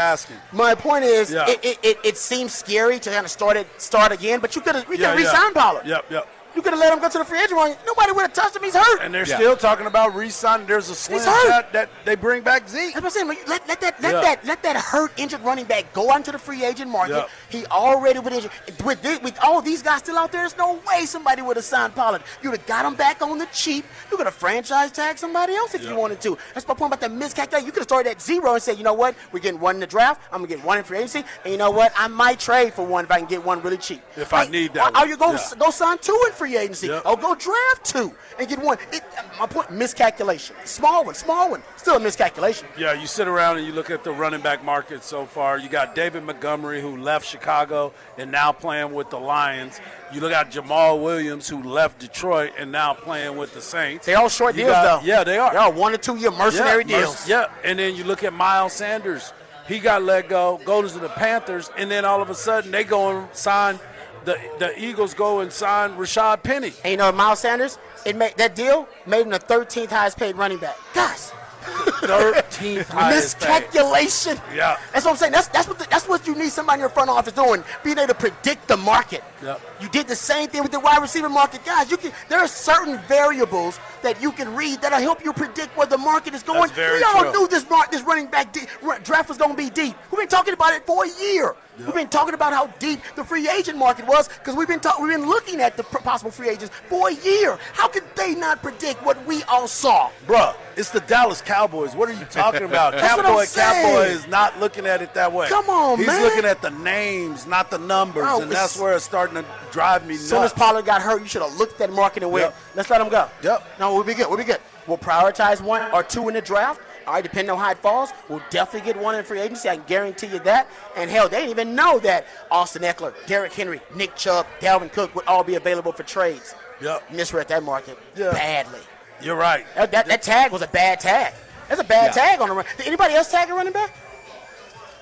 My 0.51 0.75
point 0.75 1.03
is, 1.05 1.31
Yeah. 1.31 1.49
it, 1.49 1.63
it, 1.63 1.79
it, 1.83 1.97
it 2.03 2.17
seems 2.17 2.53
scary 2.53 2.99
to 2.99 3.09
kind 3.11 3.25
of 3.25 3.31
start 3.31 3.57
it, 3.57 3.67
start 3.81 4.11
again, 4.11 4.39
but 4.39 4.55
you 4.55 4.61
could 4.61 4.75
have, 4.75 4.83
you 4.85 4.91
could 4.91 4.99
Yeah, 4.99 5.09
have 5.11 5.19
yeah. 5.19 5.25
re-signed 5.31 5.55
Pollard. 5.55 5.85
Yep, 5.85 6.05
yep. 6.11 6.27
You 6.55 6.61
could 6.61 6.71
have 6.73 6.79
let 6.79 6.93
him 6.93 6.99
go 6.99 7.09
to 7.09 7.17
the 7.17 7.25
free 7.25 7.39
agent 7.39 7.55
market. 7.55 7.79
Nobody 7.85 8.11
would 8.11 8.21
have 8.21 8.33
touched 8.33 8.55
him. 8.55 8.63
He's 8.63 8.75
hurt. 8.75 9.01
And 9.01 9.13
they're 9.13 9.25
Yeah. 9.25 9.35
still 9.37 9.57
talking 9.57 9.87
about 9.87 10.13
re-signing. 10.15 10.67
There's 10.67 10.89
a 10.89 10.95
slim 10.95 11.19
shot 11.23 11.73
that 11.73 11.89
they 12.05 12.15
bring 12.15 12.41
back 12.43 12.67
Zeke. 12.69 12.93
That's 12.93 13.03
what 13.03 13.05
I'm 13.05 13.27
saying. 13.29 13.39
Let, 13.47 13.67
let 13.67 13.81
that 13.81 14.01
let 14.01 14.13
Yeah. 14.13 14.21
that 14.21 14.45
let 14.45 14.63
that 14.63 14.75
hurt 14.75 15.11
injured 15.17 15.41
running 15.43 15.65
back 15.65 15.91
go 15.93 16.11
onto 16.11 16.31
the 16.31 16.37
free 16.37 16.63
agent 16.63 16.91
market. 16.91 17.15
Yeah. 17.15 17.25
He 17.49 17.65
already 17.67 18.19
was 18.19 18.33
injured. 18.33 18.51
With 18.83 19.01
this, 19.01 19.19
with 19.21 19.37
all 19.43 19.61
these 19.61 19.81
guys 19.81 19.99
still 19.99 20.17
out 20.17 20.31
there, 20.31 20.41
there's 20.41 20.57
no 20.57 20.79
way 20.87 21.05
somebody 21.05 21.41
would 21.41 21.55
have 21.57 21.65
signed 21.65 21.95
Pollard. 21.95 22.21
You 22.41 22.51
would 22.51 22.59
have 22.59 22.67
got 22.67 22.85
him 22.85 22.95
back 22.95 23.21
on 23.21 23.37
the 23.37 23.47
cheap. 23.47 23.85
You 24.11 24.17
could 24.17 24.27
have 24.27 24.35
franchise 24.35 24.91
tag 24.91 25.17
somebody 25.17 25.55
else 25.55 25.73
if 25.73 25.81
Yeah. 25.81 25.91
you 25.91 25.95
wanted 25.95 26.21
to. 26.21 26.37
That's 26.53 26.67
my 26.67 26.73
point 26.75 26.93
about 26.93 27.01
the 27.01 27.09
miscalculation. 27.09 27.65
You 27.65 27.71
could 27.71 27.81
have 27.81 27.87
started 27.89 28.09
at 28.11 28.21
zero 28.21 28.53
and 28.53 28.61
said, 28.61 28.77
you 28.77 28.83
know 28.83 28.93
what, 28.93 29.15
we're 29.31 29.39
getting 29.39 29.59
one 29.59 29.75
in 29.75 29.81
the 29.81 29.87
draft. 29.87 30.21
I'm 30.31 30.39
gonna 30.39 30.47
get 30.55 30.63
one 30.63 30.77
in 30.77 30.83
free 30.83 30.97
agency, 30.99 31.23
and 31.43 31.51
you 31.51 31.57
know 31.57 31.71
what, 31.71 31.93
I 31.97 32.07
might 32.07 32.39
trade 32.39 32.73
for 32.73 32.85
one 32.85 33.05
if 33.05 33.11
I 33.11 33.17
can 33.17 33.27
get 33.27 33.43
one 33.43 33.61
really 33.63 33.77
cheap. 33.77 34.03
If 34.15 34.33
I 34.33 34.45
need 34.45 34.73
that 34.75 34.95
Or, 34.95 35.03
or 35.03 35.07
you 35.07 35.17
go 35.17 35.31
Yeah. 35.31 35.39
go 35.57 35.69
sign 35.71 35.97
two 35.97 36.19
in 36.27 36.33
free 36.33 36.42
agency. 36.45 36.87
Yep. 36.87 37.05
Or 37.05 37.17
go 37.17 37.35
draft 37.35 37.85
two 37.85 38.13
and 38.37 38.47
get 38.47 38.59
one. 38.59 38.77
It, 38.91 39.03
my 39.39 39.47
point, 39.47 39.71
miscalculation. 39.71 40.55
Small 40.65 41.05
one, 41.05 41.15
small 41.15 41.51
one. 41.51 41.63
Still 41.77 41.95
a 41.95 41.99
miscalculation. 41.99 42.67
Yeah, 42.77 42.93
you 42.93 43.07
sit 43.07 43.27
around 43.27 43.57
and 43.57 43.65
you 43.67 43.73
look 43.73 43.89
at 43.89 44.03
the 44.03 44.11
running 44.11 44.41
back 44.41 44.63
market 44.63 45.03
so 45.03 45.25
far. 45.25 45.57
You 45.57 45.69
got 45.69 45.95
David 45.95 46.23
Montgomery, 46.23 46.81
who 46.81 46.97
left 46.97 47.25
Chicago 47.25 47.93
and 48.17 48.31
now 48.31 48.51
playing 48.51 48.93
with 48.93 49.09
the 49.09 49.19
Lions. 49.19 49.79
You 50.13 50.21
look 50.21 50.31
at 50.33 50.51
Jamaal 50.51 51.01
Williams, 51.01 51.47
who 51.49 51.63
left 51.63 51.99
Detroit 51.99 52.53
and 52.57 52.71
now 52.71 52.93
playing 52.93 53.37
with 53.37 53.53
the 53.53 53.61
Saints. 53.61 54.05
They 54.05 54.15
all 54.15 54.29
short 54.29 54.55
You 54.55 54.63
deals 54.63 54.73
got- 54.73 55.01
though. 55.01 55.07
Yeah, 55.07 55.23
they 55.23 55.37
are. 55.37 55.51
They're 55.51 55.61
all 55.61 55.73
one 55.73 55.93
or 55.93 55.97
two 55.97 56.17
year 56.17 56.31
mercenary 56.31 56.83
yeah, 56.87 56.99
deals. 56.99 57.27
Yeah, 57.27 57.45
and 57.63 57.79
then 57.79 57.95
you 57.95 58.03
look 58.03 58.23
at 58.23 58.33
Miles 58.33 58.73
Sanders. 58.73 59.33
He 59.67 59.79
got 59.79 60.03
let 60.03 60.27
go, 60.27 60.59
goes 60.65 60.91
to 60.91 60.99
the 60.99 61.07
Panthers, 61.09 61.71
and 61.77 61.89
then 61.89 62.03
all 62.03 62.21
of 62.21 62.29
a 62.29 62.35
sudden 62.35 62.69
they 62.69 62.83
go 62.83 63.17
and 63.17 63.33
sign. 63.35 63.79
The, 64.25 64.39
the 64.59 64.83
Eagles 64.83 65.13
go 65.13 65.41
and 65.41 65.51
sign 65.51 65.91
Rashad 65.91 66.43
Penny. 66.43 66.73
And 66.83 66.91
you 66.91 66.97
know 66.97 67.11
Miles 67.11 67.39
Sanders, 67.39 67.77
it 68.05 68.15
made 68.15 68.37
that 68.37 68.55
deal 68.55 68.87
made 69.05 69.21
him 69.21 69.29
the 69.29 69.39
13th 69.39 69.89
highest 69.89 70.17
paid 70.17 70.35
running 70.35 70.59
back. 70.59 70.77
Guys, 70.93 71.33
13th 71.63 72.85
highest 72.87 73.39
paid. 73.39 73.49
miscalculation. 73.49 74.37
Yeah. 74.55 74.77
That's 74.93 75.05
what 75.05 75.11
I'm 75.11 75.17
saying. 75.17 75.31
That's 75.31 75.47
that's 75.49 75.67
what 75.67 75.79
the, 75.79 75.87
that's 75.89 76.07
what 76.07 76.25
you 76.27 76.35
need 76.35 76.51
somebody 76.51 76.77
in 76.77 76.79
your 76.81 76.89
front 76.89 77.09
office 77.09 77.33
doing, 77.33 77.63
being 77.83 77.97
able 77.97 78.07
to 78.07 78.13
predict 78.13 78.67
the 78.67 78.77
market. 78.77 79.23
Yep. 79.41 79.61
You 79.81 79.89
did 79.89 80.07
the 80.07 80.15
same 80.15 80.49
thing 80.49 80.63
with 80.63 80.71
the 80.71 80.79
wide 80.79 81.01
receiver 81.01 81.29
market, 81.29 81.65
guys. 81.65 81.91
You 81.91 81.97
can 81.97 82.11
there 82.29 82.39
are 82.39 82.47
certain 82.47 82.99
variables 83.07 83.79
that 84.01 84.21
you 84.21 84.31
can 84.31 84.53
read 84.55 84.81
that'll 84.81 84.99
help 84.99 85.23
you 85.23 85.33
predict 85.33 85.75
where 85.77 85.87
the 85.87 85.97
market 85.97 86.33
is 86.33 86.43
going. 86.43 86.71
We 86.75 87.03
all 87.03 87.23
true. 87.23 87.31
knew 87.31 87.47
this 87.47 87.69
mar- 87.69 87.87
this 87.91 88.01
running 88.03 88.27
back 88.27 88.55
draft 89.03 89.29
was 89.29 89.37
going 89.37 89.51
to 89.51 89.57
be 89.57 89.69
deep. 89.69 89.95
We've 90.11 90.19
been 90.19 90.27
talking 90.27 90.53
about 90.53 90.73
it 90.73 90.85
for 90.85 91.05
a 91.05 91.09
year. 91.21 91.55
We've 91.79 91.93
been 91.93 92.07
talking 92.09 92.33
about 92.33 92.53
how 92.53 92.67
deep 92.79 92.99
the 93.15 93.23
free 93.23 93.49
agent 93.49 93.77
market 93.77 94.05
was 94.07 94.27
because 94.27 94.55
we've 94.55 94.67
been 94.67 94.79
ta- 94.79 94.97
we've 95.01 95.11
been 95.11 95.27
looking 95.27 95.59
at 95.59 95.75
the 95.75 95.83
possible 95.83 96.29
free 96.29 96.49
agents 96.49 96.73
for 96.87 97.09
a 97.09 97.13
year. 97.13 97.57
How 97.73 97.87
could 97.87 98.03
they 98.15 98.35
not 98.35 98.61
predict 98.61 99.03
what 99.03 99.23
we 99.25 99.41
all 99.43 99.67
saw? 99.67 100.11
Bruh, 100.27 100.55
it's 100.75 100.91
the 100.91 100.99
Dallas 101.01 101.41
Cowboys. 101.41 101.95
What 101.95 102.09
are 102.09 102.13
you 102.13 102.25
talking 102.25 102.63
about? 102.63 102.93
Cowboy 102.99 103.45
Cowboy 103.45 104.03
is 104.03 104.27
not 104.27 104.59
looking 104.59 104.85
at 104.85 105.01
it 105.01 105.13
that 105.15 105.31
way. 105.31 105.47
Come 105.47 105.69
on, 105.69 105.97
man. 105.97 105.97
He's 105.99 106.07
man. 106.07 106.23
looking 106.23 106.45
at 106.45 106.61
the 106.61 106.69
names, 106.69 107.47
not 107.47 107.71
the 107.71 107.79
numbers, 107.79 108.23
Bro, 108.23 108.41
and 108.41 108.51
that's 108.51 108.79
where 108.79 108.93
it's 108.93 109.05
starting 109.05 109.35
to 109.35 109.45
drive 109.71 110.05
me 110.05 110.13
As 110.15 110.29
soon 110.29 110.43
as. 110.43 110.53
Pollard 110.53 110.85
got 110.85 111.01
hurt, 111.01 111.21
you 111.21 111.27
should 111.27 111.41
have 111.41 111.57
looked 111.57 111.73
at 111.73 111.79
that 111.79 111.91
market 111.91 112.21
and 112.23 112.31
went, 112.31 112.45
Yep. 112.45 112.55
let's 112.75 112.89
let 112.91 113.01
him 113.01 113.09
go. 113.09 113.27
Yep. 113.41 113.79
No, 113.79 113.93
we'll 113.95 114.03
be 114.03 114.13
good. 114.13 114.27
We'll 114.27 114.37
be 114.37 114.43
good. 114.43 114.59
We'll 114.85 114.97
prioritize 114.99 115.61
one 115.61 115.91
or 115.91 116.03
two 116.03 116.27
in 116.27 116.35
the 116.35 116.41
draft. 116.41 116.79
All 117.07 117.13
right, 117.13 117.23
depending 117.23 117.51
on 117.51 117.57
how 117.59 117.71
it 117.71 117.77
falls, 117.79 118.11
we'll 118.29 118.41
definitely 118.49 118.91
get 118.93 119.01
one 119.01 119.15
in 119.15 119.23
free 119.23 119.39
agency. 119.39 119.69
I 119.69 119.75
can 119.77 119.85
guarantee 119.85 120.27
you 120.27 120.39
that. 120.39 120.67
And 120.95 121.09
hell, 121.09 121.27
they 121.29 121.37
didn't 121.37 121.51
even 121.51 121.75
know 121.75 121.99
that 121.99 122.25
Austin 122.51 122.83
Ekeler, 122.83 123.13
Derrick 123.27 123.53
Henry, 123.53 123.81
Nick 123.95 124.15
Chubb, 124.15 124.45
Dalvin 124.59 124.91
Cook 124.91 125.13
would 125.15 125.25
all 125.27 125.43
be 125.43 125.55
available 125.55 125.91
for 125.91 126.03
trades. 126.03 126.55
Yep. 126.81 127.11
Misread 127.11 127.47
that 127.49 127.63
market 127.63 127.97
Yeah. 128.15 128.31
badly. 128.31 128.79
You're 129.21 129.35
right. 129.35 129.65
That, 129.75 129.91
that, 129.91 130.05
that 130.07 130.21
tag 130.21 130.51
was 130.51 130.61
a 130.61 130.67
bad 130.67 130.99
tag. 130.99 131.33
That's 131.69 131.79
a 131.79 131.83
bad 131.85 132.15
Yeah. 132.15 132.23
tag 132.23 132.41
on 132.41 132.49
the 132.49 132.55
run. 132.55 132.65
Did 132.77 132.87
anybody 132.87 133.13
else 133.13 133.31
tag 133.31 133.49
a 133.49 133.53
running 133.53 133.73
back? 133.73 133.95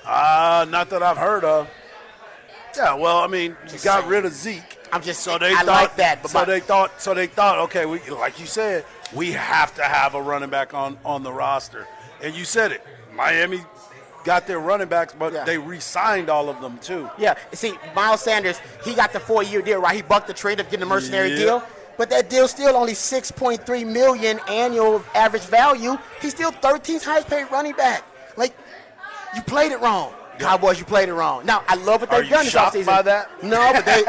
Uh, 0.04 0.66
not 0.68 0.90
that 0.90 1.02
I've 1.02 1.16
heard 1.16 1.44
of. 1.44 1.68
Yeah, 2.76 2.94
well, 2.94 3.18
I 3.18 3.26
mean, 3.26 3.56
you 3.66 3.78
got 3.80 4.00
saying. 4.00 4.08
rid 4.08 4.24
of 4.24 4.32
Zeke. 4.32 4.78
I'm 4.92 5.02
just 5.02 5.20
So 5.22 5.38
they 5.38 5.52
I 5.52 5.56
thought, 5.58 5.66
like 5.66 5.96
that, 5.96 6.22
but 6.22 6.30
so 6.30 6.38
my- 6.40 6.44
they 6.44 6.60
thought. 6.60 7.00
So 7.00 7.14
they 7.14 7.26
thought. 7.26 7.58
Okay, 7.60 7.86
we 7.86 8.00
like 8.10 8.38
you 8.40 8.46
said, 8.46 8.84
we 9.14 9.32
have 9.32 9.74
to 9.76 9.82
have 9.82 10.14
a 10.14 10.22
running 10.22 10.50
back 10.50 10.74
on 10.74 10.98
on 11.04 11.22
the 11.22 11.32
roster. 11.32 11.86
And 12.22 12.34
you 12.34 12.44
said 12.44 12.72
it. 12.72 12.84
Miami 13.14 13.60
got 14.24 14.46
their 14.46 14.60
running 14.60 14.88
backs, 14.88 15.14
but 15.18 15.32
Yeah. 15.32 15.44
they 15.44 15.58
re-signed 15.58 16.30
all 16.30 16.48
of 16.48 16.60
them 16.60 16.78
too. 16.78 17.10
Yeah, 17.18 17.34
see, 17.52 17.76
Miles 17.94 18.20
Sanders, 18.22 18.60
he 18.84 18.94
got 18.94 19.12
the 19.12 19.18
four-year 19.20 19.62
deal, 19.62 19.80
right? 19.80 19.96
He 19.96 20.02
bucked 20.02 20.28
the 20.28 20.32
trade 20.34 20.60
of 20.60 20.70
getting 20.70 20.84
a 20.84 20.86
mercenary 20.86 21.30
Yeah. 21.30 21.44
deal, 21.44 21.62
but 21.96 22.08
that 22.10 22.30
deal 22.30 22.46
still 22.46 22.76
only 22.76 22.94
6.3 22.94 23.84
million 23.84 24.38
annual 24.48 25.02
average 25.14 25.42
value. 25.42 25.98
He's 26.20 26.30
still 26.32 26.52
13th 26.52 27.04
highest 27.04 27.28
paid 27.28 27.50
running 27.50 27.72
back. 27.72 28.04
Like, 28.36 28.54
you 29.34 29.42
played 29.42 29.72
it 29.72 29.80
wrong. 29.80 30.14
Cowboys, 30.42 30.78
you 30.78 30.84
played 30.84 31.08
it 31.08 31.14
wrong. 31.14 31.44
Now, 31.46 31.62
I 31.68 31.74
love 31.76 32.00
what 32.02 32.10
they've 32.10 32.28
done 32.28 32.44
this 32.44 32.54
offseason. 32.54 32.86
by 32.86 33.02
that? 33.02 33.42
No, 33.42 33.72
but 33.72 33.84
they 33.84 34.02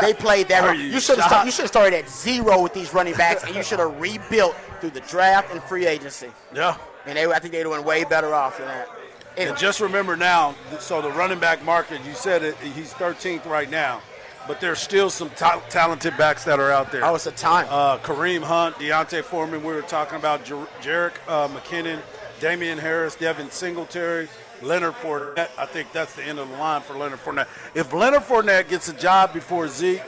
they 0.00 0.14
played 0.14 0.48
that 0.48 0.64
wrong. 0.64 0.76
you 0.76 0.84
You 0.86 1.00
should 1.00 1.18
have 1.18 1.44
you 1.44 1.50
should 1.52 1.62
have 1.62 1.70
started 1.70 1.96
at 1.96 2.08
zero 2.08 2.62
with 2.62 2.74
these 2.74 2.92
running 2.94 3.14
backs, 3.14 3.44
and 3.44 3.54
you 3.54 3.62
should 3.62 3.78
have 3.78 4.00
rebuilt 4.00 4.54
through 4.80 4.90
the 4.90 5.00
draft 5.00 5.50
and 5.52 5.62
free 5.64 5.86
agency. 5.86 6.30
Yeah. 6.54 6.76
And 7.06 7.16
they, 7.16 7.26
I 7.26 7.38
think 7.38 7.52
they'd 7.52 7.60
have 7.66 7.72
been 7.72 7.84
way 7.84 8.04
better 8.04 8.34
off 8.34 8.58
than 8.58 8.66
that. 8.68 8.88
Anyway. 9.36 9.50
And 9.50 9.58
just 9.58 9.80
remember 9.80 10.16
now, 10.16 10.54
so 10.80 11.00
the 11.00 11.10
running 11.12 11.38
back 11.38 11.64
market, 11.64 12.04
you 12.04 12.12
said 12.14 12.42
it, 12.42 12.56
he's 12.58 12.92
13th 12.94 13.46
right 13.46 13.70
now, 13.70 14.02
but 14.48 14.60
there's 14.60 14.80
still 14.80 15.08
some 15.08 15.30
ta- 15.30 15.62
talented 15.70 16.16
backs 16.18 16.44
that 16.44 16.58
are 16.58 16.70
out 16.70 16.90
there. 16.92 17.04
Oh, 17.04 17.14
it's 17.14 17.26
a 17.26 17.32
time. 17.32 17.66
Uh, 17.70 17.96
Kareem 17.98 18.42
Hunt, 18.42 18.78
D'Onta 18.78 19.22
Foreman, 19.22 19.62
we 19.62 19.72
were 19.72 19.82
talking 19.82 20.16
about 20.16 20.44
Jer- 20.44 20.66
Jerick 20.82 21.12
uh, 21.28 21.48
McKinnon, 21.48 22.00
Damien 22.40 22.76
Harris, 22.76 23.14
Devin 23.14 23.50
Singletary, 23.50 24.28
Leonard 24.62 24.94
Fournette. 24.94 25.48
I 25.58 25.66
think 25.66 25.92
that's 25.92 26.14
the 26.14 26.22
end 26.22 26.38
of 26.38 26.48
the 26.48 26.56
line 26.56 26.82
for 26.82 26.94
Leonard 26.94 27.20
Fournette. 27.20 27.48
If 27.74 27.92
Leonard 27.92 28.22
Fournette 28.22 28.68
gets 28.68 28.88
a 28.88 28.92
job 28.92 29.32
before 29.32 29.68
Zeke, 29.68 30.02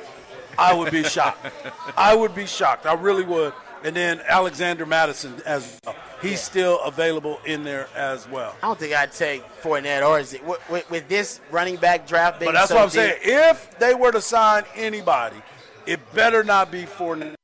I 0.58 0.74
would 0.74 0.92
be 0.92 1.02
shocked. 1.04 1.46
I 1.96 2.14
would 2.14 2.34
be 2.34 2.46
shocked. 2.46 2.86
I 2.86 2.94
really 2.94 3.24
would. 3.24 3.52
And 3.84 3.96
then 3.96 4.20
Alexander 4.28 4.86
Mattison 4.86 5.34
as 5.44 5.78
well. 5.84 5.96
He's 6.20 6.40
still 6.40 6.78
available 6.82 7.40
in 7.44 7.64
there 7.64 7.88
as 7.96 8.28
well. 8.28 8.54
I 8.62 8.66
don't 8.68 8.78
think 8.78 8.94
I'd 8.94 9.10
take 9.10 9.42
Fournette, 9.60 10.06
or 10.08 10.20
it 10.20 10.46
with, 10.46 10.70
with, 10.70 10.88
with 10.90 11.08
this 11.08 11.40
running 11.50 11.76
back 11.76 12.06
draft 12.06 12.38
being 12.38 12.52
But 12.52 12.58
that's 12.58 12.68
so 12.68 12.76
what 12.76 12.82
I'm 12.82 12.88
deep, 12.90 12.94
saying. 12.94 13.18
If 13.22 13.78
they 13.80 13.94
were 13.94 14.12
to 14.12 14.20
sign 14.20 14.62
anybody, 14.76 15.36
it 15.84 15.98
better 16.14 16.44
not 16.44 16.70
be 16.70 16.84
Fournette. 16.84 17.34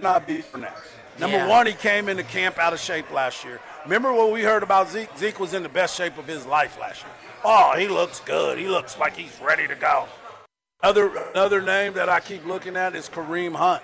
Not 0.00 0.26
be 0.26 0.38
Fournette. 0.38 0.72
Number 1.18 1.36
Yeah. 1.36 1.46
one, 1.46 1.66
he 1.66 1.74
came 1.74 2.08
into 2.08 2.24
camp 2.24 2.58
out 2.58 2.72
of 2.72 2.80
shape 2.80 3.10
last 3.12 3.44
year. 3.44 3.60
Remember 3.84 4.12
what 4.12 4.32
we 4.32 4.42
heard 4.42 4.62
about 4.62 4.90
Zeke? 4.90 5.08
Zeke 5.16 5.40
was 5.40 5.54
in 5.54 5.62
the 5.62 5.68
best 5.68 5.96
shape 5.96 6.18
of 6.18 6.26
his 6.26 6.44
life 6.46 6.78
last 6.78 7.02
year. 7.02 7.12
Oh, 7.44 7.74
he 7.76 7.88
looks 7.88 8.20
good. 8.20 8.58
He 8.58 8.68
looks 8.68 8.98
like 8.98 9.16
he's 9.16 9.38
ready 9.40 9.66
to 9.66 9.74
go. 9.74 10.06
Other 10.82 11.10
another 11.30 11.60
name 11.60 11.94
that 11.94 12.08
I 12.08 12.20
keep 12.20 12.44
looking 12.46 12.76
at 12.76 12.94
is 12.94 13.08
Kareem 13.08 13.54
Hunt. 13.54 13.82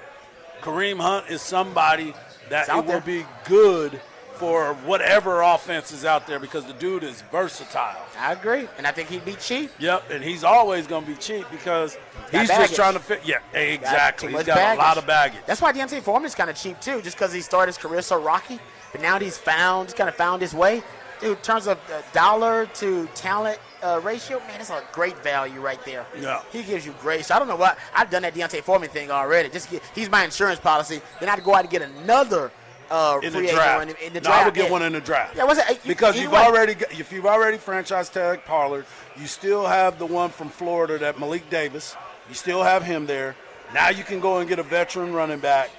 Kareem 0.61 0.99
Hunt 0.99 1.30
is 1.30 1.42
somebody 1.42 2.14
that 2.49 2.68
it 2.68 2.84
will 2.84 3.01
be 3.01 3.24
good 3.44 4.01
for 4.34 4.74
whatever 4.84 5.40
offense 5.40 5.92
is 5.92 6.05
out 6.05 6.26
there 6.26 6.38
because 6.38 6.64
the 6.66 6.72
dude 6.74 7.03
is 7.03 7.22
versatile. 7.32 7.97
I 8.18 8.32
agree, 8.32 8.68
and 8.76 8.86
I 8.86 8.92
think 8.92 9.09
he'd 9.09 9.24
be 9.24 9.34
cheap. 9.34 9.70
Yep, 9.78 10.11
and 10.11 10.22
he's 10.22 10.44
always 10.44 10.86
going 10.86 11.05
to 11.05 11.11
be 11.11 11.16
cheap 11.16 11.47
because 11.51 11.97
got 12.30 12.40
he's 12.40 12.49
baggage. 12.49 12.66
just 12.68 12.74
trying 12.74 12.94
to 12.94 13.01
fit. 13.01 13.22
Yeah, 13.24 13.38
exactly. 13.55 14.32
Too 14.32 14.38
He's 14.38 14.47
got 14.47 14.76
a 14.76 14.78
lot 14.78 14.99
of 14.99 15.07
baggage. 15.07 15.40
That's 15.47 15.61
why 15.61 15.72
D'Onta 15.72 16.01
Foreman's 16.03 16.34
kind 16.34 16.51
of 16.51 16.57
cheap 16.57 16.80
too, 16.80 17.01
just 17.03 17.16
because 17.16 17.32
he 17.32 17.40
started 17.40 17.68
his 17.68 17.78
career 17.78 18.03
so 18.03 18.20
rocky. 18.20 18.59
But 18.97 19.03
now 19.03 19.18
he's 19.18 19.36
found, 19.36 19.88
he's 19.88 19.94
kind 19.94 20.09
of 20.09 20.14
found 20.14 20.40
his 20.40 20.55
way. 20.55 20.82
Dude, 21.20 21.36
in 21.36 21.42
terms 21.42 21.66
of 21.66 21.78
uh, 21.90 22.01
dollar 22.14 22.64
to 22.76 23.07
talent 23.14 23.59
uh, 23.82 24.01
ratio, 24.03 24.38
man, 24.49 24.59
it's 24.59 24.70
a 24.70 24.82
great 24.92 25.22
value 25.22 25.61
right 25.61 25.82
there. 25.84 26.07
Yeah. 26.18 26.40
He 26.51 26.62
gives 26.62 26.86
you. 26.86 26.94
So 27.22 27.34
I 27.34 27.38
don't 27.38 27.47
know 27.47 27.57
what 27.57 27.78
I've 27.94 28.09
done 28.09 28.22
that 28.22 28.32
D'Onta 28.34 28.62
Foreman 28.62 28.88
thing 28.88 29.11
already. 29.11 29.51
Just 29.51 29.70
get, 29.70 29.82
he's 29.94 30.09
my 30.09 30.24
insurance 30.24 30.61
policy. 30.61 31.03
Then 31.20 31.28
I'd 31.28 31.44
go 31.44 31.55
out 31.55 31.61
and 31.61 31.70
get 31.70 31.82
another 31.82 32.51
uh, 32.90 33.20
in 33.22 33.32
free 33.32 33.40
the 33.42 33.47
agent 33.49 33.57
draft. 33.57 33.82
in, 33.82 34.07
in 34.07 34.12
the 34.14 34.20
no, 34.20 34.28
draft. 34.30 34.42
I 34.42 34.44
would 34.47 34.55
get 34.55 34.64
yeah. 34.66 34.72
one 34.72 34.82
in 34.82 34.94
the 34.94 35.01
draft. 35.03 35.36
Yeah, 35.36 35.44
what's 35.44 35.61
it? 35.61 35.68
You- 35.84 35.88
Because 35.88 36.18
you've 36.18 36.32
already, 36.32 36.72
got- 36.74 36.99
if 36.99 37.12
you've 37.12 37.26
already 37.26 37.59
franchise 37.59 38.09
tag 38.09 38.47
Pollard, 38.47 38.86
you 39.18 39.26
still 39.26 39.66
have 39.66 39.99
the 39.99 40.07
one 40.07 40.30
from 40.30 40.49
Florida, 40.49 40.97
that 40.99 41.20
Malik 41.20 41.51
Davis. 41.51 41.94
You 42.30 42.34
still 42.34 42.62
have 42.62 42.82
him 42.82 43.05
there. 43.05 43.36
Now 43.74 43.90
you 43.90 44.05
can 44.05 44.20
go 44.20 44.38
and 44.38 44.49
get 44.49 44.59
a 44.59 44.62
veteran 44.62 45.12
running 45.12 45.40
back, 45.40 45.70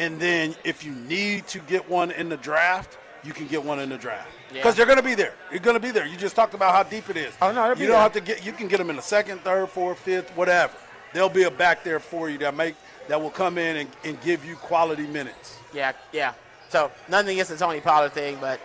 and 0.00 0.18
then 0.18 0.54
if 0.64 0.82
you 0.84 0.92
need 0.92 1.46
to 1.48 1.58
get 1.60 1.88
one 1.88 2.10
in 2.10 2.28
the 2.28 2.36
draft, 2.36 2.98
you 3.22 3.32
can 3.32 3.46
get 3.46 3.62
one 3.64 3.78
in 3.78 3.88
the 3.90 3.98
draft 3.98 4.28
Yeah. 4.48 4.54
because 4.56 4.74
they're 4.74 4.86
going 4.86 4.96
to 4.98 5.04
be 5.04 5.14
there. 5.14 5.34
You're 5.50 5.60
going 5.60 5.76
to 5.76 5.80
be 5.80 5.90
there. 5.92 6.06
You 6.06 6.16
just 6.16 6.34
talked 6.34 6.54
about 6.54 6.72
how 6.74 6.82
deep 6.82 7.08
it 7.10 7.16
is. 7.16 7.32
Oh, 7.42 7.52
no, 7.52 7.68
you 7.68 7.74
don't 7.74 7.88
there. 7.88 7.96
have 8.00 8.12
to 8.14 8.20
get. 8.20 8.44
You 8.44 8.52
can 8.52 8.66
get 8.66 8.78
them 8.78 8.90
in 8.90 8.96
the 8.96 9.02
second, 9.02 9.42
third, 9.42 9.68
fourth, 9.68 9.98
fifth, 10.00 10.30
whatever. 10.36 10.72
There'll 11.12 11.28
be 11.28 11.42
a 11.44 11.50
back 11.50 11.84
there 11.84 12.00
for 12.00 12.30
you 12.30 12.38
that 12.38 12.56
make 12.56 12.74
that 13.08 13.20
will 13.20 13.30
come 13.30 13.58
in 13.58 13.76
and, 13.76 13.90
and 14.04 14.20
give 14.22 14.44
you 14.44 14.56
quality 14.56 15.06
minutes. 15.06 15.58
Yeah, 15.74 15.92
yeah. 16.12 16.32
So 16.70 16.90
nothing 17.08 17.30
against 17.32 17.50
the 17.50 17.56
Tony 17.56 17.80
Pollard 17.80 18.12
thing, 18.12 18.38
but 18.40 18.60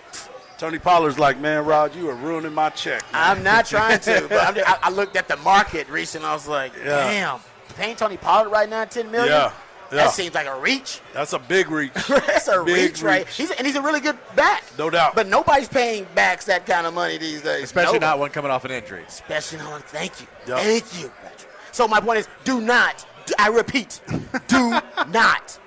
Tony 0.59 0.77
Pollard's 0.79 1.17
like, 1.19 1.39
man, 1.39 1.65
Rod, 1.65 1.95
you 1.95 2.07
are 2.09 2.15
ruining 2.15 2.53
my 2.53 2.69
check. 2.69 3.01
man." 3.11 3.37
I'm 3.37 3.43
not 3.43 3.65
trying 3.65 3.99
to. 4.01 4.25
But 4.29 4.57
I'm, 4.57 4.63
I, 4.67 4.77
I 4.83 4.89
looked 4.91 5.15
at 5.17 5.27
the 5.27 5.37
market 5.37 5.89
recently. 5.89 6.27
I 6.27 6.33
was 6.33 6.47
like, 6.47 6.71
Yeah. 6.77 6.85
damn, 7.09 7.39
paying 7.75 7.95
Tony 7.95 8.15
Pollard 8.17 8.49
right 8.49 8.69
now 8.69 8.85
ten 8.85 9.09
million. 9.11 9.33
Yeah, 9.33 9.51
yeah. 9.91 9.97
That 9.97 10.11
seems 10.11 10.33
like 10.35 10.47
a 10.47 10.59
reach. 10.59 11.01
That's 11.13 11.33
a 11.33 11.39
big 11.39 11.69
reach. 11.69 11.93
That's 12.07 12.47
a 12.47 12.63
Big 12.63 12.75
reach, 12.91 13.01
right? 13.03 13.25
reach. 13.25 13.35
He's 13.37 13.51
and 13.51 13.65
he's 13.67 13.75
a 13.75 13.81
really 13.81 13.99
good 13.99 14.17
back. 14.35 14.63
No 14.77 14.89
doubt. 14.89 15.15
But 15.15 15.27
nobody's 15.27 15.67
paying 15.67 16.05
backs 16.15 16.45
that 16.45 16.65
kind 16.65 16.85
of 16.87 16.93
money 16.93 17.17
these 17.17 17.41
days. 17.41 17.63
Especially 17.63 17.93
Nobody. 17.99 18.05
not 18.05 18.19
one 18.19 18.29
coming 18.31 18.51
off 18.51 18.65
an 18.65 18.71
injury. 18.71 19.03
Especially 19.07 19.57
not. 19.59 19.71
one. 19.71 19.81
Thank 19.83 20.21
you. 20.21 20.27
Yup. 20.47 20.59
Thank 20.59 21.01
you. 21.01 21.09
Patrick. 21.21 21.49
So 21.71 21.87
my 21.87 21.99
point 21.99 22.19
is, 22.19 22.27
do 22.43 22.61
not. 22.61 23.05
I 23.39 23.47
repeat, 23.49 24.01
do 24.47 24.79
not 25.09 25.59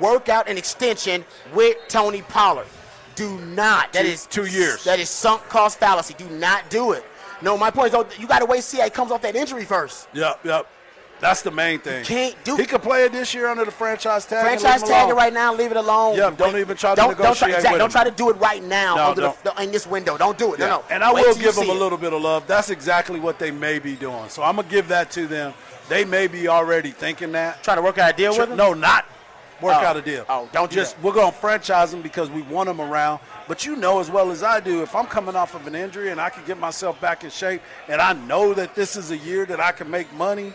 work 0.00 0.28
out 0.28 0.48
an 0.48 0.56
extension 0.58 1.24
with 1.52 1.76
Tony 1.88 2.22
Pollard. 2.22 2.66
Do 3.14 3.38
not. 3.40 3.92
That 3.92 4.02
Two- 4.02 4.08
is 4.08 4.26
two 4.26 4.46
years. 4.46 4.84
That 4.84 4.98
is 4.98 5.08
sunk 5.10 5.42
cost 5.48 5.78
fallacy. 5.78 6.14
Do 6.14 6.28
not 6.30 6.68
do 6.70 6.92
it. 6.92 7.04
No, 7.42 7.58
my 7.58 7.70
point 7.70 7.86
is, 7.88 7.92
though, 7.92 8.06
you 8.18 8.26
got 8.26 8.38
to 8.38 8.46
wait 8.46 8.64
see 8.64 8.78
how 8.78 8.84
he 8.84 8.90
comes 8.90 9.10
off 9.12 9.20
that 9.22 9.36
injury 9.36 9.64
first. 9.64 10.08
Yep, 10.14 10.40
yep. 10.44 10.66
That's 11.20 11.42
the 11.42 11.50
main 11.50 11.78
thing. 11.80 12.04
can't 12.04 12.34
do- 12.44 12.56
He 12.56 12.66
could 12.66 12.82
play 12.82 13.04
it 13.04 13.12
this 13.12 13.32
year 13.34 13.48
under 13.48 13.64
the 13.64 13.70
franchise 13.70 14.26
tag. 14.26 14.42
Franchise 14.44 14.82
tag 14.82 15.08
it 15.08 15.14
right 15.14 15.32
now. 15.32 15.54
Leave 15.54 15.70
it 15.70 15.76
alone. 15.76 16.16
Yeah, 16.16 16.30
don't 16.30 16.52
Wait. 16.52 16.60
even 16.60 16.76
try 16.76 16.90
to 16.94 16.96
don't, 16.96 17.08
don't 17.08 17.16
try, 17.16 17.24
negotiate 17.48 17.50
exactly, 17.54 17.72
with 17.72 17.78
don't 17.80 17.90
try 17.90 18.04
to 18.04 18.10
do 18.10 18.30
it 18.30 18.34
right 18.36 18.62
now 18.62 18.96
No, 18.96 19.10
under 19.10 19.32
the, 19.42 19.62
in 19.62 19.70
this 19.70 19.86
window. 19.86 20.18
Don't 20.18 20.36
do 20.36 20.52
it. 20.54 20.60
Yeah. 20.60 20.66
No, 20.66 20.76
no. 20.78 20.84
And 20.90 21.02
I 21.02 21.12
Wait 21.12 21.26
will 21.26 21.34
give 21.34 21.54
them 21.54 21.68
a 21.68 21.72
it. 21.72 21.78
little 21.78 21.96
bit 21.98 22.12
of 22.12 22.20
love. 22.20 22.46
That's 22.46 22.68
exactly 22.70 23.20
what 23.20 23.38
they 23.38 23.50
may 23.50 23.78
be 23.78 23.94
doing. 23.94 24.28
So 24.28 24.42
I'm 24.42 24.56
gonna 24.56 24.68
give 24.68 24.88
that 24.88 25.10
to 25.12 25.26
them. 25.26 25.54
They 25.88 26.04
may 26.04 26.26
be 26.26 26.48
already 26.48 26.90
thinking 26.90 27.32
that. 27.32 27.62
Trying 27.62 27.76
to 27.78 27.82
work 27.82 27.98
out 27.98 28.12
a 28.12 28.16
deal 28.16 28.36
with 28.36 28.50
him. 28.50 28.56
No, 28.56 28.74
not 28.74 29.04
work 29.60 29.76
Oh. 29.78 29.84
out 29.86 29.96
a 29.96 30.02
deal. 30.02 30.26
Oh, 30.28 30.48
don't 30.52 30.68
do 30.70 30.76
just 30.76 30.96
that. 30.96 31.02
we're 31.04 31.12
gonna 31.12 31.32
franchise 31.32 31.90
them 31.90 32.02
because 32.02 32.28
we 32.28 32.42
want 32.42 32.66
them 32.66 32.80
around. 32.80 33.20
But 33.46 33.64
you 33.64 33.76
know 33.76 34.00
as 34.00 34.10
well 34.10 34.30
as 34.30 34.42
I 34.42 34.60
do, 34.60 34.82
if 34.82 34.94
I'm 34.94 35.06
coming 35.06 35.36
off 35.36 35.54
of 35.54 35.66
an 35.66 35.74
injury 35.74 36.10
and 36.10 36.20
I 36.20 36.28
can 36.30 36.44
get 36.44 36.58
myself 36.58 37.00
back 37.00 37.24
in 37.24 37.30
shape, 37.30 37.62
and 37.88 38.00
I 38.00 38.12
know 38.14 38.52
that 38.54 38.74
this 38.74 38.96
is 38.96 39.10
a 39.10 39.16
year 39.16 39.46
that 39.46 39.60
I 39.60 39.72
can 39.72 39.90
make 39.90 40.12
money, 40.14 40.52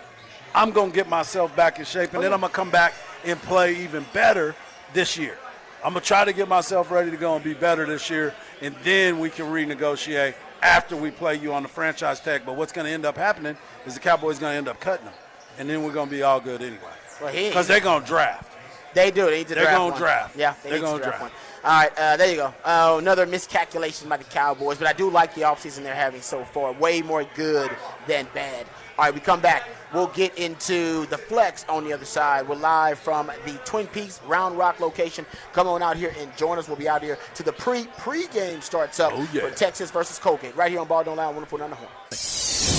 I'm 0.54 0.72
gonna 0.72 0.92
get 0.92 1.08
myself 1.08 1.56
back 1.56 1.80
in 1.80 1.86
shape, 1.86 2.14
and 2.14 2.24
then 2.24 2.34
I'm 2.34 2.42
gonna 2.42 2.54
come 2.54 2.70
back 2.70 2.94
and 3.26 3.40
play 3.42 3.76
even 3.84 4.06
better 4.14 4.56
this 4.94 5.18
year. 5.18 5.38
I'm 5.84 5.94
gonna 5.94 6.06
try 6.06 6.26
to 6.26 6.34
get 6.34 6.48
myself 6.48 6.92
ready 6.92 7.12
to 7.12 7.18
go 7.18 7.36
and 7.36 7.44
be 7.44 7.54
better 7.54 7.86
this 7.86 8.10
year, 8.10 8.34
and 8.62 8.76
then 8.84 9.20
we 9.20 9.30
can 9.30 9.46
renegotiate 9.46 10.34
after 10.62 10.96
we 10.96 11.12
play 11.12 11.36
you 11.36 11.54
on 11.54 11.64
the 11.64 11.70
franchise 11.70 12.20
tag. 12.20 12.44
But 12.46 12.56
what's 12.56 12.72
gonna 12.72 12.90
end 12.90 13.06
up 13.06 13.18
happening 13.18 13.56
is 13.86 13.94
the 13.94 14.00
Cowboys 14.00 14.40
gonna 14.40 14.56
end 14.56 14.68
up 14.68 14.80
cutting 14.80 15.06
them, 15.06 15.14
and 15.58 15.70
then 15.70 15.84
we're 15.84 15.94
gonna 15.94 16.12
be 16.12 16.24
all 16.24 16.40
good 16.40 16.62
anyway. 16.62 16.80
Well, 17.22 17.34
Because 17.34 17.68
they're 17.68 17.80
gonna 17.80 18.06
draft. 18.06 18.56
They 18.94 19.12
do. 19.12 19.26
They 19.26 19.40
need 19.40 19.48
to 19.50 19.56
They're 19.56 19.66
draft 19.66 19.78
gonna 19.78 19.98
draft. 19.98 20.36
Yeah, 20.36 20.54
they 20.64 20.72
They're 20.72 20.80
gonna 20.80 21.02
draft, 21.04 21.20
draft. 21.20 21.36
All 21.64 21.72
right, 21.72 21.92
uh, 21.98 22.16
there 22.16 22.30
you 22.30 22.38
go. 22.38 22.54
Uh, 22.64 22.96
another 23.00 23.26
miscalculation 23.26 24.08
by 24.08 24.16
the 24.18 24.24
Cowboys, 24.24 24.78
but 24.78 24.88
I 24.88 24.94
do 24.94 25.10
like 25.10 25.36
the 25.36 25.42
offseason 25.42 25.84
they're 25.84 25.94
having 25.94 26.22
so 26.22 26.46
far. 26.46 26.72
Way 26.72 27.02
more 27.02 27.26
good 27.36 27.70
than 28.08 28.28
bad. 28.34 28.66
All 28.98 29.06
right, 29.06 29.14
we 29.14 29.20
come 29.20 29.42
back. 29.42 29.64
We'll 29.94 30.08
get 30.08 30.38
into 30.38 31.06
the 31.08 31.18
flex 31.18 31.66
on 31.68 31.84
the 31.84 31.92
other 31.92 32.06
side. 32.06 32.48
We're 32.48 32.56
live 32.56 32.98
from 33.00 33.28
the 33.46 33.54
Twin 33.66 33.88
Peaks 33.88 34.22
Round 34.26 34.58
Rock 34.58 34.80
location. 34.80 35.26
Come 35.52 35.68
on 35.68 35.82
out 35.82 35.98
here 35.98 36.14
and 36.20 36.36
join 36.38 36.58
us. 36.58 36.68
We'll 36.68 36.78
be 36.78 36.88
out 36.88 37.02
here 37.04 37.18
to 37.36 37.44
the 37.44 37.54
pre 37.54 37.86
pre-game 37.98 38.62
starts 38.62 39.00
up 39.00 39.12
Oh, 39.14 39.28
yeah. 39.34 39.42
for 39.42 39.52
Texas 39.52 39.92
versus 39.92 40.18
Colgate 40.20 40.56
right 40.56 40.72
here 40.72 40.80
on 40.80 40.88
Ball 40.88 41.04
Don't 41.04 41.18
Lie. 41.18 41.28
Wonderful 41.30 41.62
on 41.62 41.70
the 41.72 41.76
horn. 41.76 42.79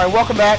All 0.00 0.06
right, 0.06 0.14
welcome 0.14 0.38
back 0.38 0.58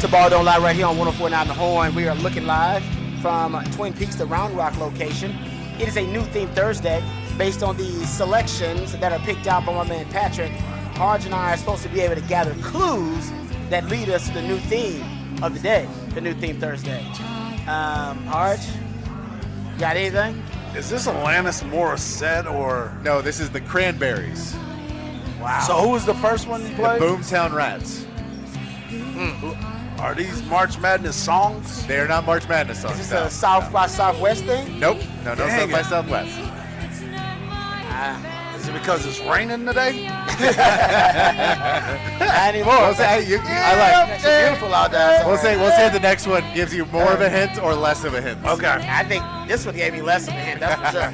to 0.00 0.06
Ball 0.06 0.30
Don't 0.30 0.44
Lie 0.44 0.58
right 0.58 0.76
here 0.76 0.86
on 0.86 0.96
1049 0.96 1.48
The 1.48 1.54
Horn. 1.54 1.92
We 1.92 2.06
are 2.06 2.14
looking 2.14 2.46
live 2.46 2.84
from 3.20 3.60
Twin 3.72 3.92
Peaks, 3.92 4.14
the 4.14 4.26
Round 4.26 4.56
Rock 4.56 4.78
location. 4.78 5.32
It 5.80 5.88
is 5.88 5.96
a 5.96 6.06
new 6.06 6.22
theme 6.26 6.46
Thursday 6.50 7.02
based 7.36 7.64
on 7.64 7.76
the 7.76 7.90
selections 8.06 8.96
that 8.98 9.12
are 9.12 9.18
picked 9.26 9.48
out 9.48 9.66
by 9.66 9.74
my 9.74 9.82
man 9.88 10.08
Patrick. 10.10 10.52
Harge 10.92 11.24
and 11.24 11.34
I 11.34 11.54
are 11.54 11.56
supposed 11.56 11.82
to 11.82 11.88
be 11.88 11.98
able 11.98 12.14
to 12.14 12.20
gather 12.28 12.54
clues 12.62 13.32
that 13.70 13.86
lead 13.86 14.08
us 14.08 14.28
to 14.28 14.34
the 14.34 14.42
new 14.42 14.58
theme 14.58 15.02
of 15.42 15.52
the 15.52 15.58
day, 15.58 15.88
the 16.10 16.20
new 16.20 16.34
theme 16.34 16.60
Thursday. 16.60 17.04
Um, 17.66 18.24
Harge, 18.24 18.64
got 19.80 19.96
anything? 19.96 20.40
Is 20.76 20.88
this 20.88 21.08
Alanis 21.08 21.68
Morissette 21.68 22.48
or? 22.48 22.96
No, 23.02 23.20
this 23.20 23.40
is 23.40 23.50
the 23.50 23.62
Cranberries, 23.62 24.54
Wow. 25.40 25.58
So 25.66 25.74
who 25.74 25.88
was 25.88 26.06
the 26.06 26.14
first 26.14 26.46
one 26.46 26.62
you 26.62 26.68
the? 26.68 27.00
Boomtown 27.00 27.52
Rats. 27.52 28.03
Mm. 29.00 30.00
Are 30.00 30.14
these 30.14 30.42
March 30.44 30.78
Madness 30.78 31.16
songs? 31.16 31.86
They 31.86 31.98
are 31.98 32.08
not 32.08 32.26
March 32.26 32.48
Madness 32.48 32.82
songs. 32.82 32.98
is 32.98 33.08
this 33.08 33.12
no. 33.12 33.24
a 33.24 33.30
South 33.30 33.72
by 33.72 33.86
Southwest 33.86 34.44
thing? 34.44 34.78
Nope. 34.78 34.98
No, 35.24 35.34
no 35.34 35.46
Dang 35.46 35.60
South 35.60 35.72
by 35.72 35.80
it. 35.80 35.84
Southwest. 35.86 36.38
Is 38.64 38.70
it 38.70 38.72
because 38.72 39.04
it's 39.04 39.20
raining 39.20 39.66
today? 39.66 40.06
Anymore. 42.48 42.78
We'll 42.80 42.94
say, 42.94 43.20
hey, 43.22 43.28
you- 43.28 43.38
I 43.44 43.76
like. 44.06 44.14
It's 44.14 44.24
beautiful 44.24 44.74
out 44.74 44.90
there. 44.90 45.22
We'll 45.26 45.36
say 45.36 45.58
we'll 45.58 45.70
say 45.72 45.90
the 45.90 46.00
next 46.00 46.26
one 46.26 46.42
gives 46.54 46.72
you 46.72 46.86
more 46.86 47.12
of 47.12 47.20
a 47.20 47.28
hint 47.28 47.62
or 47.62 47.74
less 47.74 48.04
of 48.04 48.14
a 48.14 48.22
hint. 48.22 48.42
Okay. 48.42 48.78
I 48.88 49.04
think 49.04 49.22
this 49.46 49.66
one 49.66 49.76
gave 49.76 49.92
me 49.92 50.00
less 50.00 50.28
of 50.28 50.32
a 50.32 50.38
hint, 50.38 50.60
that's 50.60 50.80
for 50.80 50.92
sure. 50.92 51.12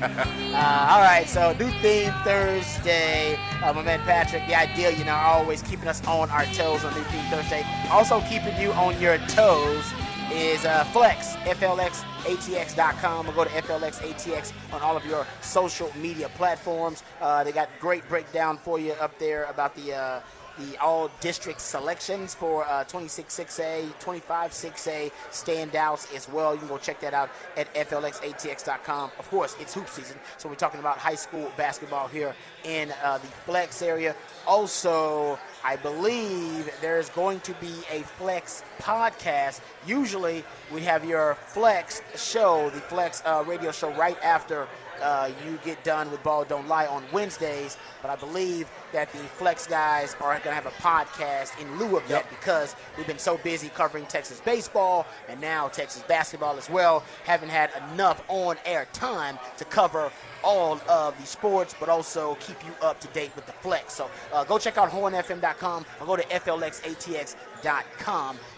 uh, 0.55 0.89
all 0.93 1.01
right, 1.01 1.25
so 1.27 1.53
new 1.59 1.73
theme 1.83 2.13
Thursday. 2.23 3.37
Uh, 3.65 3.73
my 3.73 3.83
man 3.83 3.99
Patrick, 4.03 4.47
the 4.47 4.55
idea, 4.55 4.93
you 4.93 5.05
know, 5.05 5.17
always 5.17 5.61
keeping 5.63 5.89
us 5.89 6.01
on 6.07 6.31
our 6.31 6.45
toes 6.55 6.85
on 6.85 6.95
new 6.95 7.03
theme 7.03 7.25
Thursday. 7.31 7.67
Also 7.91 8.21
keeping 8.29 8.57
you 8.61 8.71
on 8.75 8.97
your 9.01 9.19
toes 9.27 9.85
is 10.33 10.64
uh, 10.64 10.85
Flex, 10.93 11.35
FLXATX.com. 11.37 13.28
Or 13.28 13.33
go 13.33 13.45
to 13.45 13.51
FLXATX 13.51 14.53
on 14.72 14.81
all 14.83 14.97
of 14.97 15.05
your 15.05 15.26
social 15.41 15.93
media 15.97 16.28
platforms. 16.31 17.03
Uh, 17.20 17.45
they 17.45 17.53
got 17.53 17.68
great 17.81 18.09
breakdown 18.09 18.59
for 18.59 18.78
you 18.78 18.93
up 18.93 19.18
there 19.18 19.45
about 19.45 19.74
the. 19.74 20.22
The 20.61 20.77
all 20.79 21.11
district 21.21 21.61
selections 21.61 22.35
for 22.35 22.67
uh, 22.67 22.85
26 22.85 23.35
6A, 23.35 23.99
25 23.99 24.51
6A 24.51 25.11
standouts 25.31 26.15
as 26.15 26.29
well. 26.29 26.53
You 26.53 26.59
can 26.61 26.69
go 26.69 26.77
check 26.77 27.01
that 27.01 27.15
out 27.15 27.31
at 27.57 27.73
FLXATX.com. 27.75 29.11
Of 29.19 29.31
course, 29.31 29.57
it's 29.59 29.73
hoop 29.73 29.89
season, 29.89 30.19
so 30.37 30.49
we're 30.51 30.57
talking 30.57 30.81
about 30.81 30.99
high 30.99 31.15
school 31.15 31.51
basketball 31.57 32.09
here 32.09 32.35
in 32.65 32.93
uh, 33.03 33.19
the 33.19 33.27
Flex 33.27 33.81
area. 33.81 34.15
Also, 34.47 35.39
I 35.65 35.77
believe 35.77 36.71
there's 36.83 37.09
going 37.11 37.41
to 37.41 37.55
be 37.55 37.73
a 37.91 38.03
Flex 38.03 38.63
podcast. 38.79 39.61
Usually, 39.87 40.45
we 40.73 40.83
have 40.83 41.05
your 41.07 41.37
Flex 41.47 42.03
show, 42.17 42.69
the 42.71 42.81
Flex 42.81 43.23
uh, 43.25 43.45
radio 43.47 43.73
show, 43.73 43.93
right 43.95 44.23
after 44.23 44.69
uh, 45.03 45.31
you 45.47 45.59
get 45.65 45.83
done 45.85 46.11
with 46.11 46.23
Ball 46.23 46.45
Don't 46.45 46.69
Lie 46.69 46.87
on 46.87 47.03
Wednesdays. 47.13 47.77
But 48.03 48.11
I 48.11 48.17
believe 48.17 48.69
that 48.93 49.12
the 49.12 49.18
Flex 49.18 49.66
guys 49.66 50.16
are 50.20 50.32
going 50.32 50.43
to 50.43 50.53
have 50.53 50.66
a 50.66 50.70
podcast 50.70 51.61
in 51.61 51.78
lieu 51.78 51.97
of 51.97 52.07
that 52.09 52.28
because 52.30 52.74
we've 52.97 53.07
been 53.07 53.18
so 53.18 53.36
busy 53.38 53.68
covering 53.70 54.07
Texas 54.07 54.41
baseball 54.41 55.07
and 55.28 55.41
now 55.41 55.68
Texas 55.68 56.03
basketball 56.09 56.57
as 56.57 56.68
well. 56.68 57.05
Haven't 57.24 57.51
had 57.51 57.70
enough 57.93 58.22
on 58.28 58.57
air 58.64 58.86
time 58.93 59.38
to 59.59 59.64
cover 59.64 60.11
all 60.43 60.80
of 60.88 61.18
the 61.20 61.26
sports, 61.26 61.74
but 61.78 61.88
also 61.88 62.36
keep 62.41 62.57
you 62.64 62.72
up 62.82 62.99
to 63.01 63.09
date 63.09 63.30
with 63.36 63.47
the 63.47 63.53
Flex. 63.53 63.95
So 63.95 64.11
uh, 64.32 64.45
go 64.45 64.59
check 64.59 64.78
out 64.78 64.91
hornfm.com 64.91 65.84
or 66.01 66.07
go 66.07 66.16
to 66.16 66.22
flxatx.com, 66.22 67.36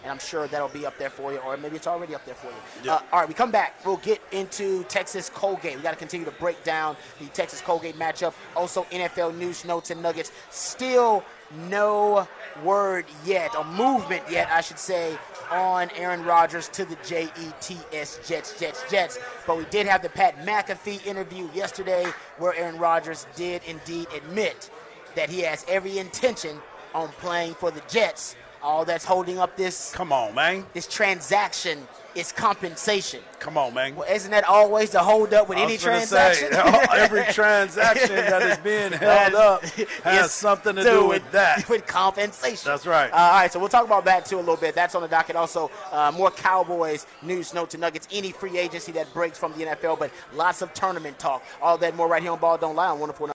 and 0.03 0.13
I'm 0.13 0.19
sure 0.19 0.47
that'll 0.47 0.69
be 0.69 0.87
up 0.87 0.97
there 0.99 1.11
for 1.11 1.33
you, 1.33 1.39
or 1.39 1.57
maybe 1.57 1.77
it's 1.77 1.87
already 1.87 2.15
up 2.15 2.25
there 2.25 2.35
for 2.35 2.49
you. 2.85 2.91
Uh, 2.91 3.01
all 3.13 3.21
right, 3.21 3.29
we 3.29 3.35
come 3.35 3.51
back. 3.51 3.75
We'll 3.85 3.97
get 3.99 4.21
into 4.33 4.85
Texas 4.85 5.29
Colgate. 5.31 5.77
We 5.77 5.83
got 5.83 5.91
to 5.93 5.97
continue 5.97 6.25
to 6.25 6.33
break 6.33 6.63
down 6.65 6.97
the 7.21 7.27
Texas 7.27 7.61
Colgate 7.61 7.99
matchup. 7.99 8.35
Also, 8.57 8.85
NFL 8.85 9.37
news, 9.37 9.65
notes, 9.65 9.91
and 9.91 10.03
nuggets. 10.03 10.22
Still 10.51 11.25
no 11.69 12.27
word 12.63 13.05
yet, 13.25 13.55
or 13.57 13.65
movement 13.65 14.23
yet, 14.31 14.49
I 14.51 14.61
should 14.61 14.79
say, 14.79 15.17
on 15.51 15.91
Aaron 15.97 16.25
Rodgers 16.25 16.69
to 16.71 16.85
the 16.85 16.97
Jets, 17.05 18.19
Jets, 18.27 18.59
Jets, 18.59 18.85
Jets. 18.91 19.19
But 19.47 19.59
we 19.59 19.65
did 19.67 19.87
have 19.87 20.03
the 20.03 20.09
Pat 20.09 20.47
McAfee 20.47 21.07
interview 21.07 21.49
yesterday 21.55 22.07
where 22.39 22.55
Aaron 22.55 22.79
Rodgers 22.79 23.27
did 23.37 23.63
indeed 23.67 24.07
admit 24.17 24.71
that 25.15 25.29
he 25.29 25.41
has 25.41 25.65
every 25.69 25.99
intention 25.99 26.59
on 26.95 27.09
playing 27.09 27.55
for 27.55 27.71
the 27.71 27.83
Jets. 27.89 28.37
All 28.63 28.85
that's 28.85 29.05
holding 29.05 29.39
up 29.39 29.57
this 29.57 29.93
Come 29.93 30.13
on, 30.13 30.35
man. 30.37 30.65
this 30.73 30.87
transaction 30.87 31.87
is 32.15 32.33
compensation. 32.33 33.21
Come 33.39 33.59
on, 33.59 33.75
man. 33.75 33.97
Well, 33.97 34.09
isn't 34.09 34.31
that 34.31 34.45
always 34.45 34.91
the 34.91 35.01
hold 35.01 35.35
up 35.35 35.49
with 35.49 35.59
any 35.59 35.77
transaction? 35.77 36.53
Say, 36.53 36.87
every 36.93 37.25
transaction 37.33 38.15
that 38.15 38.43
is 38.43 38.59
being 38.59 38.93
held 39.01 39.35
up 39.35 39.63
has 40.05 40.31
something 40.33 40.77
to 40.77 40.83
do 40.83 41.09
with 41.09 41.29
that. 41.33 41.69
With 41.69 41.87
compensation. 41.87 42.71
That's 42.71 42.87
right. 42.87 43.11
Uh, 43.13 43.17
all 43.17 43.33
right, 43.33 43.53
so 43.53 43.59
we'll 43.59 43.69
talk 43.69 43.85
about 43.85 44.05
that 44.05 44.27
too 44.27 44.37
a 44.37 44.41
little 44.41 44.57
bit. 44.57 44.75
That's 44.75 44.95
on 44.95 45.03
the 45.03 45.09
docket. 45.09 45.37
Also, 45.37 45.71
uh, 45.91 46.13
more 46.15 46.31
Cowboys 46.31 47.07
news, 47.23 47.53
notes, 47.53 47.75
and 47.75 47.81
nuggets. 47.81 48.07
Any 48.13 48.31
free 48.31 48.59
agency 48.59 48.93
that 48.93 49.13
breaks 49.13 49.39
from 49.39 49.53
the 49.55 49.65
NFL, 49.65 49.99
but 49.99 50.11
lots 50.35 50.63
of 50.63 50.73
tournament 50.75 51.19
talk. 51.19 51.43
All 51.61 51.77
that 51.79 51.97
more 51.97 52.09
right 52.09 52.23
here 52.23 52.33
on 52.33 52.39
Ball 52.39 52.59
Don't 52.59 52.77
Lie 52.77 52.89
on 52.89 53.01
104. 53.01 53.29